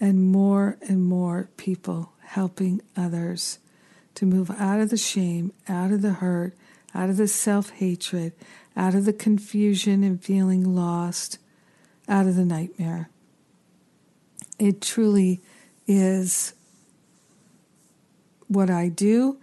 And 0.00 0.30
more 0.32 0.76
and 0.88 1.04
more 1.04 1.48
people 1.56 2.12
helping 2.20 2.80
others 2.96 3.58
to 4.14 4.26
move 4.26 4.50
out 4.50 4.80
of 4.80 4.90
the 4.90 4.96
shame, 4.96 5.52
out 5.68 5.92
of 5.92 6.02
the 6.02 6.14
hurt, 6.14 6.54
out 6.94 7.10
of 7.10 7.16
the 7.16 7.28
self 7.28 7.70
hatred, 7.70 8.32
out 8.78 8.94
of 8.94 9.04
the 9.04 9.12
confusion 9.12 10.04
and 10.04 10.22
feeling 10.22 10.76
lost, 10.76 11.38
out 12.08 12.26
of 12.26 12.36
the 12.36 12.44
nightmare. 12.44 13.10
It 14.58 14.80
truly 14.80 15.42
is 15.88 16.54
what 18.46 18.70
I 18.70 18.88
do. 18.88 19.38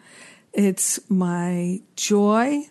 It's 0.53 0.99
my 1.09 1.81
joy, 1.97 2.69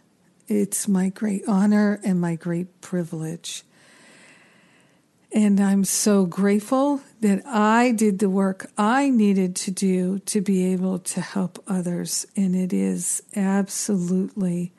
it's 0.49 0.89
my 0.89 1.11
great 1.11 1.43
honor, 1.47 2.01
and 2.03 2.19
my 2.19 2.35
great 2.35 2.81
privilege. 2.81 3.63
And 5.31 5.61
I'm 5.61 5.85
so 5.85 6.25
grateful 6.25 7.03
that 7.21 7.45
I 7.45 7.91
did 7.91 8.21
the 8.21 8.31
work 8.31 8.71
I 8.79 9.11
needed 9.11 9.55
to 9.57 9.71
do 9.71 10.21
to 10.21 10.41
be 10.41 10.73
able 10.73 11.01
to 11.01 11.21
help 11.21 11.63
others. 11.67 12.25
And 12.37 12.55
it 12.55 12.73
is 12.73 13.21
absolutely 13.35 14.73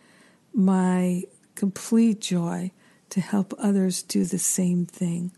my 0.53 1.23
complete 1.55 2.21
joy 2.21 2.71
to 3.09 3.21
help 3.21 3.53
others 3.57 4.03
do 4.03 4.25
the 4.25 4.39
same 4.39 4.85
thing. 4.85 5.31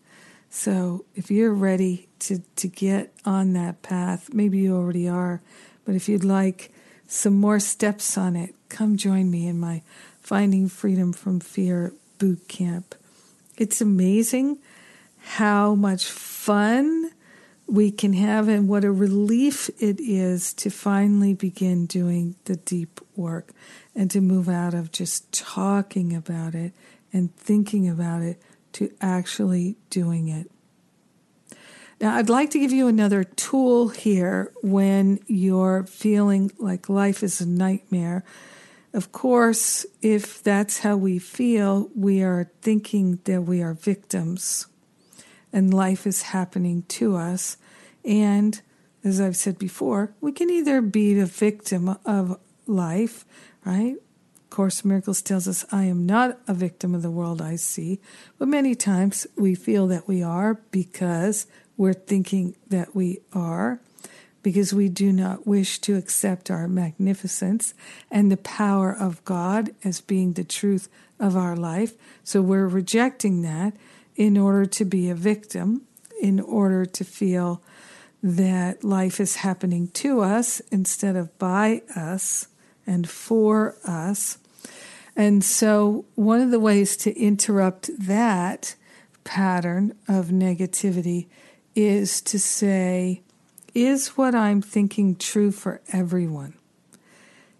So 0.49 1.05
if 1.15 1.29
you're 1.29 1.53
ready 1.53 2.07
to, 2.19 2.41
to 2.55 2.67
get 2.67 3.13
on 3.25 3.53
that 3.53 3.81
path, 3.81 4.33
maybe 4.33 4.59
you 4.59 4.75
already 4.75 5.07
are, 5.07 5.41
but 5.85 5.95
if 5.95 6.09
you'd 6.09 6.23
like 6.23 6.71
some 7.07 7.35
more 7.35 7.59
steps 7.59 8.17
on 8.17 8.35
it, 8.35 8.55
come 8.69 8.97
join 8.97 9.29
me 9.29 9.47
in 9.47 9.59
my 9.59 9.81
Finding 10.21 10.67
Freedom 10.67 11.13
from 11.13 11.39
Fear 11.39 11.93
boot 12.17 12.47
camp. 12.47 12.95
It's 13.57 13.79
amazing 13.81 14.57
how 15.19 15.75
much 15.75 16.05
fun 16.05 17.11
we 17.67 17.91
can 17.91 18.13
have 18.13 18.47
and 18.47 18.67
what 18.67 18.83
a 18.83 18.91
relief 18.91 19.69
it 19.79 19.99
is 19.99 20.53
to 20.53 20.69
finally 20.69 21.33
begin 21.33 21.85
doing 21.85 22.35
the 22.45 22.55
deep 22.55 23.01
work 23.15 23.51
and 23.97 24.11
to 24.11 24.21
move 24.21 24.47
out 24.47 24.75
of 24.75 24.91
just 24.91 25.29
talking 25.33 26.15
about 26.15 26.53
it 26.53 26.71
and 27.11 27.35
thinking 27.35 27.89
about 27.89 28.21
it 28.21 28.39
to 28.73 28.91
actually 29.01 29.75
doing 29.89 30.27
it. 30.27 30.49
Now, 31.99 32.15
I'd 32.15 32.29
like 32.29 32.51
to 32.51 32.59
give 32.59 32.71
you 32.71 32.87
another 32.87 33.23
tool 33.23 33.89
here 33.89 34.53
when 34.61 35.19
you're 35.25 35.83
feeling 35.85 36.51
like 36.59 36.89
life 36.89 37.23
is 37.23 37.41
a 37.41 37.47
nightmare. 37.47 38.23
Of 38.93 39.11
course, 39.11 39.83
if 40.03 40.43
that's 40.43 40.79
how 40.79 40.95
we 40.95 41.17
feel, 41.17 41.89
we 41.95 42.21
are 42.21 42.51
thinking 42.61 43.19
that 43.23 43.41
we 43.41 43.63
are 43.63 43.73
victims 43.73 44.67
and 45.51 45.73
life 45.73 46.05
is 46.05 46.21
happening 46.21 46.83
to 46.83 47.15
us. 47.15 47.57
And 48.05 48.61
as 49.03 49.19
I've 49.19 49.37
said 49.37 49.57
before, 49.57 50.13
we 50.21 50.31
can 50.31 50.51
either 50.51 50.81
be 50.81 51.15
the 51.15 51.25
victim 51.25 51.97
of 52.05 52.39
life, 52.67 53.25
right? 53.67 53.95
Of 53.95 54.49
course 54.49 54.85
Miracles 54.85 55.21
tells 55.21 55.45
us, 55.45 55.65
I 55.73 55.83
am 55.83 56.05
not 56.05 56.39
a 56.47 56.53
victim 56.53 56.95
of 56.95 57.01
the 57.01 57.11
world 57.11 57.41
I 57.41 57.57
see. 57.57 57.99
But 58.39 58.47
many 58.47 58.75
times 58.75 59.27
we 59.35 59.55
feel 59.55 59.87
that 59.87 60.07
we 60.07 60.23
are 60.23 60.61
because 60.71 61.47
we're 61.75 61.93
thinking 61.93 62.55
that 62.69 62.95
we 62.95 63.19
are, 63.33 63.81
because 64.43 64.73
we 64.73 64.87
do 64.87 65.11
not 65.11 65.45
wish 65.45 65.79
to 65.79 65.97
accept 65.97 66.49
our 66.49 66.67
magnificence 66.69 67.73
and 68.09 68.31
the 68.31 68.37
power 68.37 68.95
of 68.95 69.23
God 69.25 69.71
as 69.83 69.99
being 69.99 70.33
the 70.33 70.45
truth 70.45 70.87
of 71.19 71.35
our 71.35 71.57
life. 71.57 71.93
So 72.23 72.41
we're 72.41 72.67
rejecting 72.67 73.41
that 73.41 73.73
in 74.15 74.37
order 74.37 74.65
to 74.65 74.85
be 74.85 75.09
a 75.09 75.15
victim, 75.15 75.81
in 76.21 76.39
order 76.39 76.85
to 76.85 77.03
feel 77.03 77.61
that 78.23 78.83
life 78.85 79.19
is 79.19 79.37
happening 79.37 79.89
to 79.89 80.21
us 80.21 80.61
instead 80.71 81.17
of 81.17 81.37
by 81.37 81.81
us 81.95 82.47
and 82.87 83.07
for 83.07 83.75
us. 83.85 84.39
And 85.15 85.43
so, 85.43 86.05
one 86.15 86.41
of 86.41 86.51
the 86.51 86.59
ways 86.59 86.95
to 86.97 87.15
interrupt 87.19 87.89
that 87.99 88.75
pattern 89.23 89.95
of 90.07 90.27
negativity 90.27 91.27
is 91.75 92.21
to 92.21 92.39
say, 92.39 93.21
is 93.73 94.17
what 94.17 94.33
I'm 94.33 94.61
thinking 94.61 95.15
true 95.15 95.51
for 95.51 95.81
everyone? 95.91 96.53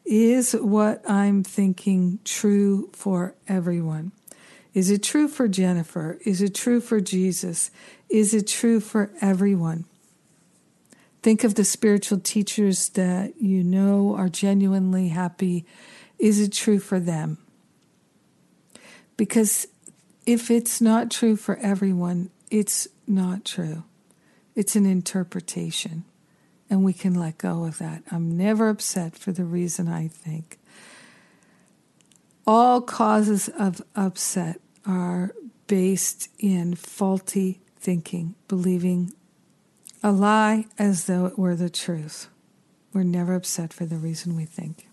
Is 0.06 0.54
what 0.54 1.08
I'm 1.08 1.44
thinking 1.44 2.20
true 2.24 2.90
for 2.94 3.36
everyone? 3.48 4.14
Is 4.74 4.90
it 4.90 5.04
true 5.04 5.28
for 5.28 5.48
Jennifer? 5.48 6.18
Is 6.26 6.42
it 6.42 6.56
true 6.56 6.80
for 6.80 7.02
Jesus? 7.02 7.72
Is 8.10 8.34
it 8.34 8.48
true 8.48 8.80
for 8.80 9.12
everyone? 9.22 9.86
Think 11.22 11.44
of 11.44 11.56
the 11.56 11.66
spiritual 11.66 12.20
teachers 12.20 12.90
that 12.90 13.42
you 13.42 13.64
know 13.64 14.16
are 14.16 14.30
genuinely 14.30 15.10
happy. 15.10 15.66
Is 16.20 16.40
it 16.40 16.54
true 16.54 16.80
for 16.80 17.00
them? 17.00 17.38
Because 19.18 19.68
if 20.26 20.52
it's 20.52 20.80
not 20.80 21.10
true 21.10 21.36
for 21.36 21.58
everyone, 21.58 22.30
it's 22.52 22.88
not 23.08 23.46
true. 23.46 23.84
It's 24.56 24.76
an 24.76 24.86
interpretation, 24.86 26.06
and 26.70 26.84
we 26.84 26.94
can 26.94 27.14
let 27.14 27.38
go 27.38 27.66
of 27.66 27.78
that. 27.80 28.04
I'm 28.12 28.38
never 28.38 28.70
upset 28.70 29.16
for 29.16 29.32
the 29.32 29.46
reason 29.46 29.88
I 29.88 30.08
think. 30.08 30.60
All 32.46 32.82
causes 32.82 33.50
of 33.50 33.82
upset 33.96 34.62
are 34.86 35.34
based 35.68 36.30
in 36.40 36.76
faulty 36.76 37.60
thinking, 37.76 38.36
believing 38.48 39.14
a 40.04 40.12
lie 40.12 40.66
as 40.78 41.06
though 41.06 41.26
it 41.26 41.38
were 41.38 41.56
the 41.56 41.70
truth. 41.70 42.30
We're 42.94 43.04
never 43.04 43.36
upset 43.36 43.74
for 43.74 43.86
the 43.86 43.98
reason 43.98 44.36
we 44.36 44.46
think. 44.46 44.88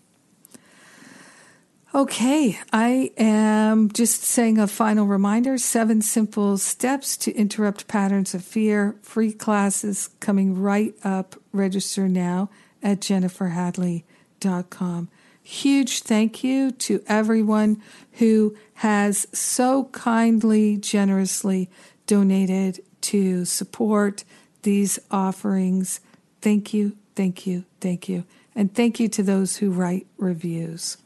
Okay, 1.93 2.59
I 2.73 3.11
am 3.17 3.89
just 3.89 4.23
saying 4.23 4.57
a 4.57 4.67
final 4.67 5.05
reminder 5.05 5.57
seven 5.57 6.01
simple 6.01 6.57
steps 6.57 7.15
to 7.17 7.33
interrupt 7.33 7.87
patterns 7.87 8.33
of 8.33 8.43
fear. 8.43 8.97
Free 9.01 9.31
classes 9.31 10.09
coming 10.19 10.59
right 10.59 10.93
up. 11.05 11.37
Register 11.53 12.09
now 12.09 12.49
at 12.83 12.99
jenniferhadley.com. 12.99 15.09
Huge 15.41 16.01
thank 16.01 16.43
you 16.43 16.71
to 16.71 17.01
everyone 17.07 17.81
who 18.13 18.57
has 18.73 19.27
so 19.31 19.85
kindly, 19.93 20.75
generously 20.75 21.69
donated 22.07 22.81
to 23.01 23.45
support 23.45 24.23
these 24.65 24.99
offerings. 25.09 26.01
Thank 26.41 26.73
you, 26.73 26.97
thank 27.15 27.47
you, 27.47 27.63
thank 27.79 28.09
you. 28.09 28.25
And 28.53 28.73
thank 28.73 28.99
you 28.99 29.07
to 29.09 29.23
those 29.23 29.57
who 29.57 29.71
write 29.71 30.07
reviews. 30.17 30.97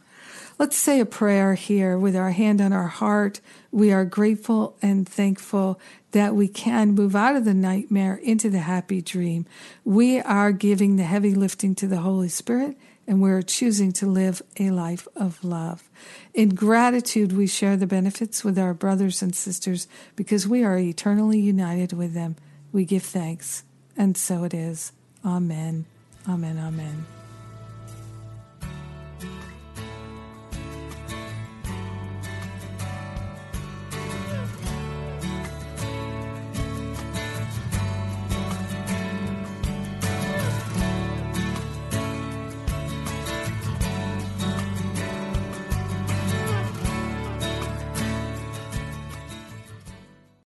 Let's 0.57 0.77
say 0.77 0.99
a 0.99 1.05
prayer 1.05 1.53
here 1.53 1.97
with 1.97 2.15
our 2.15 2.31
hand 2.31 2.59
on 2.59 2.73
our 2.73 2.87
heart. 2.87 3.39
We 3.71 3.93
are 3.93 4.03
grateful 4.03 4.75
and 4.81 5.07
thankful 5.07 5.79
that 6.11 6.35
we 6.35 6.47
can 6.47 6.95
move 6.95 7.15
out 7.15 7.35
of 7.35 7.45
the 7.45 7.53
nightmare 7.53 8.15
into 8.15 8.49
the 8.49 8.59
happy 8.59 9.01
dream. 9.01 9.45
We 9.85 10.19
are 10.19 10.51
giving 10.51 10.95
the 10.95 11.03
heavy 11.03 11.33
lifting 11.33 11.75
to 11.75 11.87
the 11.87 11.99
Holy 11.99 12.29
Spirit 12.29 12.77
and 13.07 13.21
we're 13.21 13.41
choosing 13.41 13.91
to 13.93 14.05
live 14.05 14.41
a 14.59 14.69
life 14.69 15.07
of 15.15 15.43
love. 15.43 15.89
In 16.33 16.49
gratitude, 16.49 17.33
we 17.33 17.47
share 17.47 17.75
the 17.75 17.87
benefits 17.87 18.43
with 18.43 18.59
our 18.59 18.73
brothers 18.73 19.21
and 19.21 19.35
sisters 19.35 19.87
because 20.15 20.47
we 20.47 20.63
are 20.63 20.77
eternally 20.77 21.39
united 21.39 21.91
with 21.91 22.13
them. 22.13 22.35
We 22.71 22.85
give 22.85 23.03
thanks, 23.03 23.63
and 23.97 24.15
so 24.15 24.43
it 24.43 24.53
is. 24.53 24.91
Amen. 25.25 25.85
Amen. 26.27 26.57
Amen. 26.57 27.18